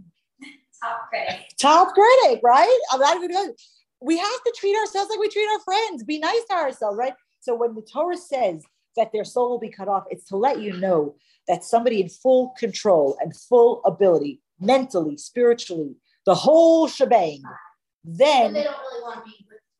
Top 0.86 1.08
critic. 1.08 1.40
top 1.60 1.94
critic, 1.94 2.40
right? 2.44 2.78
I'm 2.92 3.00
not 3.00 3.16
even 3.16 3.30
going. 3.32 3.52
We 4.00 4.18
have 4.18 4.42
to 4.44 4.54
treat 4.58 4.76
ourselves 4.76 5.10
like 5.10 5.18
we 5.18 5.28
treat 5.28 5.48
our 5.48 5.60
friends. 5.60 6.04
Be 6.04 6.18
nice 6.18 6.44
to 6.50 6.54
ourselves, 6.56 6.96
right? 6.98 7.14
So 7.40 7.54
when 7.54 7.74
the 7.74 7.82
Torah 7.82 8.16
says 8.16 8.62
that 8.96 9.10
their 9.12 9.24
soul 9.24 9.50
will 9.50 9.58
be 9.58 9.70
cut 9.70 9.88
off, 9.88 10.04
it's 10.10 10.26
to 10.28 10.36
let 10.36 10.60
you 10.60 10.74
know 10.78 11.14
that 11.48 11.64
somebody 11.64 12.00
in 12.00 12.08
full 12.08 12.52
control 12.58 13.16
and 13.20 13.34
full 13.36 13.80
ability, 13.84 14.40
mentally, 14.60 15.16
spiritually, 15.16 15.96
the 16.24 16.34
whole 16.34 16.88
shebang, 16.88 17.42
then 18.04 18.52
they 18.52 18.64
don't 18.64 18.76
really 18.78 19.02
want 19.02 19.24
to 19.24 19.30
be. 19.30 19.36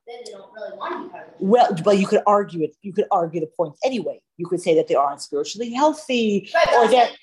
Then 0.09 0.19
they 0.25 0.31
don't 0.33 0.53
really 0.55 0.77
want 0.79 0.93
to 0.95 1.03
be 1.05 1.11
part 1.11 1.27
of 1.27 1.35
it. 1.35 1.41
well, 1.41 1.75
but 1.85 1.99
you 1.99 2.07
could 2.07 2.23
argue 2.29 2.63
it. 2.63 2.77
You 2.83 2.93
could 2.93 3.07
argue 3.11 3.41
the 3.41 3.49
point 3.57 3.75
anyway. 3.85 4.23
You 4.37 4.47
could 4.47 4.61
say 4.61 4.75
that 4.77 4.87
they 4.87 4.95
aren't 4.95 5.21
spiritually 5.21 5.73
healthy, 5.73 6.49
Right, 6.55 6.69
or 6.75 6.89
that 6.93 7.11
if- 7.11 7.19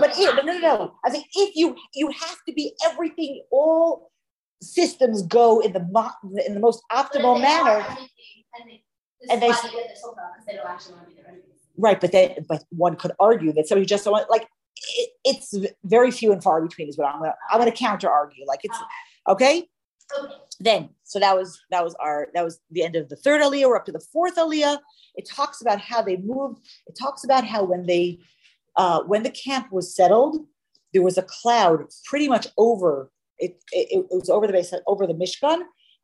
but 0.00 0.14
no, 0.18 0.32
no, 0.42 0.58
no, 0.58 0.94
I 1.04 1.10
think 1.10 1.26
if 1.34 1.54
you 1.56 1.76
you 1.94 2.08
have 2.08 2.38
to 2.48 2.52
be 2.54 2.74
everything, 2.84 3.42
all 3.50 4.10
systems 4.62 5.22
go 5.22 5.60
in 5.60 5.72
the 5.72 5.80
mo- 5.90 6.10
in 6.46 6.54
the 6.54 6.60
most 6.60 6.82
optimal 6.90 7.40
manner, 7.40 7.84
And 8.56 8.70
they, 8.70 8.82
And 9.30 9.42
they- 9.42 9.48
they 9.48 9.52
get 9.52 9.88
this 9.88 10.02
whole 10.02 10.14
because 10.14 10.46
they 10.46 10.54
don't 10.54 10.66
actually 10.66 10.94
want 10.94 11.08
to 11.08 11.14
be 11.14 11.20
there 11.20 11.28
anyway. 11.30 11.44
right? 11.76 12.00
But 12.00 12.12
then, 12.12 12.44
but 12.48 12.62
one 12.70 12.96
could 12.96 13.12
argue 13.18 13.52
that 13.52 13.66
somebody 13.68 13.86
just 13.86 14.04
don't 14.04 14.12
want 14.12 14.30
like 14.30 14.46
it, 14.98 15.10
it's 15.24 15.54
very 15.84 16.10
few 16.10 16.30
and 16.32 16.42
far 16.42 16.60
between. 16.62 16.88
Is 16.88 16.96
what 16.98 17.08
I'm 17.08 17.20
gonna 17.20 17.34
I'm 17.50 17.58
gonna 17.58 17.72
counter 17.72 18.08
argue. 18.10 18.44
Like 18.46 18.60
it's 18.64 18.76
okay. 19.28 19.58
Okay. 19.58 19.68
Then 20.60 20.90
so 21.04 21.18
that 21.18 21.36
was 21.36 21.60
that 21.70 21.82
was 21.82 21.94
our 21.96 22.28
that 22.34 22.44
was 22.44 22.60
the 22.70 22.82
end 22.84 22.96
of 22.96 23.08
the 23.08 23.16
third 23.16 23.40
aliyah. 23.40 23.66
We're 23.68 23.76
up 23.76 23.86
to 23.86 23.92
the 23.92 24.00
fourth 24.12 24.36
aliyah. 24.36 24.78
It 25.16 25.28
talks 25.28 25.60
about 25.62 25.80
how 25.80 26.02
they 26.02 26.16
moved. 26.16 26.60
It 26.86 26.96
talks 26.98 27.24
about 27.24 27.44
how 27.44 27.64
when 27.64 27.86
they 27.86 28.18
uh, 28.76 29.02
when 29.02 29.22
the 29.22 29.30
camp 29.30 29.70
was 29.72 29.94
settled, 29.94 30.44
there 30.92 31.02
was 31.02 31.18
a 31.18 31.22
cloud 31.22 31.84
pretty 32.04 32.28
much 32.28 32.46
over 32.56 33.10
it. 33.38 33.60
It, 33.72 33.88
it 34.00 34.06
was 34.10 34.30
over 34.30 34.46
the 34.46 34.52
base, 34.52 34.72
over 34.86 35.06
the 35.06 35.14
Mishkan. 35.14 35.54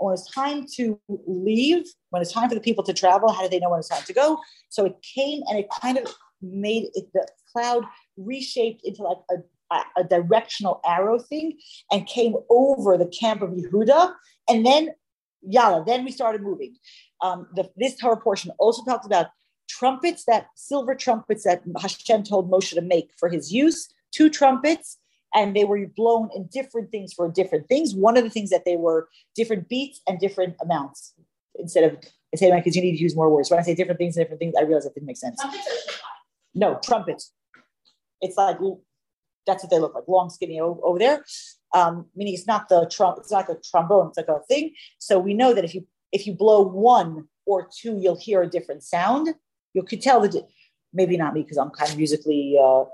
And 0.01 0.07
when 0.07 0.15
it's 0.15 0.31
time 0.33 0.67
to 0.77 0.99
leave, 1.09 1.85
when 2.11 2.23
it's 2.23 2.33
time 2.33 2.49
for 2.49 2.55
the 2.55 2.61
people 2.61 2.85
to 2.85 2.93
travel, 2.93 3.33
how 3.33 3.43
do 3.43 3.49
they 3.49 3.61
know 3.61 3.71
when 3.71 3.81
it's 3.81 3.89
time 3.89 4.03
to 4.05 4.13
go? 4.13 4.39
So 4.69 4.85
it 4.85 4.97
came 5.03 5.43
and 5.49 5.59
it 5.59 5.69
kind 5.81 5.99
of 5.99 6.13
made 6.43 6.89
it, 6.95 7.07
the 7.13 7.27
cloud 7.53 7.85
reshaped 8.17 8.83
into 8.85 9.03
like 9.03 9.19
a, 9.31 10.01
a, 10.01 10.05
directional 10.05 10.81
arrow 10.85 11.19
thing 11.19 11.59
and 11.91 12.07
came 12.07 12.35
over 12.49 12.97
the 12.97 13.07
camp 13.07 13.43
of 13.43 13.51
Yehuda. 13.51 14.15
And 14.49 14.65
then, 14.65 14.91
yalla, 15.43 15.85
then 15.87 16.05
we 16.05 16.11
started 16.11 16.43
moving. 16.43 16.77
Um, 17.23 17.47
the, 17.55 17.71
this 17.77 17.97
Torah 17.97 18.17
portion 18.17 18.51
also 18.59 18.83
talks 18.85 19.07
about 19.07 19.27
trumpets, 19.71 20.25
that 20.25 20.49
silver 20.57 20.95
trumpets 20.95 21.45
that 21.45 21.63
Hashem 21.81 22.25
told 22.25 22.51
Moshe 22.51 22.75
to 22.75 22.81
make 22.81 23.11
for 23.19 23.29
his 23.29 23.53
use, 23.53 23.89
two 24.13 24.29
trumpets, 24.29 24.99
and 25.35 25.55
they 25.55 25.65
were 25.65 25.87
blown 25.87 26.29
in 26.35 26.49
different 26.53 26.91
things 26.91 27.13
for 27.13 27.31
different 27.31 27.69
things. 27.69 27.95
One 27.95 28.17
of 28.17 28.25
the 28.25 28.31
things 28.31 28.51
that 28.51 28.65
they 28.65 28.77
were 28.77 29.09
different 29.37 29.69
beats 29.69 30.01
and 30.09 30.19
different 30.19 30.57
amounts 30.61 31.15
instead 31.57 31.85
of 31.85 31.99
I 32.33 32.37
say 32.37 32.55
because 32.55 32.77
you 32.77 32.83
need 32.83 32.97
to 32.97 33.03
use 33.03 33.17
more 33.17 33.29
words. 33.29 33.51
When 33.51 33.59
I 33.59 33.63
say 33.63 33.75
different 33.75 33.99
things 33.99 34.17
and 34.17 34.25
different 34.25 34.41
things, 34.41 34.55
I 34.59 34.63
realize 34.63 34.85
that 34.85 34.95
didn't 34.95 35.07
make 35.07 35.17
sense. 35.17 35.41
Trumpets 35.41 35.67
are 35.67 35.93
shofar. 35.93 36.11
No, 36.55 36.79
trumpets. 36.83 37.33
It's 38.21 38.37
like 38.37 38.59
that's 39.47 39.65
what 39.65 39.71
they 39.71 39.79
look 39.79 39.95
like, 39.95 40.05
long, 40.07 40.31
skinny 40.31 40.61
over 40.61 40.99
there. 40.99 41.25
Um, 41.75 42.07
meaning 42.15 42.35
it's 42.35 42.47
not 42.47 42.69
the 42.69 42.89
trump, 42.91 43.19
it's 43.19 43.31
not 43.31 43.49
like 43.49 43.59
a 43.59 43.61
trombone, 43.61 44.09
it's 44.09 44.17
like 44.17 44.29
a 44.29 44.41
thing. 44.49 44.75
So 44.99 45.19
we 45.19 45.35
know 45.35 45.55
that 45.55 45.65
if 45.65 45.75
you 45.75 45.87
if 46.13 46.27
you 46.27 46.35
blow 46.35 46.63
one 46.63 47.29
or 47.47 47.69
two, 47.81 47.99
you'll 47.99 48.19
hear 48.19 48.43
a 48.43 48.49
different 48.49 48.83
sound. 48.83 49.35
You 49.75 49.83
could 49.83 50.03
tell 50.03 50.21
that 50.21 50.35
maybe 50.93 51.17
not 51.17 51.35
me 51.35 51.43
because 51.43 51.59
I'm 51.59 51.71
kind 51.71 51.91
of 51.91 51.97
musically 51.97 52.59
uh, 52.63 52.85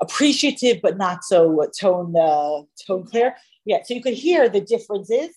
appreciative, 0.00 0.80
but 0.82 0.96
not 0.96 1.24
so 1.24 1.62
uh, 1.62 1.66
tone 1.78 2.14
uh, 2.16 2.62
tone 2.86 3.04
clear. 3.04 3.34
Yeah, 3.64 3.78
so 3.84 3.94
you 3.94 4.02
could 4.02 4.14
hear 4.14 4.48
the 4.48 4.60
differences 4.60 5.30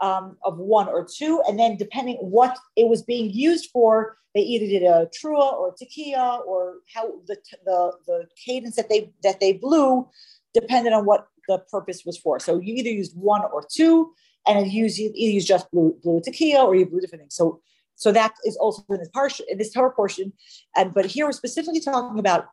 um, 0.00 0.36
of 0.44 0.58
one 0.58 0.88
or 0.88 1.06
two, 1.06 1.42
and 1.46 1.58
then 1.58 1.76
depending 1.76 2.16
what 2.16 2.58
it 2.76 2.88
was 2.88 3.02
being 3.02 3.30
used 3.30 3.70
for, 3.72 4.16
they 4.34 4.40
either 4.40 4.66
did 4.66 4.82
a 4.82 5.08
trua 5.16 5.52
or 5.54 5.68
a 5.68 5.84
tekiah 5.84 6.44
or 6.46 6.76
how 6.92 7.12
the, 7.26 7.36
the 7.64 7.92
the 8.06 8.26
cadence 8.44 8.76
that 8.76 8.88
they 8.88 9.12
that 9.22 9.40
they 9.40 9.52
blew 9.52 10.08
depended 10.54 10.92
on 10.92 11.04
what 11.04 11.26
the 11.48 11.58
purpose 11.70 12.02
was 12.04 12.18
for. 12.18 12.38
So 12.38 12.60
you 12.60 12.74
either 12.74 12.90
used 12.90 13.16
one 13.16 13.42
or 13.52 13.64
two, 13.70 14.12
and 14.46 14.58
it 14.58 14.70
used 14.70 14.98
you 14.98 15.10
either 15.14 15.32
used 15.32 15.48
just 15.48 15.70
blew 15.70 15.96
blew 16.02 16.18
a 16.18 16.20
tekiah 16.20 16.64
or 16.64 16.74
you 16.74 16.86
blew 16.86 17.00
different 17.00 17.22
things. 17.22 17.34
So 17.34 17.60
so 17.98 18.12
that 18.12 18.32
is 18.44 18.56
also 18.56 18.84
in 18.90 18.98
this 19.00 19.40
in 19.48 19.58
this 19.58 19.72
Torah 19.72 19.90
portion, 19.90 20.32
and 20.76 20.94
but 20.94 21.04
here 21.04 21.26
we're 21.26 21.32
specifically 21.32 21.80
talking 21.80 22.18
about 22.18 22.46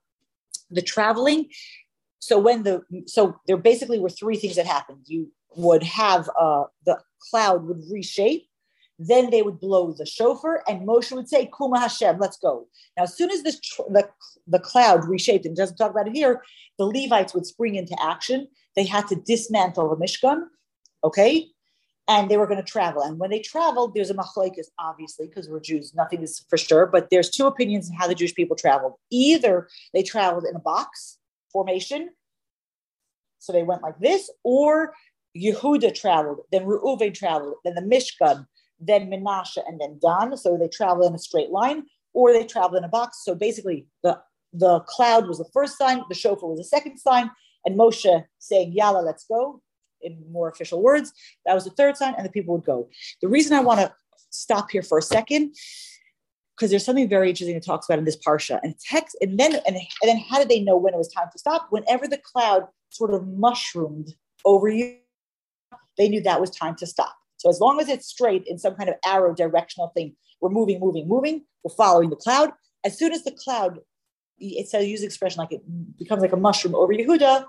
the 0.71 0.81
traveling. 0.81 1.49
So 2.19 2.39
when 2.39 2.63
the 2.63 2.81
so 3.05 3.39
there 3.47 3.55
basically 3.55 3.99
were 3.99 4.10
three 4.10 4.38
things 4.38 4.55
that 4.55 4.65
happened. 4.65 5.05
You 5.05 5.31
would 5.55 5.84
have 5.84 6.29
uh, 6.38 6.63
the 6.86 6.99
cloud 7.29 7.65
would 7.65 7.84
reshape, 7.89 8.49
then 8.97 9.29
they 9.29 9.43
would 9.43 9.60
blow 9.60 9.93
the 9.93 10.05
shofar, 10.05 10.63
and 10.67 10.88
Moshe 10.88 11.12
would 11.12 11.29
say, 11.29 11.49
"Kuma 11.55 11.79
Hashem, 11.79 12.17
let's 12.17 12.38
go." 12.38 12.67
Now, 12.97 13.03
as 13.03 13.15
soon 13.15 13.29
as 13.29 13.43
this 13.43 13.60
tr- 13.60 13.84
the 13.89 14.10
the 14.47 14.60
cloud 14.60 15.05
reshaped, 15.05 15.45
and 15.45 15.55
doesn't 15.55 15.77
talk 15.77 15.91
about 15.91 16.08
it 16.08 16.15
here, 16.15 16.43
the 16.79 16.86
Levites 16.86 17.36
would 17.36 17.45
spring 17.45 17.75
into 17.75 17.95
action. 18.01 18.47
They 18.75 18.86
had 18.86 19.08
to 19.10 19.15
dismantle 19.15 19.89
the 19.89 20.03
Mishkan, 20.03 20.45
okay, 21.03 21.49
and 22.07 22.29
they 22.29 22.37
were 22.37 22.47
going 22.47 22.63
to 22.63 22.71
travel. 22.71 23.01
And 23.01 23.17
when 23.17 23.31
they 23.31 23.39
traveled, 23.39 23.95
there's 23.95 24.11
a 24.11 24.13
machlekes, 24.13 24.67
obviously, 24.77 25.27
because 25.27 25.49
we're 25.49 25.59
Jews. 25.59 25.93
Nothing 25.95 26.21
is 26.21 26.45
for 26.49 26.57
sure, 26.57 26.85
but 26.85 27.09
there's 27.09 27.29
two 27.29 27.47
opinions 27.47 27.89
on 27.89 27.95
how 27.95 28.07
the 28.07 28.15
Jewish 28.15 28.35
people 28.35 28.55
traveled. 28.55 28.93
Either 29.11 29.67
they 29.93 30.03
traveled 30.03 30.45
in 30.45 30.56
a 30.56 30.60
box 30.60 31.17
formation, 31.51 32.10
so 33.39 33.53
they 33.53 33.63
went 33.63 33.81
like 33.81 33.99
this, 33.99 34.29
or 34.43 34.93
Yehuda 35.35 35.93
traveled, 35.93 36.41
then 36.51 36.65
Reuven 36.65 37.13
traveled, 37.13 37.56
then 37.63 37.75
the 37.75 37.81
Mishkan, 37.81 38.45
then 38.79 39.10
Menashe, 39.10 39.58
and 39.67 39.79
then 39.79 39.99
Dan. 40.01 40.37
So 40.37 40.58
they 40.58 40.67
traveled 40.67 41.08
in 41.08 41.15
a 41.15 41.19
straight 41.19 41.49
line, 41.49 41.85
or 42.13 42.33
they 42.33 42.45
traveled 42.45 42.77
in 42.77 42.83
a 42.83 42.89
box. 42.89 43.23
So 43.23 43.35
basically, 43.35 43.87
the 44.03 44.19
the 44.53 44.79
cloud 44.81 45.27
was 45.27 45.37
the 45.37 45.49
first 45.53 45.77
sign, 45.77 46.01
the 46.08 46.15
shofar 46.15 46.49
was 46.49 46.60
the 46.60 46.63
second 46.63 46.97
sign, 46.97 47.29
and 47.65 47.77
Moshe 47.77 48.23
saying, 48.39 48.71
Yalla, 48.71 49.01
let's 49.01 49.25
go, 49.25 49.62
in 50.06 50.23
more 50.31 50.47
official 50.49 50.81
words. 50.81 51.12
That 51.45 51.53
was 51.53 51.65
the 51.65 51.71
third 51.71 51.97
sign, 51.97 52.13
and 52.17 52.25
the 52.25 52.31
people 52.31 52.56
would 52.56 52.65
go. 52.65 52.87
The 53.21 53.27
reason 53.27 53.58
I 53.58 53.60
want 53.60 53.81
to 53.81 53.93
stop 54.29 54.71
here 54.71 54.83
for 54.83 54.97
a 54.97 55.01
second, 55.01 55.56
because 56.56 56.69
there's 56.69 56.85
something 56.85 57.10
very 57.10 57.29
interesting 57.29 57.58
it 57.58 57.65
talks 57.65 57.87
about 57.87 57.99
in 57.99 58.06
this 58.06 58.17
parsha. 58.17 58.60
And 58.63 58.75
text, 58.79 59.17
and 59.21 59.37
then 59.37 59.56
and, 59.56 59.75
and 59.75 59.79
then 60.03 60.17
how 60.17 60.37
did 60.37 60.49
they 60.49 60.62
know 60.62 60.77
when 60.77 60.93
it 60.93 60.97
was 60.97 61.10
time 61.10 61.27
to 61.31 61.39
stop? 61.39 61.67
Whenever 61.71 62.08
the 62.08 62.19
cloud 62.19 62.67
sort 62.89 63.13
of 63.13 63.27
mushroomed 63.27 64.13
over 64.45 64.69
you, 64.69 64.97
they 65.97 66.08
knew 66.08 66.21
that 66.21 66.39
was 66.39 66.49
time 66.49 66.75
to 66.77 66.85
stop. 66.85 67.15
So 67.37 67.49
as 67.49 67.60
long 67.60 67.79
as 67.81 67.89
it's 67.89 68.08
straight 68.08 68.43
in 68.47 68.58
some 68.58 68.75
kind 68.75 68.89
of 68.89 68.95
arrow 69.06 69.33
directional 69.33 69.89
thing, 69.89 70.15
we're 70.41 70.49
moving, 70.49 70.79
moving, 70.79 71.08
moving. 71.08 71.43
We're 71.63 71.75
following 71.75 72.10
the 72.10 72.15
cloud. 72.15 72.51
As 72.83 72.97
soon 72.97 73.12
as 73.12 73.23
the 73.23 73.31
cloud, 73.31 73.79
it 74.39 74.67
says 74.67 74.87
use 74.87 75.03
expression 75.03 75.39
like 75.39 75.51
it 75.51 75.62
becomes 75.97 76.21
like 76.21 76.33
a 76.33 76.37
mushroom 76.37 76.75
over 76.75 76.93
Yehuda. 76.93 77.45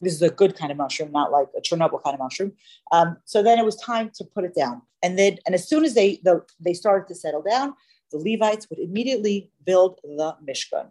This 0.00 0.14
is 0.14 0.22
a 0.22 0.30
good 0.30 0.56
kind 0.56 0.70
of 0.70 0.78
mushroom, 0.78 1.10
not 1.12 1.32
like 1.32 1.48
a 1.56 1.60
Chernobyl 1.60 2.02
kind 2.02 2.14
of 2.14 2.20
mushroom. 2.20 2.52
Um, 2.92 3.16
so 3.24 3.42
then 3.42 3.58
it 3.58 3.64
was 3.64 3.76
time 3.76 4.10
to 4.14 4.24
put 4.24 4.44
it 4.44 4.54
down. 4.54 4.82
And 5.02 5.18
then, 5.18 5.38
and 5.46 5.54
as 5.54 5.68
soon 5.68 5.84
as 5.84 5.94
they 5.94 6.20
the, 6.22 6.44
they 6.60 6.74
started 6.74 7.08
to 7.08 7.14
settle 7.14 7.42
down, 7.42 7.74
the 8.12 8.18
Levites 8.18 8.68
would 8.70 8.78
immediately 8.78 9.50
build 9.64 10.00
the 10.02 10.36
Mishkan. 10.46 10.88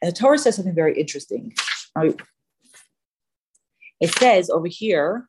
And 0.00 0.10
the 0.10 0.16
Torah 0.16 0.38
says 0.38 0.56
something 0.56 0.74
very 0.74 0.98
interesting. 0.98 1.54
It 4.00 4.12
says 4.18 4.50
over 4.50 4.68
here, 4.68 5.28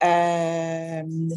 um, 0.00 1.30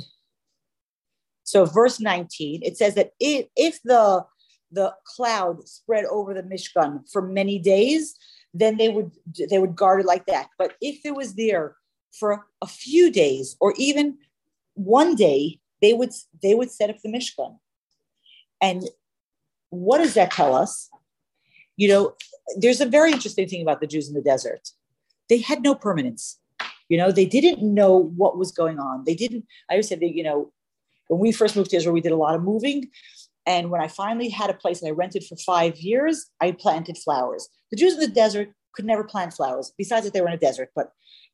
so 1.43 1.65
verse 1.65 1.99
19, 1.99 2.61
it 2.63 2.77
says 2.77 2.95
that 2.95 3.11
if, 3.19 3.47
if 3.55 3.79
the 3.83 4.25
the 4.73 4.93
cloud 5.03 5.67
spread 5.67 6.05
over 6.05 6.33
the 6.33 6.43
Mishkan 6.43 7.01
for 7.11 7.21
many 7.21 7.59
days, 7.59 8.15
then 8.53 8.77
they 8.77 8.89
would 8.89 9.11
they 9.49 9.59
would 9.59 9.75
guard 9.75 10.01
it 10.01 10.05
like 10.05 10.25
that. 10.25 10.49
But 10.57 10.75
if 10.81 11.05
it 11.05 11.15
was 11.15 11.35
there 11.35 11.75
for 12.11 12.45
a 12.61 12.67
few 12.67 13.11
days 13.11 13.55
or 13.59 13.73
even 13.77 14.17
one 14.73 15.15
day, 15.15 15.59
they 15.81 15.93
would 15.93 16.11
they 16.41 16.53
would 16.53 16.71
set 16.71 16.89
up 16.89 16.97
the 17.03 17.09
Mishkan. 17.09 17.57
And 18.61 18.83
what 19.69 19.99
does 19.99 20.13
that 20.15 20.31
tell 20.31 20.53
us? 20.53 20.89
You 21.77 21.87
know, 21.87 22.15
there's 22.57 22.81
a 22.81 22.85
very 22.85 23.11
interesting 23.11 23.47
thing 23.47 23.61
about 23.61 23.81
the 23.81 23.87
Jews 23.87 24.07
in 24.07 24.13
the 24.13 24.21
desert. 24.21 24.69
They 25.29 25.39
had 25.39 25.63
no 25.63 25.73
permanence. 25.73 26.37
You 26.89 26.97
know, 26.97 27.11
they 27.11 27.25
didn't 27.25 27.61
know 27.63 27.95
what 27.95 28.37
was 28.37 28.51
going 28.51 28.77
on. 28.77 29.05
They 29.05 29.15
didn't, 29.15 29.45
I 29.69 29.75
always 29.75 29.87
said 29.87 30.01
that, 30.01 30.13
you 30.13 30.23
know, 30.23 30.51
when 31.07 31.21
we 31.21 31.31
first 31.31 31.55
moved 31.55 31.69
to 31.71 31.77
Israel, 31.77 31.93
we 31.93 32.01
did 32.01 32.11
a 32.11 32.17
lot 32.17 32.35
of 32.35 32.43
moving. 32.43 32.89
And 33.51 33.69
when 33.69 33.81
I 33.81 33.89
finally 33.89 34.29
had 34.29 34.49
a 34.49 34.53
place 34.53 34.79
that 34.79 34.87
I 34.87 34.91
rented 34.91 35.25
for 35.25 35.35
five 35.35 35.75
years, 35.75 36.27
I 36.39 36.53
planted 36.53 36.97
flowers. 36.97 37.49
The 37.69 37.75
Jews 37.75 37.95
in 37.95 37.99
the 37.99 38.07
desert 38.07 38.47
could 38.73 38.85
never 38.85 39.03
plant 39.03 39.33
flowers, 39.33 39.73
besides 39.77 40.05
that 40.05 40.13
they 40.13 40.21
were 40.21 40.29
in 40.29 40.35
a 40.35 40.37
desert. 40.37 40.69
But 40.73 40.93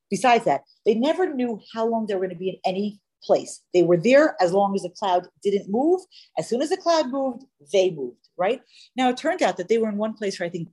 besides 0.09 0.43
that, 0.45 0.63
they 0.84 0.95
never 0.95 1.32
knew 1.32 1.59
how 1.76 1.86
long 1.86 2.07
they 2.07 2.15
were 2.15 2.22
going 2.22 2.32
to 2.32 2.36
be 2.36 2.49
in 2.49 2.59
any 2.65 2.99
place. 3.22 3.61
They 3.72 3.84
were 3.84 3.97
there 3.97 4.36
as 4.41 4.51
long 4.51 4.74
as 4.74 4.82
the 4.82 4.89
cloud 4.89 5.28
didn't 5.43 5.70
move. 5.70 6.01
As 6.39 6.49
soon 6.49 6.63
as 6.63 6.70
the 6.70 6.78
cloud 6.78 7.11
moved, 7.11 7.43
they 7.72 7.91
moved, 7.91 8.30
right? 8.36 8.61
Now 8.95 9.09
it 9.09 9.18
turned 9.18 9.43
out 9.43 9.57
that 9.57 9.68
they 9.68 9.78
were 9.78 9.89
in 9.89 9.97
one 9.97 10.15
place 10.15 10.38
for 10.38 10.45
I 10.45 10.49
think 10.49 10.70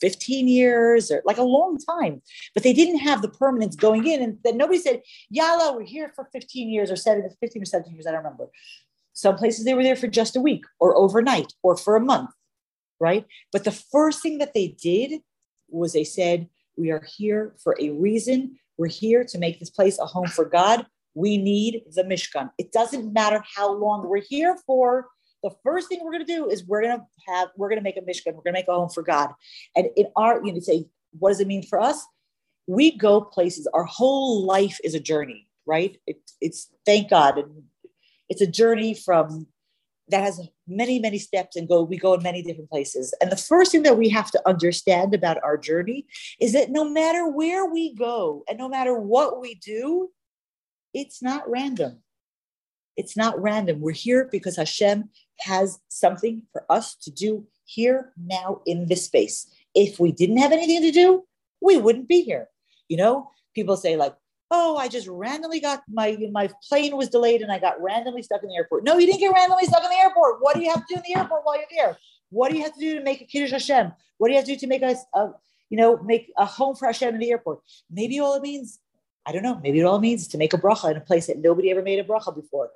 15 0.00 0.48
years 0.48 1.12
or 1.12 1.22
like 1.24 1.38
a 1.38 1.42
long 1.42 1.78
time, 1.78 2.22
but 2.54 2.64
they 2.64 2.72
didn't 2.72 2.98
have 2.98 3.22
the 3.22 3.28
permanence 3.28 3.76
going 3.76 4.04
in. 4.06 4.20
And 4.20 4.38
then 4.42 4.56
nobody 4.56 4.80
said, 4.80 5.02
Yalla, 5.30 5.76
we're 5.76 5.84
here 5.84 6.12
for 6.16 6.28
15 6.32 6.68
years 6.70 6.90
or 6.90 6.96
7, 6.96 7.28
15 7.40 7.62
or 7.62 7.64
17 7.64 7.94
years, 7.94 8.06
I 8.06 8.10
don't 8.10 8.24
remember. 8.24 8.48
Some 9.18 9.36
places 9.36 9.64
they 9.64 9.74
were 9.74 9.82
there 9.82 9.96
for 9.96 10.06
just 10.06 10.36
a 10.36 10.40
week 10.40 10.64
or 10.78 10.96
overnight 10.96 11.52
or 11.62 11.76
for 11.76 11.96
a 11.96 12.00
month, 12.00 12.30
right? 13.00 13.26
But 13.52 13.64
the 13.64 13.72
first 13.72 14.22
thing 14.22 14.38
that 14.38 14.54
they 14.54 14.76
did 14.80 15.20
was 15.68 15.92
they 15.92 16.04
said, 16.04 16.48
We 16.76 16.90
are 16.90 17.04
here 17.16 17.54
for 17.62 17.76
a 17.80 17.90
reason. 17.90 18.58
We're 18.76 18.88
here 18.88 19.24
to 19.24 19.38
make 19.38 19.58
this 19.58 19.70
place 19.70 19.98
a 19.98 20.06
home 20.06 20.28
for 20.28 20.44
God 20.44 20.86
we 21.18 21.36
need 21.36 21.82
the 21.94 22.04
Mishkan. 22.04 22.50
It 22.58 22.70
doesn't 22.70 23.12
matter 23.12 23.42
how 23.56 23.72
long 23.72 24.08
we're 24.08 24.22
here 24.22 24.56
for. 24.66 25.08
The 25.42 25.50
first 25.64 25.88
thing 25.88 26.00
we're 26.02 26.12
going 26.12 26.24
to 26.24 26.32
do 26.32 26.48
is 26.48 26.64
we're 26.64 26.82
going 26.82 26.96
to 26.96 27.04
have, 27.32 27.48
we're 27.56 27.68
going 27.68 27.78
to 27.78 27.84
make 27.84 27.96
a 27.96 28.00
Mishkan. 28.00 28.34
We're 28.34 28.42
going 28.42 28.54
to 28.54 28.60
make 28.60 28.68
a 28.68 28.72
home 28.74 28.88
for 28.88 29.02
God. 29.02 29.30
And 29.76 29.88
in 29.96 30.06
our, 30.14 30.44
you 30.44 30.52
know, 30.52 30.60
say, 30.60 30.86
what 31.18 31.30
does 31.30 31.40
it 31.40 31.48
mean 31.48 31.64
for 31.64 31.80
us? 31.80 32.04
We 32.68 32.96
go 32.96 33.20
places. 33.20 33.68
Our 33.72 33.84
whole 33.84 34.44
life 34.44 34.78
is 34.84 34.94
a 34.94 35.00
journey, 35.00 35.48
right? 35.66 35.96
It, 36.06 36.18
it's 36.40 36.70
thank 36.86 37.10
God. 37.10 37.38
And 37.38 37.64
it's 38.28 38.40
a 38.40 38.46
journey 38.46 38.94
from 38.94 39.46
that 40.10 40.22
has 40.22 40.40
many, 40.66 40.98
many 40.98 41.18
steps 41.18 41.56
and 41.56 41.68
go, 41.68 41.82
we 41.82 41.96
go 41.96 42.14
in 42.14 42.22
many 42.22 42.42
different 42.42 42.70
places. 42.70 43.14
And 43.20 43.30
the 43.30 43.36
first 43.36 43.72
thing 43.72 43.82
that 43.82 43.98
we 43.98 44.08
have 44.08 44.30
to 44.30 44.48
understand 44.48 45.14
about 45.14 45.42
our 45.42 45.56
journey 45.56 46.06
is 46.40 46.52
that 46.54 46.70
no 46.70 46.88
matter 46.88 47.28
where 47.28 47.66
we 47.66 47.94
go 47.94 48.44
and 48.48 48.58
no 48.58 48.68
matter 48.68 48.98
what 48.98 49.40
we 49.40 49.56
do, 49.56 50.10
it's 50.94 51.22
not 51.22 51.48
random. 51.48 51.98
It's 52.96 53.16
not 53.16 53.40
random. 53.40 53.80
We're 53.80 53.92
here 53.92 54.28
because 54.30 54.56
Hashem 54.56 55.10
has 55.40 55.78
something 55.88 56.42
for 56.52 56.64
us 56.70 56.94
to 57.02 57.10
do 57.10 57.46
here 57.64 58.12
now 58.16 58.62
in 58.66 58.86
this 58.86 59.04
space. 59.04 59.46
If 59.74 60.00
we 60.00 60.10
didn't 60.10 60.38
have 60.38 60.52
anything 60.52 60.82
to 60.82 60.90
do, 60.90 61.24
we 61.60 61.76
wouldn't 61.76 62.08
be 62.08 62.22
here. 62.22 62.48
You 62.88 62.96
know, 62.96 63.30
people 63.54 63.76
say 63.76 63.96
like, 63.96 64.14
"Oh, 64.50 64.76
I 64.76 64.88
just 64.88 65.08
randomly 65.08 65.60
got 65.60 65.82
my 65.88 66.16
my 66.32 66.50
plane 66.68 66.96
was 66.96 67.08
delayed 67.08 67.42
and 67.42 67.52
I 67.52 67.58
got 67.58 67.80
randomly 67.80 68.22
stuck 68.22 68.42
in 68.42 68.48
the 68.48 68.56
airport." 68.56 68.84
No, 68.84 68.98
you 68.98 69.06
didn't 69.06 69.20
get 69.20 69.32
randomly 69.32 69.64
stuck 69.64 69.84
in 69.84 69.90
the 69.90 69.96
airport. 69.96 70.36
What 70.40 70.54
do 70.54 70.62
you 70.62 70.70
have 70.70 70.86
to 70.86 70.94
do 70.94 70.96
in 70.96 71.02
the 71.06 71.18
airport 71.18 71.42
while 71.44 71.56
you're 71.56 71.66
there? 71.70 71.98
What 72.30 72.50
do 72.50 72.56
you 72.56 72.62
have 72.64 72.74
to 72.74 72.80
do 72.80 72.94
to 72.96 73.02
make 73.02 73.20
a 73.20 73.24
kiddush 73.24 73.52
Hashem? 73.52 73.92
What 74.18 74.28
do 74.28 74.32
you 74.32 74.38
have 74.38 74.46
to 74.46 74.54
do 74.54 74.58
to 74.58 74.66
make 74.66 74.82
us, 74.82 74.98
a, 75.14 75.30
you 75.70 75.78
know, 75.78 75.96
make 76.02 76.32
a 76.36 76.44
home 76.44 76.76
for 76.76 76.86
Hashem 76.86 77.14
in 77.14 77.20
the 77.20 77.30
airport? 77.30 77.60
Maybe 77.90 78.20
all 78.20 78.34
it 78.34 78.42
means 78.42 78.80
I 79.28 79.32
don't 79.32 79.42
know, 79.42 79.60
maybe 79.62 79.78
it 79.78 79.84
all 79.84 79.98
means 79.98 80.26
to 80.28 80.38
make 80.38 80.54
a 80.54 80.56
bracha 80.56 80.90
in 80.90 80.96
a 80.96 81.02
place 81.02 81.26
that 81.26 81.36
nobody 81.38 81.70
ever 81.70 81.82
made 81.82 81.98
a 81.98 82.04
bracha 82.04 82.34
before. 82.34 82.70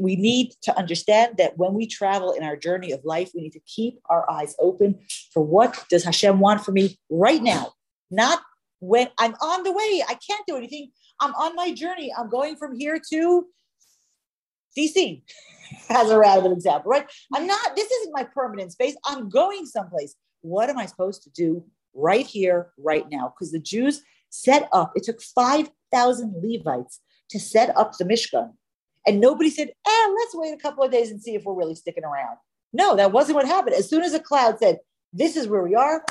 We 0.00 0.16
need 0.16 0.54
to 0.62 0.76
understand 0.76 1.36
that 1.36 1.56
when 1.56 1.72
we 1.72 1.86
travel 1.86 2.32
in 2.32 2.42
our 2.42 2.56
journey 2.56 2.90
of 2.90 3.04
life, 3.04 3.30
we 3.32 3.42
need 3.42 3.52
to 3.52 3.60
keep 3.60 4.00
our 4.10 4.28
eyes 4.28 4.56
open 4.58 4.98
for 5.32 5.44
what 5.44 5.84
does 5.88 6.02
Hashem 6.02 6.40
want 6.40 6.64
for 6.64 6.72
me 6.72 6.98
right 7.08 7.40
now, 7.40 7.74
not 8.10 8.40
when 8.80 9.08
I'm 9.18 9.34
on 9.34 9.62
the 9.62 9.72
way. 9.72 10.02
I 10.08 10.14
can't 10.14 10.46
do 10.46 10.56
anything. 10.56 10.90
I'm 11.20 11.34
on 11.34 11.54
my 11.54 11.72
journey. 11.72 12.12
I'm 12.16 12.28
going 12.28 12.56
from 12.56 12.74
here 12.74 13.00
to 13.10 13.46
DC 14.76 15.22
as 15.90 16.10
a 16.10 16.18
random 16.18 16.52
example, 16.52 16.90
right? 16.90 17.06
I'm 17.34 17.46
not, 17.46 17.76
this 17.76 17.90
isn't 17.90 18.14
my 18.14 18.24
permanent 18.24 18.72
space. 18.72 18.96
I'm 19.04 19.28
going 19.28 19.66
someplace. 19.66 20.14
What 20.42 20.68
am 20.68 20.78
I 20.78 20.86
supposed 20.86 21.22
to 21.24 21.30
do 21.30 21.64
right 21.94 22.26
here, 22.26 22.70
right 22.78 23.06
now? 23.10 23.32
Because 23.34 23.52
the 23.52 23.58
Jews 23.60 24.02
set 24.30 24.68
up, 24.72 24.92
it 24.94 25.04
took 25.04 25.22
5,000 25.22 26.34
Levites 26.42 27.00
to 27.30 27.40
set 27.40 27.76
up 27.76 27.96
the 27.98 28.04
Mishkan. 28.04 28.52
And 29.06 29.20
nobody 29.20 29.50
said, 29.50 29.68
eh, 29.68 30.08
let's 30.18 30.34
wait 30.34 30.52
a 30.52 30.56
couple 30.58 30.84
of 30.84 30.90
days 30.90 31.10
and 31.10 31.22
see 31.22 31.34
if 31.34 31.44
we're 31.44 31.54
really 31.54 31.74
sticking 31.74 32.04
around. 32.04 32.36
No, 32.72 32.96
that 32.96 33.12
wasn't 33.12 33.36
what 33.36 33.46
happened. 33.46 33.76
As 33.76 33.88
soon 33.88 34.02
as 34.02 34.14
a 34.14 34.20
cloud 34.20 34.58
said, 34.58 34.78
this 35.12 35.36
is 35.36 35.48
where 35.48 35.62
we 35.62 35.74
are, 35.74 36.04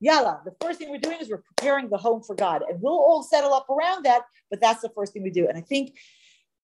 yalla, 0.00 0.40
the 0.44 0.54
first 0.60 0.78
thing 0.78 0.90
we're 0.90 0.98
doing 0.98 1.18
is 1.20 1.28
we're 1.28 1.42
preparing 1.56 1.88
the 1.88 1.96
home 1.96 2.22
for 2.22 2.34
God. 2.34 2.62
And 2.68 2.80
we'll 2.80 2.92
all 2.92 3.22
settle 3.22 3.52
up 3.52 3.68
around 3.68 4.04
that, 4.04 4.22
but 4.50 4.60
that's 4.60 4.82
the 4.82 4.90
first 4.90 5.12
thing 5.12 5.22
we 5.22 5.30
do. 5.30 5.48
And 5.48 5.58
I 5.58 5.60
think 5.60 5.96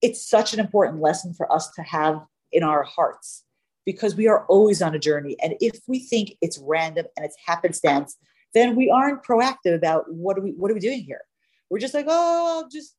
it's 0.03 0.29
such 0.29 0.53
an 0.53 0.61
important 0.61 1.01
lesson 1.01 1.35
for 1.35 1.51
us 1.53 1.71
to 1.73 1.83
have 1.83 2.21
in 2.53 2.63
our 2.63 2.83
hearts 2.83 3.45
because 3.87 4.15
we 4.15 4.29
are 4.29 4.47
always 4.47 4.83
on 4.83 4.95
a 4.95 4.99
journey. 4.99 5.37
And 5.43 5.55
if 5.61 5.81
we 5.87 5.99
think 5.99 6.37
it's 6.41 6.59
random 6.59 7.07
and 7.17 7.25
it's 7.25 7.37
happenstance, 7.45 8.17
then 8.55 8.77
we 8.77 8.91
aren't 8.91 9.25
proactive 9.25 9.75
about 9.75 10.13
what 10.13 10.39
are 10.39 10.41
we 10.41 10.53
what 10.53 10.71
are 10.71 10.75
we 10.75 10.81
doing 10.81 11.01
here. 11.01 11.23
We're 11.71 11.81
just 11.81 11.95
like, 11.95 12.07
oh, 12.09 12.61
I'll 12.63 12.69
just 12.69 12.95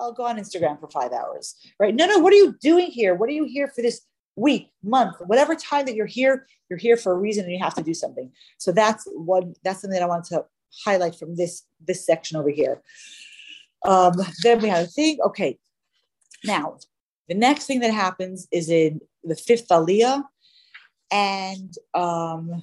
I'll 0.00 0.12
go 0.12 0.24
on 0.24 0.38
Instagram 0.38 0.80
for 0.80 0.88
five 0.88 1.12
hours, 1.12 1.54
right? 1.78 1.94
No, 1.94 2.06
no. 2.06 2.18
What 2.18 2.32
are 2.32 2.36
you 2.36 2.56
doing 2.60 2.90
here? 2.90 3.14
What 3.14 3.28
are 3.28 3.32
you 3.32 3.44
here 3.44 3.68
for 3.68 3.82
this 3.82 4.02
week, 4.36 4.70
month, 4.82 5.16
whatever 5.26 5.54
time 5.54 5.86
that 5.86 5.94
you're 5.94 6.06
here? 6.06 6.46
You're 6.68 6.78
here 6.78 6.96
for 6.96 7.12
a 7.12 7.18
reason, 7.18 7.44
and 7.44 7.52
you 7.52 7.62
have 7.62 7.74
to 7.74 7.82
do 7.82 7.94
something. 7.94 8.30
So 8.58 8.72
that's 8.72 9.06
one. 9.12 9.54
That's 9.64 9.80
something 9.80 9.98
that 9.98 10.02
I 10.02 10.08
want 10.08 10.24
to 10.26 10.44
highlight 10.84 11.14
from 11.14 11.36
this 11.36 11.62
this 11.86 12.04
section 12.04 12.36
over 12.36 12.50
here. 12.50 12.82
Um, 13.84 14.14
then 14.42 14.60
we 14.60 14.68
have 14.68 14.84
a 14.84 14.88
thing. 14.88 15.18
Okay, 15.26 15.58
now 16.44 16.78
the 17.28 17.34
next 17.34 17.66
thing 17.66 17.80
that 17.80 17.92
happens 17.92 18.48
is 18.50 18.68
in 18.68 19.00
the 19.22 19.36
fifth 19.36 19.68
aliyah, 19.68 20.24
and 21.10 21.74
um, 21.94 22.62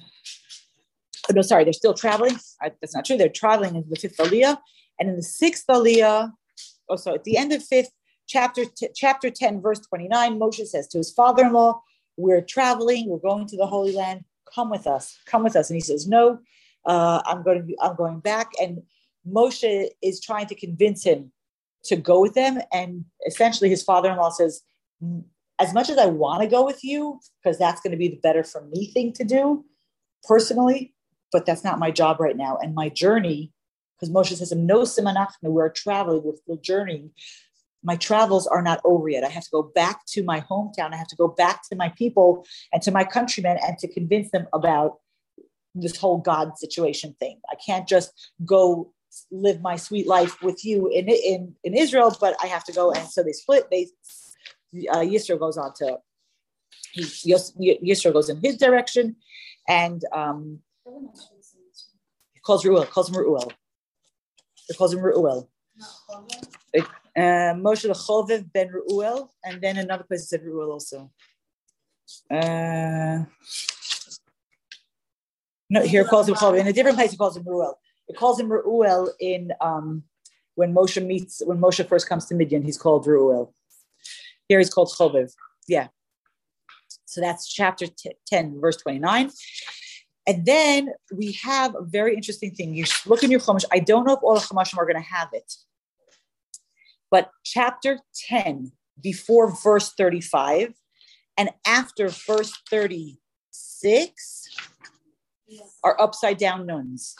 oh, 1.28 1.32
no, 1.32 1.42
sorry, 1.42 1.64
they're 1.64 1.72
still 1.72 1.94
traveling. 1.94 2.36
That's 2.60 2.94
not 2.94 3.04
true. 3.04 3.16
They're 3.16 3.28
traveling 3.28 3.76
into 3.76 3.88
the 3.88 3.96
fifth 3.96 4.16
aliyah. 4.18 4.58
And 4.98 5.08
in 5.08 5.16
the 5.16 5.22
sixth 5.22 5.64
aliyah, 5.68 6.32
oh, 6.88 6.96
so 6.96 7.14
at 7.14 7.24
the 7.24 7.36
end 7.36 7.52
of 7.52 7.64
fifth, 7.64 7.90
chapter, 8.26 8.64
t- 8.64 8.88
chapter 8.94 9.30
10, 9.30 9.60
verse 9.60 9.80
29, 9.80 10.38
Moshe 10.38 10.66
says 10.66 10.88
to 10.88 10.98
his 10.98 11.12
father 11.12 11.44
in 11.44 11.52
law, 11.52 11.82
We're 12.16 12.40
traveling, 12.40 13.08
we're 13.08 13.18
going 13.18 13.46
to 13.46 13.56
the 13.56 13.66
Holy 13.66 13.92
Land. 13.92 14.24
Come 14.54 14.70
with 14.70 14.86
us, 14.86 15.18
come 15.26 15.42
with 15.44 15.56
us. 15.56 15.70
And 15.70 15.76
he 15.76 15.80
says, 15.80 16.06
No, 16.06 16.38
uh, 16.86 17.22
I'm 17.24 17.42
going 17.42 17.58
to 17.58 17.64
be, 17.64 17.76
I'm 17.80 17.96
going 17.96 18.20
back. 18.20 18.50
And 18.60 18.82
Moshe 19.28 19.88
is 20.02 20.20
trying 20.20 20.46
to 20.46 20.54
convince 20.54 21.04
him 21.04 21.32
to 21.84 21.96
go 21.96 22.20
with 22.20 22.34
them. 22.34 22.60
And 22.72 23.04
essentially, 23.26 23.70
his 23.70 23.82
father 23.82 24.10
in 24.10 24.16
law 24.16 24.30
says, 24.30 24.62
As 25.58 25.72
much 25.72 25.90
as 25.90 25.98
I 25.98 26.06
want 26.06 26.42
to 26.42 26.48
go 26.48 26.64
with 26.64 26.84
you, 26.84 27.20
because 27.42 27.58
that's 27.58 27.80
going 27.80 27.92
to 27.92 27.96
be 27.96 28.08
the 28.08 28.20
better 28.22 28.44
for 28.44 28.62
me 28.64 28.90
thing 28.92 29.12
to 29.14 29.24
do 29.24 29.64
personally, 30.24 30.94
but 31.30 31.46
that's 31.46 31.64
not 31.64 31.78
my 31.78 31.90
job 31.90 32.20
right 32.20 32.36
now. 32.36 32.58
And 32.62 32.74
my 32.74 32.88
journey, 32.88 33.52
because 33.98 34.12
Moshe 34.12 34.36
says, 34.36 34.52
nosim 34.52 35.12
anachnu, 35.12 35.50
we're 35.50 35.70
traveling, 35.70 36.22
we're 36.22 36.36
still 36.36 36.56
journeying. 36.56 37.10
My 37.82 37.96
travels 37.96 38.46
are 38.46 38.62
not 38.62 38.80
over 38.84 39.08
yet. 39.08 39.24
I 39.24 39.28
have 39.28 39.44
to 39.44 39.50
go 39.50 39.62
back 39.62 40.06
to 40.08 40.22
my 40.22 40.40
hometown. 40.40 40.92
I 40.92 40.96
have 40.96 41.08
to 41.08 41.16
go 41.16 41.28
back 41.28 41.62
to 41.68 41.76
my 41.76 41.88
people 41.90 42.46
and 42.72 42.82
to 42.82 42.90
my 42.90 43.04
countrymen 43.04 43.58
and 43.62 43.78
to 43.78 43.88
convince 43.88 44.30
them 44.30 44.46
about 44.52 44.98
this 45.74 45.96
whole 45.96 46.18
God 46.18 46.58
situation 46.58 47.14
thing. 47.18 47.40
I 47.50 47.56
can't 47.64 47.88
just 47.88 48.30
go 48.44 48.92
live 49.30 49.60
my 49.60 49.76
sweet 49.76 50.06
life 50.06 50.42
with 50.42 50.64
you 50.64 50.88
in 50.88 51.08
in 51.08 51.54
in 51.64 51.74
Israel, 51.74 52.16
but 52.20 52.36
I 52.42 52.46
have 52.46 52.64
to 52.64 52.72
go. 52.72 52.92
And 52.92 53.08
so 53.08 53.22
they 53.22 53.32
split. 53.32 53.68
They 53.70 53.88
uh, 54.90 54.98
Yisro 54.98 55.38
goes 55.38 55.58
on 55.58 55.72
to 55.76 55.98
he 56.92 57.02
Yisro 57.02 58.12
goes 58.12 58.28
in 58.28 58.40
his 58.42 58.56
direction, 58.56 59.16
and 59.68 60.04
um, 60.12 60.60
he 60.84 62.40
calls 62.40 62.64
Ruel, 62.64 62.84
calls 62.84 63.08
him 63.08 63.16
Ruel. 63.16 63.52
He 64.68 64.74
calls 64.74 64.92
him 64.92 65.00
Ruel. 65.00 65.48
Uh, 67.16 67.54
Moshe 67.54 67.88
Chovev 67.90 68.50
ben 68.52 68.68
Ruel, 68.68 69.30
and 69.44 69.60
then 69.60 69.76
another 69.76 70.04
it 70.10 70.18
said 70.18 70.42
Ruel 70.42 70.72
also. 70.72 71.10
Uh, 72.30 73.24
no, 75.68 75.82
here 75.82 76.04
calls 76.04 76.28
him 76.28 76.34
Chovev. 76.34 76.60
In 76.60 76.66
a 76.66 76.72
different 76.72 76.96
place, 76.96 77.10
he 77.10 77.16
calls 77.16 77.36
him 77.36 77.44
Ruel. 77.44 77.78
It 78.08 78.16
calls 78.16 78.40
him 78.40 78.50
Ruel 78.50 79.12
in 79.20 79.52
um, 79.60 80.04
when 80.54 80.74
Moshe 80.74 81.04
meets 81.04 81.42
when 81.44 81.58
Moshe 81.58 81.86
first 81.86 82.08
comes 82.08 82.26
to 82.26 82.34
Midian. 82.34 82.62
He's 82.62 82.78
called 82.78 83.06
Ruel. 83.06 83.54
Here 84.48 84.58
he's 84.58 84.70
called 84.70 84.88
Chovev. 84.88 85.32
Yeah. 85.68 85.88
So 87.04 87.20
that's 87.20 87.46
chapter 87.46 87.86
t- 87.86 88.16
10, 88.26 88.58
verse 88.60 88.76
29. 88.78 89.30
And 90.26 90.46
then 90.46 90.90
we 91.14 91.32
have 91.42 91.74
a 91.74 91.82
very 91.82 92.14
interesting 92.14 92.52
thing. 92.52 92.74
You 92.74 92.84
look 93.06 93.22
in 93.22 93.30
your 93.30 93.40
Chumash. 93.40 93.64
I 93.72 93.80
don't 93.80 94.06
know 94.06 94.14
if 94.14 94.22
all 94.22 94.34
the 94.34 94.40
Chumashim 94.40 94.78
are 94.78 94.86
going 94.86 95.02
to 95.02 95.08
have 95.08 95.28
it, 95.32 95.52
but 97.12 97.30
chapter 97.44 98.00
10, 98.28 98.72
before 99.00 99.54
verse 99.54 99.92
35, 99.92 100.72
and 101.36 101.50
after 101.66 102.08
verse 102.08 102.58
36 102.70 104.48
are 105.84 106.00
upside 106.00 106.38
down 106.38 106.66
nuns. 106.66 107.14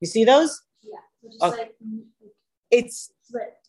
You 0.00 0.06
see 0.06 0.24
those? 0.24 0.62
Yeah. 0.82 1.48
Okay. 1.48 1.70
It's 2.70 3.10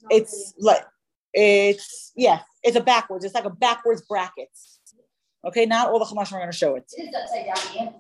it's 0.10 0.54
like 0.60 0.86
it's 1.34 2.12
yeah, 2.16 2.42
it's 2.64 2.76
a 2.76 2.82
backwards. 2.82 3.26
It's 3.26 3.34
like 3.34 3.46
a 3.46 3.50
backwards 3.50 4.04
brackets. 4.08 4.80
Okay, 5.46 5.66
not 5.66 5.90
all 5.90 6.00
the 6.00 6.06
Chumash 6.06 6.32
are 6.32 6.40
going 6.40 6.52
to 6.52 6.58
show 6.58 6.76
it. 6.76 6.92
It 6.96 7.10
is 7.10 7.16
upside 7.16 7.46
down 7.80 7.94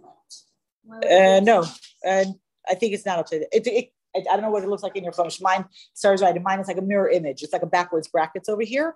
uh, 1.03 1.39
no, 1.41 1.65
and 2.03 2.35
I 2.67 2.75
think 2.75 2.93
it's 2.93 3.05
not 3.05 3.19
upside 3.19 3.41
down. 3.41 3.49
It, 3.51 3.67
it, 3.67 3.91
I 4.29 4.35
don't 4.35 4.41
know 4.41 4.49
what 4.49 4.63
it 4.63 4.69
looks 4.69 4.83
like 4.83 4.95
in 4.95 5.03
your 5.03 5.13
Chumash. 5.13 5.41
Mine, 5.41 5.65
starts 5.93 6.21
right. 6.21 6.35
In 6.35 6.43
mine, 6.43 6.59
it's 6.59 6.67
like 6.67 6.77
a 6.77 6.81
mirror 6.81 7.09
image. 7.09 7.43
It's 7.43 7.53
like 7.53 7.61
a 7.63 7.67
backwards 7.67 8.07
brackets 8.07 8.49
over 8.49 8.63
here. 8.63 8.95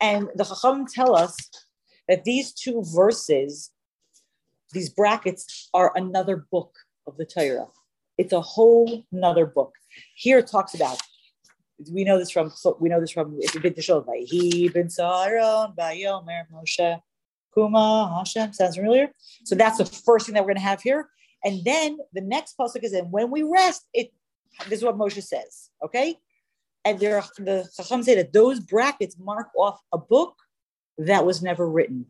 And 0.00 0.28
the 0.34 0.44
Chacham 0.44 0.86
tell 0.86 1.16
us 1.16 1.36
that 2.08 2.24
these 2.24 2.52
two 2.52 2.82
verses, 2.94 3.70
these 4.72 4.88
brackets, 4.90 5.68
are 5.74 5.92
another 5.96 6.46
book 6.50 6.74
of 7.06 7.16
the 7.16 7.24
Torah. 7.24 7.68
It's 8.18 8.32
a 8.32 8.40
whole 8.40 9.04
another 9.12 9.46
book. 9.46 9.72
Here 10.14 10.38
it 10.38 10.46
talks 10.46 10.74
about. 10.74 10.98
We 11.92 12.04
know 12.04 12.18
this 12.18 12.30
from 12.30 12.50
we 12.80 12.88
know 12.88 13.00
this 13.00 13.10
from 13.10 13.36
if 13.38 13.52
you've 13.54 13.62
been 13.62 13.74
to 13.74 13.82
Shul 13.82 14.02
Saron 14.02 15.74
Moshe 15.76 17.00
Kuma 17.54 18.16
Hashem. 18.18 18.52
Sounds 18.54 18.76
familiar? 18.76 19.10
So 19.44 19.54
that's 19.54 19.78
the 19.78 19.84
first 19.84 20.26
thing 20.26 20.34
that 20.34 20.42
we're 20.42 20.54
going 20.54 20.56
to 20.56 20.62
have 20.62 20.80
here. 20.80 21.10
And 21.44 21.62
then 21.64 21.98
the 22.12 22.22
next 22.22 22.56
pasuk 22.58 22.82
is 22.82 22.92
in 22.92 23.10
when 23.10 23.30
we 23.30 23.42
rest. 23.42 23.86
It 23.92 24.12
this 24.68 24.78
is 24.78 24.84
what 24.84 24.96
Moshe 24.96 25.22
says. 25.22 25.70
Okay, 25.84 26.16
and 26.84 26.98
there 26.98 27.22
the 27.38 27.68
Chacham 27.76 28.02
say 28.02 28.14
that 28.14 28.32
those 28.32 28.60
brackets 28.60 29.16
mark 29.18 29.48
off 29.56 29.80
a 29.92 29.98
book 29.98 30.34
that 30.98 31.26
was 31.26 31.42
never 31.42 31.68
written, 31.68 32.06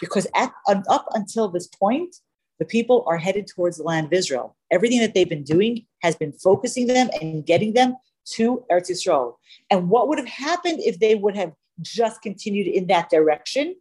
because 0.00 0.26
at 0.34 0.52
up 0.66 1.06
until 1.12 1.48
this 1.48 1.66
point, 1.66 2.16
the 2.58 2.64
people 2.64 3.04
are 3.06 3.16
headed 3.16 3.46
towards 3.46 3.78
the 3.78 3.82
land 3.84 4.06
of 4.06 4.12
Israel. 4.12 4.56
Everything 4.70 5.00
that 5.00 5.14
they've 5.14 5.28
been 5.28 5.44
doing 5.44 5.86
has 6.02 6.14
been 6.16 6.32
focusing 6.32 6.86
them 6.86 7.08
and 7.20 7.46
getting 7.46 7.72
them 7.72 7.96
to 8.26 8.64
Eretz 8.70 8.90
Yisrael. 8.90 9.36
And 9.70 9.88
what 9.88 10.08
would 10.08 10.18
have 10.18 10.28
happened 10.28 10.80
if 10.80 10.98
they 10.98 11.14
would 11.14 11.34
have 11.36 11.52
just 11.80 12.20
continued 12.22 12.66
in 12.66 12.86
that 12.88 13.10
direction? 13.10 13.74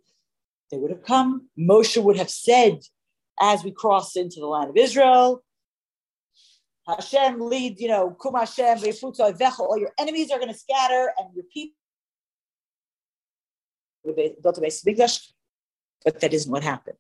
They 0.71 0.77
would 0.77 0.91
have 0.91 1.03
come. 1.03 1.49
Moshe 1.59 2.01
would 2.01 2.17
have 2.17 2.29
said, 2.29 2.79
as 3.41 3.63
we 3.63 3.71
cross 3.71 4.15
into 4.15 4.39
the 4.39 4.47
land 4.47 4.69
of 4.69 4.77
Israel, 4.77 5.43
Hashem 6.95 7.39
lead, 7.39 7.79
you 7.79 7.87
know, 7.87 8.11
Kum 8.21 8.35
Hashem, 8.35 8.79
all 8.79 9.77
your 9.77 9.91
enemies 9.99 10.31
are 10.31 10.39
going 10.39 10.51
to 10.51 10.57
scatter 10.57 11.11
and 11.17 11.33
your 11.35 11.45
people 11.53 11.75
built 14.41 14.57
a 14.57 14.61
base 14.61 14.83
But 16.03 16.19
that 16.21 16.33
isn't 16.33 16.51
what 16.51 16.63
happened 16.63 16.97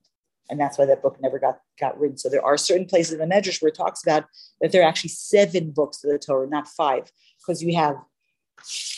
and 0.49 0.59
that's 0.59 0.77
why 0.77 0.85
that 0.85 1.01
book 1.01 1.17
never 1.21 1.39
got 1.39 1.59
got 1.79 1.99
written. 1.99 2.17
So 2.17 2.29
there 2.29 2.43
are 2.43 2.57
certain 2.57 2.85
places 2.85 3.13
in 3.13 3.19
the 3.19 3.33
Medrash 3.33 3.61
where 3.61 3.69
it 3.69 3.75
talks 3.75 4.03
about 4.03 4.25
that 4.61 4.71
there 4.71 4.81
are 4.81 4.87
actually 4.87 5.11
seven 5.11 5.71
books 5.71 6.03
of 6.03 6.11
the 6.11 6.19
Torah, 6.19 6.47
not 6.47 6.67
five, 6.67 7.11
because 7.39 7.61
you 7.63 7.75
have 7.75 7.95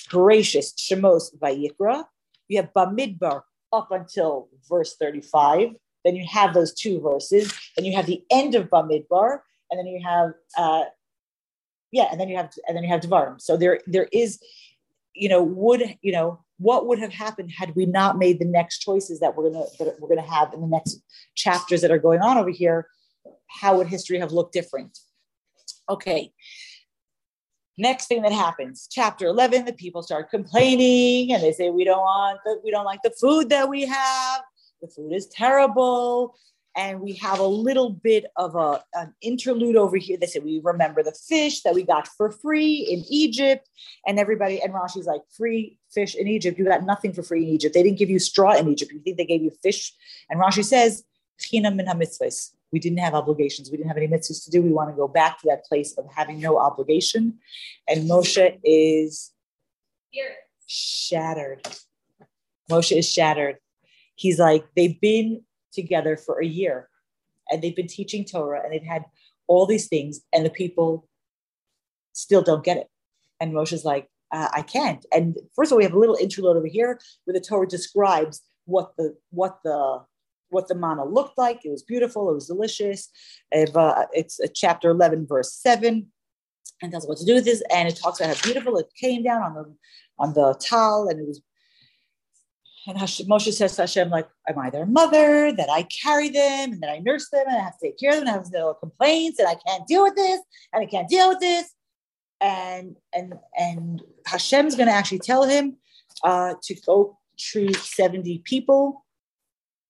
Bereishis 0.10 0.74
Shemos 0.76 1.36
Vayikra, 1.38 2.06
you 2.48 2.58
have 2.58 2.74
Bamidbar 2.74 3.42
up 3.74 3.92
until 3.92 4.50
verse 4.68 4.96
thirty-five. 4.96 5.70
Then 6.04 6.16
you 6.16 6.26
have 6.28 6.56
those 6.56 6.74
two 6.74 7.00
verses. 7.00 7.54
Then 7.76 7.86
you 7.86 7.96
have 7.96 8.08
the 8.08 8.24
end 8.32 8.56
of 8.56 8.70
Bamidbar, 8.70 9.40
and 9.72 9.80
then 9.80 9.88
you 9.88 10.02
have 10.04 10.34
uh, 10.58 10.84
yeah, 11.92 12.08
and 12.12 12.20
then 12.20 12.30
you 12.30 12.38
have 12.38 12.52
and 12.68 12.76
then 12.76 12.84
you 12.84 12.90
have 12.90 13.02
Devarim. 13.02 13.42
So 13.42 13.58
there 13.58 13.80
there 13.88 14.08
is, 14.12 14.40
you 15.14 15.30
know, 15.30 15.42
would 15.42 15.98
you 16.02 16.12
know 16.12 16.44
what 16.58 16.86
would 16.88 17.00
have 17.00 17.14
happened 17.14 17.52
had 17.52 17.76
we 17.76 17.86
not 17.86 18.18
made 18.18 18.40
the 18.40 18.46
next 18.46 18.80
choices 18.80 19.20
that 19.20 19.36
we're 19.36 19.50
gonna 19.50 19.66
that 19.80 19.96
we're 20.00 20.10
gonna 20.10 20.22
have 20.22 20.54
in 20.54 20.62
the 20.62 20.68
next 20.68 21.02
chapters 21.36 21.82
that 21.82 21.92
are 21.92 22.00
going 22.00 22.22
on 22.22 22.38
over 22.38 22.50
here? 22.50 22.88
How 23.48 23.78
would 23.78 23.88
history 23.88 24.20
have 24.20 24.32
looked 24.32 24.54
different? 24.54 24.98
Okay. 25.90 26.32
Next 27.78 28.08
thing 28.08 28.22
that 28.22 28.32
happens, 28.32 28.88
chapter 28.92 29.26
11, 29.28 29.66
the 29.66 29.74
people 29.74 30.04
start 30.04 30.30
complaining 30.30 31.34
and 31.34 31.42
they 31.42 31.52
say, 31.52 31.70
We 31.70 31.84
don't 31.84 32.02
want 32.02 32.40
the, 32.46 32.60
we 32.64 32.70
don't 32.70 32.86
like 32.86 33.02
the 33.04 33.14
food 33.20 33.50
that 33.50 33.68
we 33.68 33.86
have. 33.86 34.42
The 34.82 34.88
food 34.88 35.14
is 35.14 35.28
terrible 35.28 36.36
and 36.76 37.02
we 37.02 37.14
have 37.16 37.40
a 37.40 37.46
little 37.46 37.90
bit 37.90 38.26
of 38.38 38.56
a, 38.56 38.84
an 38.94 39.14
interlude 39.22 39.76
over 39.76 39.98
here. 39.98 40.18
They 40.18 40.28
say 40.28 40.40
we 40.40 40.62
remember 40.64 41.04
the 41.04 41.14
fish 41.14 41.64
that 41.64 41.74
we 41.74 41.84
got 41.84 42.08
for 42.08 42.32
free 42.32 42.88
in 42.90 43.04
Egypt, 43.10 43.70
and 44.06 44.20
everybody 44.20 44.62
and 44.62 44.74
Rashi's 44.74 45.06
like 45.06 45.22
free 45.36 45.78
fish 45.94 46.16
in 46.16 46.28
Egypt. 46.28 46.58
You 46.58 46.66
got 46.66 46.86
nothing 46.86 47.14
for 47.14 47.24
free 47.24 47.44
in 47.44 47.50
Egypt. 47.50 47.74
They 47.74 47.84
didn't 47.84 47.98
give 47.98 48.10
you 48.10 48.20
straw 48.20 48.54
in 48.54 48.70
Egypt. 48.70 48.92
You 48.92 49.00
think 49.00 49.18
they 49.18 49.26
gave 49.26 49.42
you 49.42 49.52
fish? 49.62 49.94
And 50.30 50.40
Rashi 50.40 50.64
says, 50.64 51.04
we 51.52 52.80
didn't 52.80 53.00
have 53.00 53.14
obligations. 53.16 53.70
We 53.70 53.78
didn't 53.78 53.90
have 53.90 53.98
any 53.98 54.08
mitzvahs 54.08 54.46
to 54.46 54.52
do. 54.52 54.62
We 54.62 54.72
want 54.72 54.92
to 54.92 54.96
go 54.96 55.08
back 55.08 55.42
to 55.42 55.48
that 55.48 55.66
place 55.66 55.98
of 55.98 56.06
having 56.16 56.40
no 56.40 56.58
obligation. 56.58 57.40
And 57.88 58.10
Moshe 58.10 58.60
is 58.64 59.32
shattered. 60.68 61.68
Moshe 62.70 62.96
is 62.96 63.12
shattered. 63.12 63.58
He's 64.16 64.40
like, 64.40 64.66
they've 64.76 65.02
been 65.02 65.44
together 65.72 66.18
for 66.18 66.42
a 66.42 66.46
year 66.46 66.90
and 67.50 67.62
they've 67.62 67.76
been 67.76 67.88
teaching 67.88 68.26
Torah 68.26 68.62
and 68.64 68.74
they've 68.74 68.84
had 68.84 69.06
all 69.48 69.66
these 69.66 69.88
things 69.88 70.22
and 70.34 70.46
the 70.46 70.50
people 70.50 71.08
still 72.14 72.42
don't 72.42 72.64
get 72.64 72.78
it. 72.78 72.88
And 73.40 73.54
Moshe's 73.54 73.86
like, 73.86 74.08
uh, 74.32 74.48
I 74.54 74.62
can't. 74.62 75.06
And 75.12 75.38
first 75.56 75.72
of 75.72 75.74
all, 75.74 75.78
we 75.80 75.84
have 75.84 75.94
a 75.94 76.00
little 76.00 76.16
interlude 76.16 76.58
over 76.58 76.68
here 76.68 77.00
where 77.26 77.34
the 77.34 77.42
Torah 77.42 77.68
describes 77.68 78.42
what 78.66 78.94
the 78.98 79.16
what 79.32 79.60
the 79.64 80.06
what 80.50 80.68
the 80.68 80.76
manna 80.76 81.04
looked 81.06 81.38
like. 81.38 81.66
It 81.66 81.72
was 81.72 81.84
beautiful. 81.84 82.30
It 82.30 82.36
was 82.36 82.48
delicious. 82.48 83.10
Uh, 83.54 84.06
it's 84.14 84.40
a 84.40 84.48
chapter 84.48 84.90
11, 84.90 85.26
verse 85.26 85.54
7, 85.54 86.08
and 86.82 86.92
tells 86.92 87.08
what 87.08 87.18
to 87.18 87.26
do 87.26 87.36
with 87.36 87.46
this. 87.46 87.64
And 87.74 87.88
it 87.88 87.96
talks 87.96 88.20
about 88.20 88.36
how 88.36 88.44
beautiful 88.44 88.78
it 88.78 88.88
came 89.00 89.24
down 89.24 89.42
on 89.42 89.54
the 89.54 89.76
on 90.20 90.34
the 90.34 90.56
tal, 90.62 91.10
and 91.10 91.20
it 91.20 91.28
was 91.28 91.42
and 92.88 92.98
Hashem, 92.98 93.28
Moshe 93.28 93.54
says 93.54 93.76
to 93.76 93.84
Hashem, 93.84 94.10
like, 94.10 94.28
am 94.48 94.58
I 94.58 94.70
their 94.70 94.86
mother? 94.86 95.52
That 95.52 95.70
I 95.70 95.84
carry 95.84 96.30
them 96.30 96.74
and 96.74 96.82
that 96.82 96.90
I 96.90 97.00
nurse 97.00 97.30
them 97.30 97.46
and 97.48 97.58
I 97.58 97.62
have 97.62 97.78
to 97.78 97.88
take 97.88 98.00
care 98.00 98.12
of 98.12 98.16
them 98.16 98.28
and 98.28 98.30
I 98.30 98.34
have 98.34 98.52
no 98.52 98.74
complaints 98.74 99.40
and 99.40 99.48
I 99.48 99.56
can't 99.68 99.86
deal 99.88 100.04
with 100.04 100.16
this 100.16 100.42
and 100.74 100.82
I 100.82 100.86
can't 100.88 101.08
deal 101.08 101.30
with 101.30 101.40
this. 101.40 101.70
And 102.40 102.96
and 103.14 103.36
and 103.56 104.02
Hashem's 104.26 104.76
going 104.76 104.88
to 104.88 104.94
actually 104.94 105.20
tell 105.20 105.44
him 105.44 105.78
uh, 106.24 106.56
to 106.64 106.76
go 106.86 107.20
treat 107.38 107.76
70 107.76 108.40
people. 108.40 109.06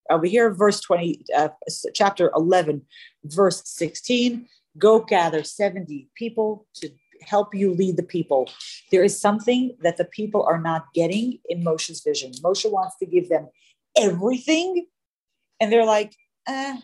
Over 0.10 0.26
here, 0.26 0.54
verse 0.54 0.82
20, 0.82 1.24
uh, 1.34 1.50
chapter 1.94 2.30
11, 2.36 2.82
verse 3.24 3.62
16. 3.66 4.48
Go 4.78 5.00
gather 5.00 5.44
70 5.44 6.10
people 6.16 6.66
to 6.76 6.90
help 7.22 7.54
you 7.54 7.74
lead 7.74 7.98
the 7.98 8.04
people. 8.04 8.50
There 8.92 9.04
is 9.04 9.20
something 9.20 9.76
that 9.82 9.98
the 9.98 10.06
people 10.06 10.44
are 10.44 10.60
not 10.60 10.86
getting 10.94 11.40
in 11.50 11.64
Moshe's 11.64 12.02
vision. 12.02 12.32
Moshe 12.44 12.70
wants 12.70 12.98
to 13.00 13.06
give 13.06 13.30
them 13.30 13.48
everything, 13.98 14.86
and 15.60 15.72
they're 15.72 15.86
like, 15.86 16.14
eh, 16.48 16.78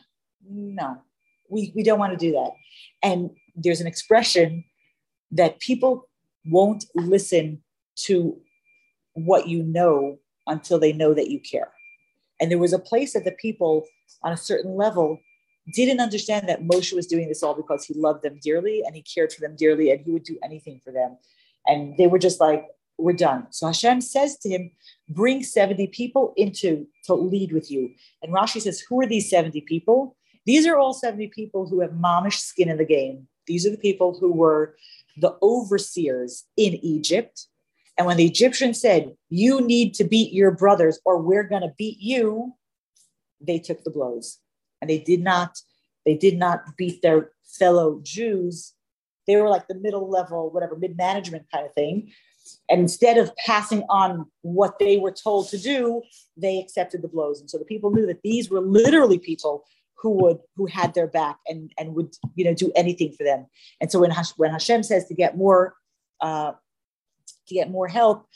no, 0.50 1.02
we, 1.50 1.72
we 1.76 1.84
don't 1.84 2.00
want 2.00 2.18
to 2.18 2.26
do 2.26 2.32
that. 2.34 2.52
And 3.02 3.32
there's 3.56 3.82
an 3.82 3.88
expression 3.88 4.64
that 5.32 5.60
people 5.60 6.08
won't 6.46 6.86
listen 6.96 7.62
to 7.96 8.40
what 9.14 9.48
you 9.48 9.64
know 9.64 10.20
until 10.46 10.80
they 10.80 10.94
know 10.94 11.14
that 11.14 11.30
you 11.30 11.40
care. 11.40 11.72
And 12.40 12.52
there 12.52 12.60
was 12.60 12.74
a 12.74 12.80
place 12.80 13.14
that 13.14 13.26
the 13.26 13.32
people 13.32 13.86
on 14.24 14.32
a 14.32 14.38
certain 14.38 14.76
level 14.76 15.20
didn't 15.74 16.00
understand 16.00 16.48
that 16.48 16.64
Moshe 16.64 16.94
was 16.94 17.08
doing 17.08 17.28
this 17.28 17.44
all 17.44 17.54
because 17.54 17.86
he 17.86 17.94
loved 17.94 18.24
them 18.24 18.40
dearly 18.42 18.84
and 18.86 18.96
he 18.96 19.02
cared 19.02 19.34
for 19.34 19.42
them 19.42 19.56
dearly 19.56 19.92
and 19.92 20.02
he 20.02 20.12
would 20.12 20.24
do 20.24 20.38
anything 20.44 20.80
for 20.84 20.92
them. 20.92 21.18
And 21.66 21.98
they 21.98 22.08
were 22.08 22.20
just 22.20 22.40
like, 22.40 22.66
we're 22.98 23.14
done. 23.14 23.48
So 23.52 23.68
Hashem 23.68 24.02
says 24.02 24.38
to 24.40 24.50
him, 24.50 24.72
bring 25.10 25.44
70 25.44 25.88
people 25.88 26.34
into 26.36 26.88
to 27.06 27.14
lead 27.14 27.52
with 27.52 27.70
you. 27.70 27.92
And 28.24 28.34
Rashi 28.34 28.62
says, 28.62 28.80
who 28.82 29.02
are 29.02 29.06
these 29.06 29.30
70 29.30 29.62
people? 29.62 30.16
These 30.46 30.66
are 30.66 30.78
all 30.78 30.94
70 30.94 31.28
people 31.28 31.68
who 31.68 31.82
have 31.82 31.92
momish 31.92 32.40
skin 32.40 32.70
in 32.70 32.78
the 32.78 32.86
game. 32.86 33.28
These 33.46 33.68
are 33.68 33.70
the 33.70 33.78
people 33.78 34.18
who 34.20 34.32
were 34.32 34.76
the 35.18 35.36
overseers 35.42 36.46
in 36.56 36.74
Egypt. 36.84 37.48
And 37.98 38.08
when 38.08 38.18
the 38.18 38.26
Egyptians 38.26 38.80
said, 38.80 39.16
you 39.30 39.62
need 39.62 39.94
to 39.96 40.04
beat 40.04 40.34
your 40.34 40.52
brothers 40.52 41.00
or 41.06 41.22
we're 41.22 41.44
going 41.44 41.64
to 41.64 41.74
beat 41.78 41.98
you, 42.00 42.54
they 43.42 43.60
took 43.60 43.84
the 43.84 43.92
blows 43.92 44.40
and 44.82 44.90
they 44.90 45.00
did 45.00 45.22
not 45.22 45.58
they 46.06 46.16
did 46.16 46.38
not 46.38 46.62
beat 46.78 47.02
their 47.02 47.32
fellow 47.44 48.00
Jews. 48.02 48.74
They 49.28 49.36
were 49.36 49.50
like 49.50 49.68
the 49.68 49.76
middle 49.76 50.10
level, 50.10 50.50
whatever, 50.52 50.78
mid 50.78 50.96
management 50.96 51.48
kind 51.54 51.66
of 51.66 51.74
thing. 51.74 52.12
And 52.70 52.80
instead 52.80 53.18
of 53.18 53.36
passing 53.46 53.84
on 53.90 54.26
what 54.42 54.80
they 54.80 54.98
were 54.98 55.12
told 55.12 55.50
to 55.50 55.58
do, 55.58 56.02
they 56.38 56.60
accepted 56.60 57.02
the 57.02 57.10
blows. 57.10 57.42
And 57.42 57.50
so 57.50 57.58
the 57.58 57.66
people 57.66 57.92
knew 57.92 58.06
that 58.06 58.22
these 58.24 58.50
were 58.50 58.62
literally 58.62 59.20
people 59.20 59.66
who 59.98 60.12
would 60.12 60.38
who 60.56 60.66
had 60.68 60.94
their 60.94 61.08
back 61.08 61.40
and 61.48 61.72
and 61.78 61.94
would 61.96 62.16
you 62.36 62.46
know 62.46 62.54
do 62.54 62.72
anything 62.76 63.12
for 63.12 63.24
them. 63.24 63.48
And 63.82 63.92
so 63.92 64.00
when 64.00 64.12
Hash, 64.12 64.32
when 64.38 64.52
Hashem 64.52 64.84
says 64.84 65.08
to 65.08 65.14
get 65.14 65.36
more 65.36 65.76
uh, 66.22 66.54
to 67.48 67.54
get 67.54 67.70
more 67.70 67.88
help, 67.88 68.28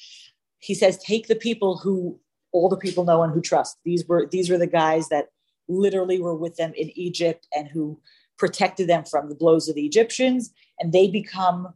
he 0.60 0.74
says 0.74 0.98
take 0.98 1.28
the 1.28 1.36
people 1.36 1.78
who 1.78 2.20
all 2.52 2.68
the 2.68 2.78
people 2.78 3.06
know 3.06 3.24
and 3.24 3.34
who 3.34 3.42
trust. 3.42 3.78
These 3.86 4.06
were 4.08 4.28
these 4.30 4.50
were 4.50 4.58
the 4.58 4.68
guys 4.68 5.10
that 5.10 5.28
literally 5.72 6.19
were 6.19 6.36
with 6.36 6.55
them 6.55 6.74
in 6.76 6.89
Egypt 6.97 7.47
and 7.55 7.67
who 7.67 7.99
protected 8.38 8.88
them 8.88 9.03
from 9.05 9.30
the 9.30 9.36
blows 9.36 9.69
of 9.69 9.76
the 9.76 9.86
Egyptians, 9.86 10.51
and 10.80 10.91
they 10.91 11.07
become 11.07 11.74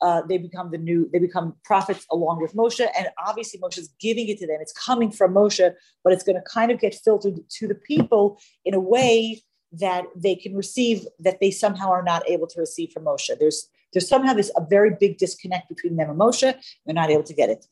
uh, 0.00 0.22
they 0.28 0.38
become 0.38 0.70
the 0.70 0.78
new 0.78 1.08
they 1.12 1.18
become 1.18 1.54
prophets 1.64 2.06
along 2.10 2.40
with 2.40 2.54
Moshe, 2.54 2.86
and 2.96 3.08
obviously 3.26 3.60
Moshe 3.60 3.78
is 3.78 3.90
giving 4.00 4.28
it 4.28 4.38
to 4.38 4.46
them. 4.46 4.58
It's 4.60 4.72
coming 4.72 5.10
from 5.10 5.34
Moshe, 5.34 5.72
but 6.04 6.12
it's 6.12 6.22
going 6.22 6.36
to 6.36 6.42
kind 6.42 6.70
of 6.70 6.80
get 6.80 6.94
filtered 6.94 7.38
to 7.50 7.68
the 7.68 7.74
people 7.74 8.40
in 8.64 8.74
a 8.74 8.80
way 8.80 9.42
that 9.72 10.04
they 10.16 10.34
can 10.34 10.56
receive 10.56 11.06
that 11.18 11.40
they 11.40 11.50
somehow 11.50 11.90
are 11.90 12.02
not 12.02 12.28
able 12.28 12.46
to 12.46 12.60
receive 12.60 12.90
from 12.92 13.04
Moshe. 13.04 13.30
There's 13.38 13.68
there's 13.92 14.08
somehow 14.08 14.34
this 14.34 14.50
a 14.56 14.64
very 14.64 14.94
big 14.98 15.18
disconnect 15.18 15.68
between 15.68 15.96
them 15.96 16.10
and 16.10 16.18
Moshe. 16.18 16.54
They're 16.84 16.94
not 16.94 17.10
able 17.10 17.24
to 17.24 17.34
get 17.34 17.50
it. 17.50 17.66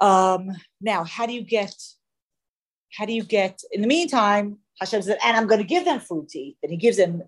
Um, 0.00 0.50
now, 0.80 1.04
how 1.04 1.26
do 1.26 1.32
you 1.32 1.42
get 1.42 1.74
how 2.96 3.06
do 3.06 3.12
you 3.12 3.22
get, 3.22 3.60
in 3.72 3.82
the 3.82 3.86
meantime, 3.86 4.58
Hashem 4.80 5.02
said, 5.02 5.18
and 5.24 5.36
I'm 5.36 5.46
going 5.46 5.60
to 5.60 5.66
give 5.66 5.84
them 5.84 6.00
food 6.00 6.28
to 6.30 6.38
eat. 6.38 6.56
And 6.62 6.72
he 6.72 6.78
gives 6.78 6.96
them, 6.96 7.22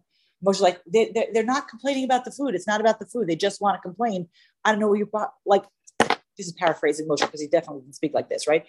Moshe, 0.45 0.61
like, 0.61 0.81
they, 0.93 1.13
they're, 1.15 1.27
they're 1.33 1.45
not 1.45 1.69
complaining 1.69 2.05
about 2.05 2.25
the 2.25 2.33
food. 2.33 2.55
It's 2.55 2.67
not 2.67 2.81
about 2.81 2.99
the 2.99 3.07
food. 3.07 3.29
They 3.29 3.37
just 3.37 3.61
want 3.61 3.77
to 3.77 3.81
complain. 3.81 4.29
I 4.65 4.71
don't 4.71 4.81
know 4.81 4.89
what 4.89 4.99
you 4.99 5.07
brought. 5.07 5.33
Like, 5.47 5.65
this 5.99 6.47
is 6.47 6.53
paraphrasing 6.53 7.07
Moshe 7.07 7.21
because 7.21 7.41
he 7.41 7.47
definitely 7.47 7.83
didn't 7.83 7.95
speak 7.95 8.15
like 8.15 8.29
this, 8.29 8.49
right? 8.49 8.65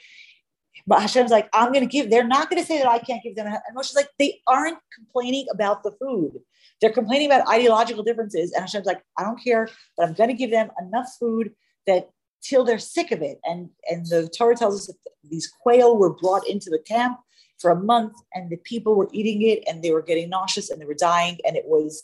But 0.85 1.01
Hashem's 1.01 1.31
like, 1.31 1.49
I'm 1.53 1.71
going 1.71 1.87
to 1.87 1.91
give, 1.91 2.09
they're 2.09 2.27
not 2.27 2.49
going 2.49 2.61
to 2.61 2.67
say 2.67 2.77
that 2.77 2.87
I 2.87 2.99
can't 2.99 3.23
give 3.23 3.35
them. 3.35 3.47
And 3.47 3.77
Moshe's 3.77 3.95
like, 3.95 4.09
they 4.19 4.41
aren't 4.47 4.79
complaining 4.93 5.47
about 5.51 5.83
the 5.83 5.91
food. 5.91 6.33
They're 6.81 6.91
complaining 6.91 7.27
about 7.27 7.47
ideological 7.47 8.03
differences. 8.03 8.51
And 8.51 8.61
Hashem's 8.61 8.85
like, 8.85 9.01
I 9.17 9.23
don't 9.23 9.41
care, 9.41 9.69
but 9.95 10.07
I'm 10.07 10.13
going 10.13 10.29
to 10.29 10.35
give 10.35 10.51
them 10.51 10.69
enough 10.81 11.07
food 11.19 11.51
that 11.87 12.09
till 12.43 12.63
they're 12.63 12.79
sick 12.79 13.11
of 13.11 13.21
it. 13.21 13.39
And, 13.43 13.69
and 13.89 14.05
the 14.05 14.29
Torah 14.29 14.55
tells 14.55 14.75
us 14.75 14.87
that 14.87 15.11
these 15.23 15.51
quail 15.61 15.97
were 15.97 16.13
brought 16.13 16.47
into 16.47 16.69
the 16.69 16.79
camp 16.79 17.17
for 17.59 17.71
a 17.71 17.79
month 17.79 18.13
and 18.33 18.49
the 18.49 18.57
people 18.57 18.95
were 18.95 19.09
eating 19.13 19.41
it 19.43 19.63
and 19.67 19.81
they 19.81 19.91
were 19.91 20.01
getting 20.01 20.29
nauseous 20.29 20.69
and 20.69 20.81
they 20.81 20.85
were 20.85 20.93
dying. 20.93 21.39
And 21.45 21.55
it 21.55 21.65
was, 21.65 22.03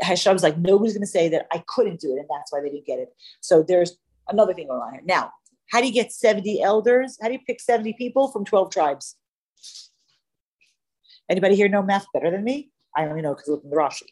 Hashem 0.00 0.32
was 0.32 0.42
like, 0.42 0.56
nobody's 0.56 0.94
going 0.94 1.02
to 1.02 1.06
say 1.06 1.28
that 1.30 1.48
I 1.50 1.62
couldn't 1.66 2.00
do 2.00 2.14
it. 2.14 2.20
And 2.20 2.28
that's 2.30 2.52
why 2.52 2.60
they 2.60 2.70
didn't 2.70 2.86
get 2.86 3.00
it. 3.00 3.12
So 3.40 3.62
there's 3.62 3.96
another 4.28 4.54
thing 4.54 4.68
going 4.68 4.80
on 4.80 4.92
here. 4.92 5.02
Now, 5.04 5.32
how 5.70 5.80
do 5.80 5.86
you 5.86 5.92
get 5.92 6.12
70 6.12 6.62
elders? 6.62 7.18
How 7.20 7.28
do 7.28 7.34
you 7.34 7.40
pick 7.46 7.60
70 7.60 7.94
people 7.94 8.28
from 8.28 8.44
12 8.44 8.70
tribes? 8.70 9.16
Anybody 11.28 11.56
here 11.56 11.68
know 11.68 11.82
math 11.82 12.06
better 12.14 12.30
than 12.30 12.44
me? 12.44 12.70
I 12.96 13.06
only 13.06 13.20
know 13.20 13.34
because 13.34 13.48
look 13.48 13.64
in 13.64 13.70
the 13.70 13.76
Rashi. 13.76 14.02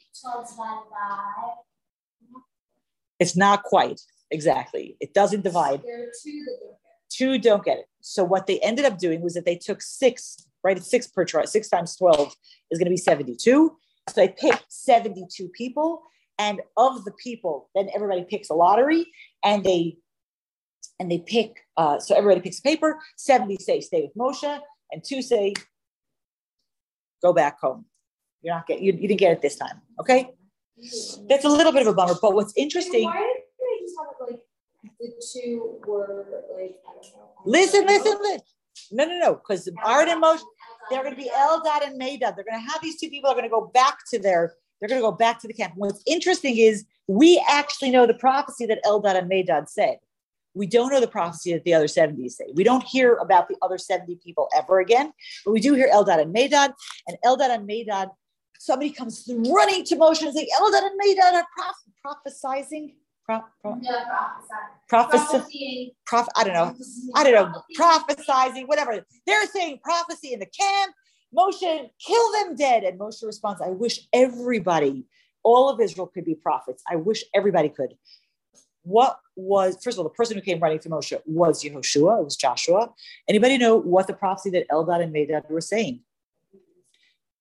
It's 3.18 3.36
not 3.36 3.62
quite. 3.62 4.00
Exactly. 4.30 4.96
It 5.00 5.14
doesn't 5.14 5.42
divide. 5.42 5.82
There 5.82 6.02
are 6.02 6.12
two 6.22 6.44
that 6.44 6.58
don't 6.60 6.72
get 6.72 7.10
Two 7.10 7.38
don't 7.38 7.64
get 7.64 7.78
it. 7.78 7.86
So 8.00 8.24
what 8.24 8.46
they 8.46 8.58
ended 8.60 8.84
up 8.84 8.98
doing 8.98 9.20
was 9.20 9.34
that 9.34 9.44
they 9.44 9.56
took 9.56 9.80
six, 9.82 10.46
right? 10.64 10.76
It's 10.76 10.90
six 10.90 11.06
per 11.06 11.24
try. 11.24 11.44
Six 11.44 11.68
times 11.68 11.96
12 11.96 12.34
is 12.70 12.78
going 12.78 12.86
to 12.86 12.90
be 12.90 12.96
72. 12.96 13.76
So 14.08 14.14
they 14.14 14.28
picked 14.28 14.64
72 14.68 15.48
people. 15.48 16.02
And 16.38 16.60
of 16.76 17.04
the 17.04 17.12
people, 17.12 17.70
then 17.74 17.88
everybody 17.94 18.24
picks 18.28 18.50
a 18.50 18.54
lottery 18.54 19.06
and 19.44 19.64
they 19.64 19.96
and 20.98 21.10
they 21.10 21.18
pick, 21.18 21.58
uh, 21.76 21.98
so 21.98 22.14
everybody 22.14 22.40
picks 22.40 22.58
a 22.58 22.62
paper. 22.62 22.98
70 23.16 23.56
say 23.56 23.80
stay 23.80 24.02
with 24.02 24.14
Moshe, 24.16 24.60
and 24.90 25.04
two 25.04 25.20
say 25.22 25.52
go 27.22 27.32
back 27.32 27.60
home. 27.60 27.84
You're 28.42 28.54
not 28.54 28.66
getting 28.66 28.84
you, 28.84 28.92
you 28.92 29.08
didn't 29.08 29.20
get 29.20 29.32
it 29.32 29.42
this 29.42 29.56
time. 29.56 29.80
Okay. 30.00 30.30
That's 31.28 31.44
a 31.44 31.48
little 31.48 31.72
bit 31.72 31.82
of 31.82 31.88
a 31.88 31.94
bummer. 31.94 32.14
But 32.20 32.34
what's 32.34 32.52
interesting. 32.56 33.04
Why 33.04 33.18
did 33.18 33.42
they 33.58 33.84
just 33.84 33.94
have 33.98 34.28
it 34.28 34.32
like 34.32 34.85
the 35.00 35.12
two 35.32 35.78
were 35.86 36.26
like 36.56 36.76
I 36.88 36.92
don't 36.92 37.16
know. 37.16 37.28
Listen, 37.44 37.86
listen, 37.86 38.16
listen. 38.20 38.40
No, 38.92 39.04
no, 39.04 39.18
no. 39.18 39.34
Because 39.34 39.68
art 39.84 40.08
and 40.08 40.22
Moshe, 40.22 40.40
they're 40.90 41.02
going 41.02 41.14
to 41.14 41.20
be 41.20 41.30
Eldad 41.34 41.86
and 41.86 42.00
Medad. 42.00 42.34
They're 42.34 42.44
going 42.44 42.60
to 42.60 42.70
have 42.70 42.80
these 42.82 43.00
two 43.00 43.08
people 43.08 43.30
are 43.30 43.34
going 43.34 43.44
to 43.44 43.50
go 43.50 43.70
back 43.72 43.98
to 44.10 44.18
their, 44.18 44.54
they're 44.80 44.88
going 44.88 45.00
to 45.00 45.06
go 45.06 45.12
back 45.12 45.40
to 45.40 45.48
the 45.48 45.54
camp. 45.54 45.74
What's 45.76 46.02
interesting 46.06 46.58
is 46.58 46.84
we 47.08 47.42
actually 47.48 47.90
know 47.90 48.06
the 48.06 48.14
prophecy 48.14 48.66
that 48.66 48.82
Eldad 48.84 49.16
and 49.16 49.30
Medad 49.30 49.68
said. 49.68 49.98
We 50.54 50.66
don't 50.66 50.90
know 50.90 51.00
the 51.00 51.08
prophecy 51.08 51.52
that 51.52 51.64
the 51.64 51.74
other 51.74 51.88
70 51.88 52.28
say. 52.30 52.46
We 52.54 52.64
don't 52.64 52.82
hear 52.82 53.16
about 53.16 53.48
the 53.48 53.56
other 53.60 53.76
70 53.76 54.16
people 54.24 54.48
ever 54.56 54.80
again, 54.80 55.12
but 55.44 55.52
we 55.52 55.60
do 55.60 55.74
hear 55.74 55.90
Eldad 55.92 56.20
and 56.20 56.34
Medad. 56.34 56.72
And 57.06 57.18
Eldad 57.24 57.50
and 57.50 57.68
Medad, 57.68 58.08
somebody 58.58 58.90
comes 58.90 59.28
running 59.28 59.84
to 59.84 59.96
Moshe 59.96 60.22
and 60.22 60.34
saying, 60.34 60.48
Eldad 60.58 60.86
and 60.86 60.98
Medad 60.98 61.32
are 61.34 61.46
proph- 61.58 62.24
prophesizing. 62.26 62.94
Pro- 63.26 63.42
pro- 63.60 63.78
Yeah, 63.82 64.04
Prophesying. 64.88 65.90
prof- 66.06 66.28
I 66.36 66.44
don't 66.44 66.54
know. 66.54 66.74
I 67.14 67.24
don't 67.24 67.52
know, 67.52 67.62
prophesizing, 67.76 68.68
whatever. 68.68 69.04
They're 69.26 69.46
saying 69.46 69.80
prophecy 69.82 70.32
in 70.32 70.38
the 70.38 70.46
camp. 70.46 70.94
Moshe, 71.36 71.90
kill 72.06 72.32
them 72.32 72.54
dead. 72.54 72.84
And 72.84 72.98
Moshe 73.00 73.24
responds, 73.26 73.60
I 73.60 73.68
wish 73.70 74.06
everybody, 74.12 75.04
all 75.42 75.68
of 75.68 75.80
Israel 75.80 76.06
could 76.06 76.24
be 76.24 76.36
prophets. 76.36 76.82
I 76.88 76.96
wish 76.96 77.24
everybody 77.34 77.68
could. 77.68 77.94
What 78.84 79.18
was, 79.34 79.76
first 79.82 79.96
of 79.96 79.98
all, 79.98 80.04
the 80.04 80.14
person 80.14 80.36
who 80.36 80.42
came 80.42 80.60
running 80.60 80.78
to 80.78 80.88
Moshe 80.88 81.20
was 81.26 81.64
Yehoshua, 81.64 82.20
it 82.20 82.24
was 82.24 82.36
Joshua. 82.36 82.92
Anybody 83.28 83.58
know 83.58 83.76
what 83.76 84.06
the 84.06 84.14
prophecy 84.14 84.50
that 84.50 84.68
Eldad 84.68 85.02
and 85.02 85.12
Medad 85.12 85.50
were 85.50 85.60
saying? 85.60 86.00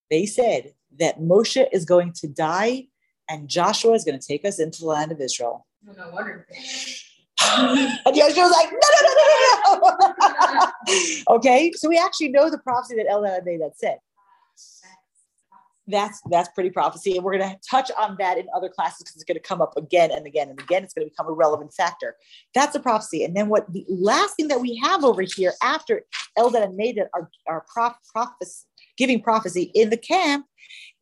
They 0.10 0.26
said 0.26 0.74
that 1.00 1.20
Moshe 1.20 1.68
is 1.72 1.86
going 1.86 2.14
to 2.14 2.28
die 2.28 2.88
and 3.30 3.48
Joshua 3.48 3.94
is 3.94 4.04
going 4.04 4.20
to 4.20 4.28
take 4.28 4.46
us 4.46 4.60
into 4.60 4.82
the 4.82 4.88
land 4.88 5.12
of 5.12 5.22
Israel. 5.22 5.66
No, 5.86 6.10
wonder. 6.12 6.48
and 7.42 8.16
was 8.16 8.52
like, 8.52 8.72
no, 8.72 8.80
no, 8.96 9.02
no, 9.04 9.14
no, 9.18 9.98
no, 10.00 10.64
no. 11.28 11.36
okay, 11.36 11.72
so 11.76 11.88
we 11.90 11.98
actually 11.98 12.30
know 12.30 12.50
the 12.50 12.58
prophecy 12.60 12.96
that 12.96 13.08
Eldad 13.08 13.40
and 13.40 13.48
Medad 13.48 13.76
said. 13.76 13.98
That's 15.88 16.20
that's 16.32 16.50
pretty 16.50 16.72
prophecy, 16.72 17.16
and 17.16 17.24
we're 17.24 17.38
going 17.38 17.48
to 17.48 17.60
touch 17.70 17.92
on 18.00 18.16
that 18.18 18.40
in 18.40 18.48
other 18.56 18.70
classes 18.70 19.00
because 19.00 19.14
it's 19.16 19.24
going 19.24 19.36
to 19.36 19.48
come 19.48 19.62
up 19.62 19.78
again 19.78 20.10
and 20.10 20.26
again 20.26 20.50
and 20.50 20.60
again. 20.60 20.84
It's 20.84 20.96
going 20.96 21.06
to 21.06 21.12
become 21.12 21.28
a 21.28 21.34
relevant 21.34 21.74
factor. 21.76 22.16
That's 22.56 22.76
a 22.76 22.80
prophecy, 22.80 23.24
and 23.24 23.36
then 23.36 23.50
what 23.50 23.72
the 23.72 23.86
last 23.88 24.36
thing 24.36 24.48
that 24.48 24.60
we 24.60 24.82
have 24.84 25.04
over 25.04 25.22
here 25.22 25.54
after 25.62 26.02
Eldad 26.40 26.64
and 26.64 26.80
Medad 26.80 27.06
are 27.14 27.30
are 27.48 27.66
prof, 27.72 27.94
prophes, 28.12 28.66
giving 28.98 29.22
prophecy 29.22 29.72
in 29.76 29.92
the 29.92 29.98
camp 29.98 30.48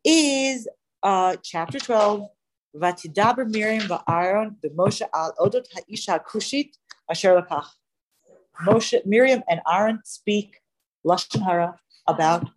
is 0.03 0.67
uh, 1.03 1.37
chapter 1.41 1.79
twelve. 1.79 2.27
Vatidaber 2.75 3.49
Miriam 3.49 3.83
va'Aaron 3.83 4.55
b'Moshe 4.63 5.07
al 5.13 5.33
odot 5.39 5.65
ha'isha 5.73 6.19
kushit 6.25 6.71
asher 7.09 7.39
lakach. 7.39 7.67
Moshe, 8.65 9.05
Miriam, 9.05 9.43
and 9.49 9.61
Aaron 9.71 9.99
speak 10.03 10.59
lashon 11.05 11.43
hara 11.43 11.79
about 12.07 12.49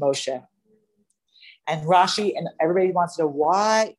Moshe. 0.00 0.42
And 1.66 1.86
Rashi 1.86 2.36
and 2.36 2.48
everybody 2.60 2.92
wants 2.92 3.16
to 3.16 3.22
know 3.22 3.28
why. 3.28 3.94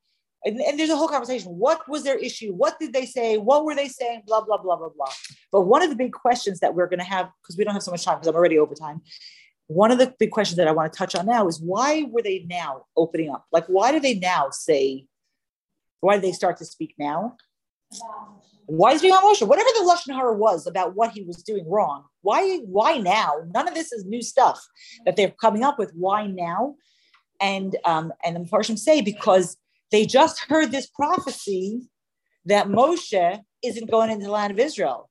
And, 0.46 0.60
and 0.62 0.80
there's 0.80 0.90
a 0.90 0.96
whole 0.96 1.08
conversation. 1.08 1.52
What 1.52 1.88
was 1.88 2.04
their 2.04 2.18
issue? 2.18 2.54
What 2.54 2.80
did 2.80 2.94
they 2.94 3.06
say? 3.06 3.38
What 3.38 3.66
were 3.66 3.76
they 3.76 3.90
saying? 3.90 4.24
Blah 4.26 4.42
blah 4.42 4.58
blah 4.58 4.78
blah 4.78 4.90
blah. 4.90 5.12
But 5.52 5.62
one 5.62 5.84
of 5.84 5.90
the 5.90 5.96
big 5.96 6.14
questions 6.14 6.60
that 6.62 6.74
we're 6.74 6.88
going 6.88 7.00
to 7.00 7.06
have 7.06 7.30
because 7.42 7.58
we 7.58 7.64
don't 7.64 7.74
have 7.74 7.84
so 7.84 7.92
much 7.92 8.06
time 8.06 8.16
because 8.16 8.28
I'm 8.28 8.36
already 8.36 8.58
over 8.58 8.74
time. 8.74 9.02
One 9.68 9.92
of 9.92 10.00
the 10.00 10.14
big 10.18 10.32
questions 10.32 10.58
that 10.58 10.68
I 10.68 10.72
want 10.72 10.92
to 10.92 10.98
touch 10.98 11.14
on 11.14 11.28
now 11.28 11.48
is 11.48 11.62
why 11.62 12.06
were 12.10 12.24
they 12.24 12.46
now 12.50 12.86
opening 12.98 13.30
up? 13.30 13.46
Like, 13.52 13.66
why 13.68 13.92
do 13.92 14.00
they 14.00 14.16
now 14.16 14.50
say? 14.50 15.06
Why 16.02 16.16
did 16.16 16.24
they 16.24 16.32
start 16.32 16.58
to 16.58 16.66
speak 16.66 16.95
now? 16.97 17.36
Why 18.66 18.91
is 18.91 19.02
being 19.02 19.14
on 19.14 19.24
Moshe? 19.24 19.45
Whatever 19.45 19.70
the 19.76 19.84
lashon 19.84 20.16
hara 20.16 20.34
was 20.34 20.68
about 20.68 20.95
what 20.95 21.12
he 21.12 21.24
was 21.24 21.41
doing 21.41 21.68
wrong, 21.68 22.04
why? 22.22 22.58
Why 22.60 22.97
now? 22.97 23.34
None 23.54 23.68
of 23.68 23.74
this 23.74 23.91
is 23.91 24.06
new 24.06 24.22
stuff 24.22 24.64
that 25.06 25.16
they're 25.16 25.34
coming 25.41 25.64
up 25.64 25.80
with. 25.80 25.91
Why 25.95 26.28
now? 26.28 26.76
And 27.41 27.76
um, 27.86 28.14
and 28.24 28.36
the 28.36 28.41
Mepharshim 28.41 28.78
say 28.78 29.02
because 29.02 29.58
they 29.91 30.06
just 30.06 30.39
heard 30.47 30.72
this 30.72 30.88
prophecy 30.88 31.82
that 32.45 32.68
Moshe 32.68 33.41
isn't 33.64 33.89
going 33.89 34.12
into 34.12 34.26
the 34.26 34.32
land 34.32 34.52
of 34.52 34.60
Israel. 34.60 35.10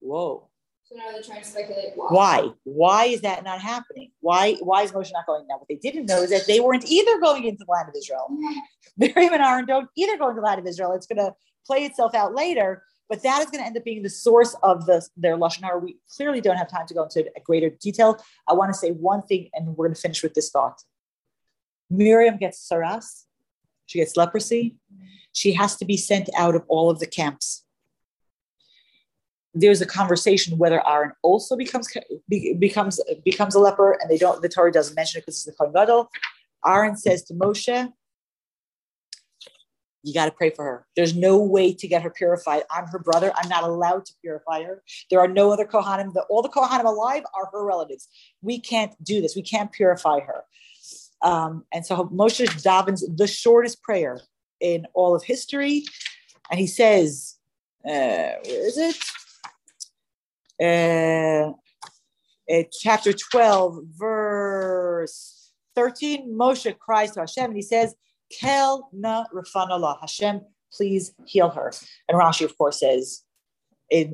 Whoa. 0.00 0.48
So 0.94 1.00
now 1.00 1.10
they're 1.12 1.22
trying 1.22 1.42
to 1.42 1.48
speculate 1.48 1.92
why. 1.96 2.06
Why? 2.10 2.50
Why 2.62 3.04
is 3.06 3.20
that 3.22 3.42
not 3.42 3.60
happening? 3.60 4.12
Why 4.20 4.54
why 4.60 4.82
is 4.82 4.92
Moshe 4.92 5.10
not 5.12 5.26
going 5.26 5.44
now? 5.48 5.56
What 5.58 5.66
they 5.68 5.74
didn't 5.76 6.06
know 6.06 6.22
is 6.22 6.30
that 6.30 6.46
they 6.46 6.60
weren't 6.60 6.84
either 6.86 7.18
going 7.18 7.44
into 7.44 7.64
the 7.64 7.72
land 7.72 7.88
of 7.88 7.94
Israel. 7.96 8.28
Miriam 8.96 9.32
and 9.32 9.42
Aaron 9.42 9.66
don't 9.66 9.88
either 9.96 10.16
go 10.16 10.28
into 10.28 10.40
the 10.40 10.46
land 10.46 10.60
of 10.60 10.66
Israel. 10.66 10.92
It's 10.92 11.06
going 11.06 11.18
to 11.18 11.34
play 11.66 11.84
itself 11.84 12.14
out 12.14 12.34
later, 12.34 12.84
but 13.08 13.24
that 13.24 13.40
is 13.40 13.46
going 13.46 13.58
to 13.58 13.66
end 13.66 13.76
up 13.76 13.82
being 13.82 14.02
the 14.04 14.10
source 14.10 14.54
of 14.62 14.86
the, 14.86 15.04
their 15.16 15.36
Lashon 15.36 15.64
Hara. 15.64 15.80
We 15.80 15.96
clearly 16.14 16.40
don't 16.40 16.58
have 16.58 16.70
time 16.70 16.86
to 16.86 16.94
go 16.94 17.02
into 17.02 17.28
greater 17.44 17.70
detail. 17.70 18.22
I 18.48 18.52
want 18.52 18.72
to 18.72 18.78
say 18.78 18.92
one 18.92 19.22
thing, 19.22 19.50
and 19.52 19.76
we're 19.76 19.86
going 19.86 19.94
to 19.96 20.00
finish 20.00 20.22
with 20.22 20.34
this 20.34 20.50
thought. 20.50 20.80
Miriam 21.90 22.36
gets 22.36 22.68
tzaraas, 22.70 23.24
she 23.86 23.98
gets 23.98 24.16
leprosy. 24.16 24.76
She 25.32 25.54
has 25.54 25.76
to 25.78 25.84
be 25.84 25.96
sent 25.96 26.30
out 26.36 26.54
of 26.54 26.62
all 26.68 26.90
of 26.90 27.00
the 27.00 27.08
camps 27.08 27.63
there's 29.54 29.80
a 29.80 29.86
conversation 29.86 30.58
whether 30.58 30.86
Aaron 30.86 31.12
also 31.22 31.56
becomes 31.56 31.88
becomes 32.28 33.00
becomes 33.24 33.54
a 33.54 33.60
leper, 33.60 33.92
and 34.00 34.10
they 34.10 34.18
don't. 34.18 34.42
The 34.42 34.48
Torah 34.48 34.72
doesn't 34.72 34.96
mention 34.96 35.18
it 35.18 35.22
because 35.22 35.36
it's 35.36 35.44
the 35.44 35.52
Kohen 35.52 35.72
Gadol. 35.72 36.10
Aaron 36.66 36.96
says 36.96 37.22
to 37.24 37.34
Moshe, 37.34 37.92
"You 40.02 40.14
got 40.14 40.26
to 40.26 40.32
pray 40.32 40.50
for 40.50 40.64
her. 40.64 40.86
There's 40.96 41.14
no 41.14 41.38
way 41.38 41.72
to 41.72 41.86
get 41.86 42.02
her 42.02 42.10
purified. 42.10 42.64
I'm 42.70 42.86
her 42.86 42.98
brother. 42.98 43.32
I'm 43.36 43.48
not 43.48 43.62
allowed 43.62 44.06
to 44.06 44.14
purify 44.20 44.64
her. 44.64 44.82
There 45.08 45.20
are 45.20 45.28
no 45.28 45.52
other 45.52 45.64
Kohanim. 45.64 46.12
The, 46.12 46.22
all 46.28 46.42
the 46.42 46.48
Kohanim 46.48 46.84
alive 46.84 47.22
are 47.34 47.48
her 47.52 47.64
relatives. 47.64 48.08
We 48.42 48.58
can't 48.58 48.92
do 49.04 49.20
this. 49.20 49.36
We 49.36 49.42
can't 49.42 49.70
purify 49.70 50.20
her." 50.20 50.44
Um, 51.22 51.64
and 51.72 51.86
so 51.86 52.06
Moshe 52.06 52.44
davens 52.62 53.02
the 53.16 53.26
shortest 53.26 53.82
prayer 53.82 54.20
in 54.60 54.86
all 54.94 55.14
of 55.14 55.22
history, 55.22 55.84
and 56.50 56.58
he 56.58 56.66
says, 56.66 57.36
uh, 57.84 58.42
"Where 58.42 58.66
is 58.66 58.78
it?" 58.78 58.96
Uh, 60.62 61.52
uh, 62.52 62.62
chapter 62.80 63.12
12, 63.12 63.78
verse 63.96 65.52
13, 65.74 66.32
Moshe 66.32 66.78
cries 66.78 67.12
to 67.12 67.20
Hashem 67.20 67.46
and 67.46 67.56
he 67.56 67.62
says, 67.62 67.94
Kel 68.30 68.88
na 68.92 69.24
rafanallah. 69.34 70.00
Hashem, 70.00 70.40
please 70.72 71.12
heal 71.26 71.50
her. 71.50 71.72
And 72.08 72.18
Rashi, 72.18 72.44
of 72.44 72.56
course, 72.56 72.80
says, 72.80 73.22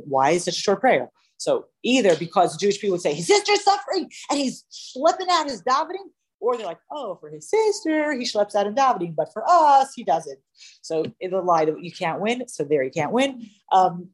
why 0.05 0.31
is 0.31 0.45
such 0.45 0.57
a 0.57 0.61
short 0.61 0.81
prayer? 0.81 1.11
So 1.39 1.67
either 1.83 2.17
because 2.17 2.57
Jewish 2.59 2.81
people 2.81 2.93
would 2.93 3.01
say 3.01 3.15
his 3.15 3.27
sister's 3.27 3.65
suffering 3.65 4.11
and 4.29 4.39
he's 4.39 4.65
schlepping 4.71 5.29
out 5.31 5.49
his 5.49 5.63
davening, 5.63 6.11
or 6.39 6.57
they're 6.57 6.67
like, 6.67 6.81
oh, 6.91 7.17
for 7.17 7.31
his 7.31 7.49
sister, 7.49 8.13
he 8.13 8.25
schleps 8.25 8.55
out 8.55 8.67
in 8.67 8.75
davening, 8.75 9.15
but 9.15 9.33
for 9.33 9.45
us, 9.47 9.93
he 9.95 10.05
doesn't. 10.05 10.39
So 10.81 11.05
in 11.21 11.31
the 11.31 11.41
light 11.41 11.69
of 11.69 11.79
you 11.81 11.93
can't 11.93 12.21
win, 12.21 12.49
so 12.49 12.65
there 12.65 12.83
you 12.83 12.91
can't 12.91 13.13
win. 13.13 13.47
Um, 13.73 14.09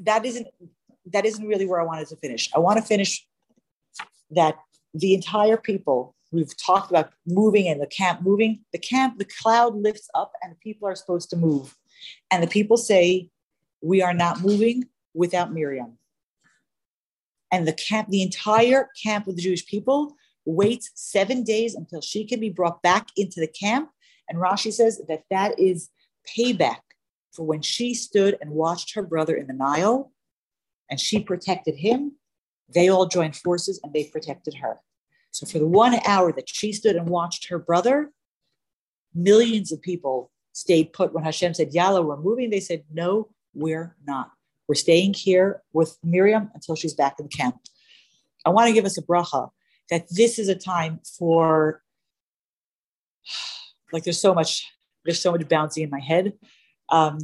that 0.00 0.24
isn't 0.24 0.48
that 1.12 1.24
isn't 1.24 1.46
really 1.46 1.66
where 1.66 1.80
I 1.80 1.84
wanted 1.84 2.08
to 2.08 2.16
finish. 2.16 2.50
I 2.54 2.58
want 2.58 2.78
to 2.78 2.84
finish 2.84 3.26
that 4.30 4.56
the 4.94 5.14
entire 5.14 5.56
people 5.56 6.14
we've 6.32 6.56
talked 6.56 6.90
about 6.90 7.10
moving 7.26 7.68
and 7.68 7.80
the 7.80 7.86
camp 7.86 8.22
moving, 8.22 8.60
the 8.72 8.78
camp, 8.78 9.18
the 9.18 9.28
cloud 9.40 9.76
lifts 9.76 10.08
up 10.14 10.32
and 10.42 10.52
the 10.52 10.56
people 10.56 10.88
are 10.88 10.96
supposed 10.96 11.30
to 11.30 11.36
move. 11.36 11.76
And 12.30 12.42
the 12.42 12.48
people 12.48 12.76
say, 12.76 13.30
We 13.82 14.02
are 14.02 14.14
not 14.14 14.42
moving 14.42 14.84
without 15.14 15.52
Miriam. 15.52 15.98
And 17.52 17.66
the 17.66 17.72
camp, 17.72 18.08
the 18.08 18.22
entire 18.22 18.90
camp 19.02 19.28
of 19.28 19.36
the 19.36 19.42
Jewish 19.42 19.64
people 19.66 20.14
waits 20.44 20.90
seven 20.94 21.42
days 21.42 21.74
until 21.74 22.00
she 22.00 22.24
can 22.24 22.40
be 22.40 22.50
brought 22.50 22.82
back 22.82 23.08
into 23.16 23.40
the 23.40 23.48
camp. 23.48 23.90
And 24.28 24.38
Rashi 24.38 24.72
says 24.72 25.00
that 25.08 25.22
that 25.30 25.58
is 25.58 25.88
payback 26.36 26.80
for 27.32 27.44
when 27.44 27.62
she 27.62 27.94
stood 27.94 28.36
and 28.40 28.50
watched 28.50 28.94
her 28.94 29.02
brother 29.02 29.36
in 29.36 29.46
the 29.46 29.52
Nile 29.52 30.12
and 30.90 31.00
she 31.00 31.20
protected 31.20 31.76
him, 31.76 32.12
they 32.72 32.88
all 32.88 33.06
joined 33.06 33.36
forces 33.36 33.80
and 33.82 33.92
they 33.92 34.04
protected 34.04 34.54
her. 34.54 34.78
So 35.30 35.46
for 35.46 35.58
the 35.58 35.66
one 35.66 35.98
hour 36.06 36.32
that 36.32 36.48
she 36.48 36.72
stood 36.72 36.96
and 36.96 37.08
watched 37.08 37.48
her 37.48 37.58
brother, 37.58 38.10
millions 39.14 39.72
of 39.72 39.82
people 39.82 40.30
stayed 40.52 40.92
put. 40.92 41.12
When 41.12 41.24
Hashem 41.24 41.54
said, 41.54 41.74
Yalla, 41.74 42.02
we're 42.02 42.16
moving, 42.16 42.50
they 42.50 42.60
said, 42.60 42.84
No, 42.92 43.28
we're 43.54 43.96
not. 44.06 44.30
We're 44.68 44.74
staying 44.74 45.14
here 45.14 45.62
with 45.72 45.98
Miriam 46.02 46.50
until 46.54 46.74
she's 46.74 46.94
back 46.94 47.20
in 47.20 47.28
camp. 47.28 47.56
I 48.44 48.50
want 48.50 48.68
to 48.68 48.72
give 48.72 48.84
us 48.84 48.98
a 48.98 49.02
bracha 49.02 49.50
that 49.90 50.06
this 50.10 50.38
is 50.38 50.48
a 50.48 50.54
time 50.54 51.00
for, 51.18 51.82
like, 53.92 54.04
there's 54.04 54.20
so 54.20 54.34
much, 54.34 54.66
there's 55.04 55.20
so 55.20 55.32
much 55.32 55.48
bouncing 55.48 55.84
in 55.84 55.90
my 55.90 56.00
head. 56.00 56.32
Um, 56.88 57.18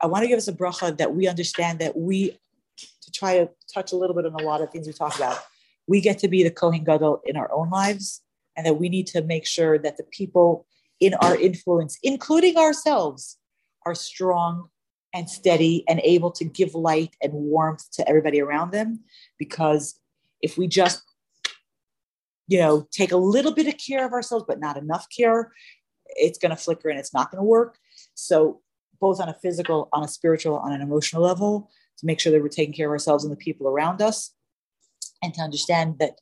I 0.00 0.06
want 0.06 0.22
to 0.22 0.28
give 0.28 0.38
us 0.38 0.48
a 0.48 0.52
bracha 0.52 0.96
that 0.98 1.14
we 1.14 1.26
understand 1.28 1.78
that 1.78 1.96
we 1.96 2.36
to 3.08 3.18
try 3.18 3.38
to 3.38 3.48
touch 3.72 3.92
a 3.92 3.96
little 3.96 4.14
bit 4.14 4.26
on 4.26 4.34
a 4.34 4.42
lot 4.42 4.60
of 4.60 4.70
things 4.70 4.86
we 4.86 4.92
talk 4.92 5.16
about. 5.16 5.38
We 5.86 6.00
get 6.00 6.18
to 6.20 6.28
be 6.28 6.42
the 6.42 6.50
Kohen 6.50 6.84
Gadol 6.84 7.22
in 7.24 7.36
our 7.36 7.50
own 7.52 7.70
lives, 7.70 8.22
and 8.56 8.66
that 8.66 8.78
we 8.78 8.88
need 8.88 9.06
to 9.08 9.22
make 9.22 9.46
sure 9.46 9.78
that 9.78 9.96
the 9.96 10.04
people 10.04 10.66
in 11.00 11.14
our 11.14 11.36
influence, 11.36 11.98
including 12.02 12.56
ourselves, 12.56 13.38
are 13.86 13.94
strong 13.94 14.68
and 15.14 15.30
steady 15.30 15.84
and 15.88 16.00
able 16.04 16.30
to 16.32 16.44
give 16.44 16.74
light 16.74 17.16
and 17.22 17.32
warmth 17.32 17.90
to 17.92 18.06
everybody 18.06 18.40
around 18.40 18.72
them. 18.72 19.00
Because 19.38 19.98
if 20.42 20.58
we 20.58 20.66
just, 20.66 21.02
you 22.46 22.58
know, 22.58 22.86
take 22.90 23.12
a 23.12 23.16
little 23.16 23.54
bit 23.54 23.68
of 23.68 23.76
care 23.78 24.04
of 24.04 24.12
ourselves, 24.12 24.44
but 24.46 24.60
not 24.60 24.76
enough 24.76 25.06
care, 25.16 25.52
it's 26.08 26.38
going 26.38 26.50
to 26.50 26.56
flicker 26.56 26.88
and 26.90 26.98
it's 26.98 27.14
not 27.14 27.30
going 27.30 27.40
to 27.40 27.44
work. 27.44 27.78
So, 28.14 28.60
both 29.00 29.20
on 29.20 29.28
a 29.28 29.34
physical, 29.34 29.88
on 29.92 30.02
a 30.02 30.08
spiritual, 30.08 30.56
on 30.56 30.72
an 30.72 30.80
emotional 30.80 31.22
level, 31.22 31.70
to 31.98 32.06
make 32.06 32.20
sure 32.20 32.32
that 32.32 32.42
we're 32.42 32.48
taking 32.48 32.74
care 32.74 32.86
of 32.86 32.92
ourselves 32.92 33.24
and 33.24 33.32
the 33.32 33.36
people 33.36 33.68
around 33.68 34.00
us, 34.00 34.32
and 35.22 35.34
to 35.34 35.40
understand 35.40 35.98
that 35.98 36.20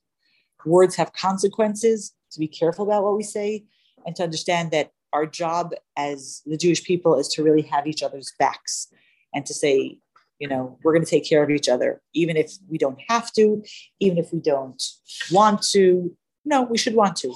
words 0.64 0.96
have 0.96 1.12
consequences, 1.12 2.12
to 2.32 2.40
be 2.40 2.48
careful 2.48 2.84
about 2.86 3.04
what 3.04 3.16
we 3.16 3.22
say, 3.22 3.64
and 4.04 4.16
to 4.16 4.22
understand 4.22 4.70
that 4.72 4.90
our 5.12 5.26
job 5.26 5.72
as 5.96 6.42
the 6.44 6.56
Jewish 6.56 6.82
people 6.84 7.18
is 7.18 7.28
to 7.28 7.42
really 7.42 7.62
have 7.62 7.86
each 7.86 8.02
other's 8.02 8.32
backs 8.38 8.88
and 9.34 9.46
to 9.46 9.54
say, 9.54 9.98
you 10.38 10.48
know, 10.48 10.78
we're 10.82 10.92
going 10.92 11.04
to 11.04 11.10
take 11.10 11.26
care 11.26 11.42
of 11.42 11.50
each 11.50 11.68
other, 11.68 12.02
even 12.12 12.36
if 12.36 12.52
we 12.68 12.76
don't 12.78 12.98
have 13.08 13.32
to, 13.32 13.62
even 14.00 14.18
if 14.18 14.32
we 14.32 14.40
don't 14.40 14.82
want 15.30 15.62
to. 15.70 16.14
No, 16.44 16.62
we 16.62 16.76
should 16.76 16.94
want 16.94 17.16
to. 17.18 17.34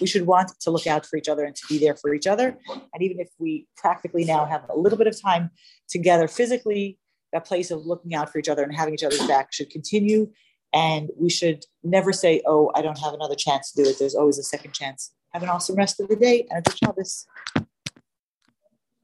We 0.00 0.06
should 0.06 0.26
want 0.26 0.50
to 0.60 0.70
look 0.70 0.86
out 0.86 1.06
for 1.06 1.16
each 1.16 1.28
other 1.28 1.44
and 1.44 1.54
to 1.54 1.62
be 1.68 1.78
there 1.78 1.94
for 1.94 2.12
each 2.12 2.26
other. 2.26 2.58
And 2.68 3.02
even 3.02 3.20
if 3.20 3.28
we 3.38 3.66
practically 3.76 4.24
now 4.24 4.44
have 4.44 4.64
a 4.68 4.76
little 4.76 4.98
bit 4.98 5.06
of 5.06 5.20
time 5.20 5.50
together 5.88 6.28
physically, 6.28 6.98
that 7.32 7.44
place 7.44 7.70
of 7.70 7.86
looking 7.86 8.14
out 8.14 8.30
for 8.30 8.38
each 8.38 8.48
other 8.48 8.62
and 8.62 8.74
having 8.74 8.94
each 8.94 9.04
other's 9.04 9.26
back 9.26 9.52
should 9.52 9.70
continue. 9.70 10.30
And 10.72 11.10
we 11.16 11.30
should 11.30 11.64
never 11.82 12.12
say, 12.12 12.42
oh, 12.46 12.70
I 12.74 12.82
don't 12.82 12.98
have 12.98 13.14
another 13.14 13.34
chance 13.34 13.72
to 13.72 13.82
do 13.82 13.88
it. 13.88 13.98
There's 13.98 14.14
always 14.14 14.38
a 14.38 14.42
second 14.42 14.74
chance. 14.74 15.12
Have 15.32 15.42
an 15.42 15.48
awesome 15.48 15.76
rest 15.76 16.00
of 16.00 16.08
the 16.08 16.16
day 16.16 16.46
and 16.50 16.58
a 16.58 16.62
good 16.62 16.78
Shabbos. 16.78 17.26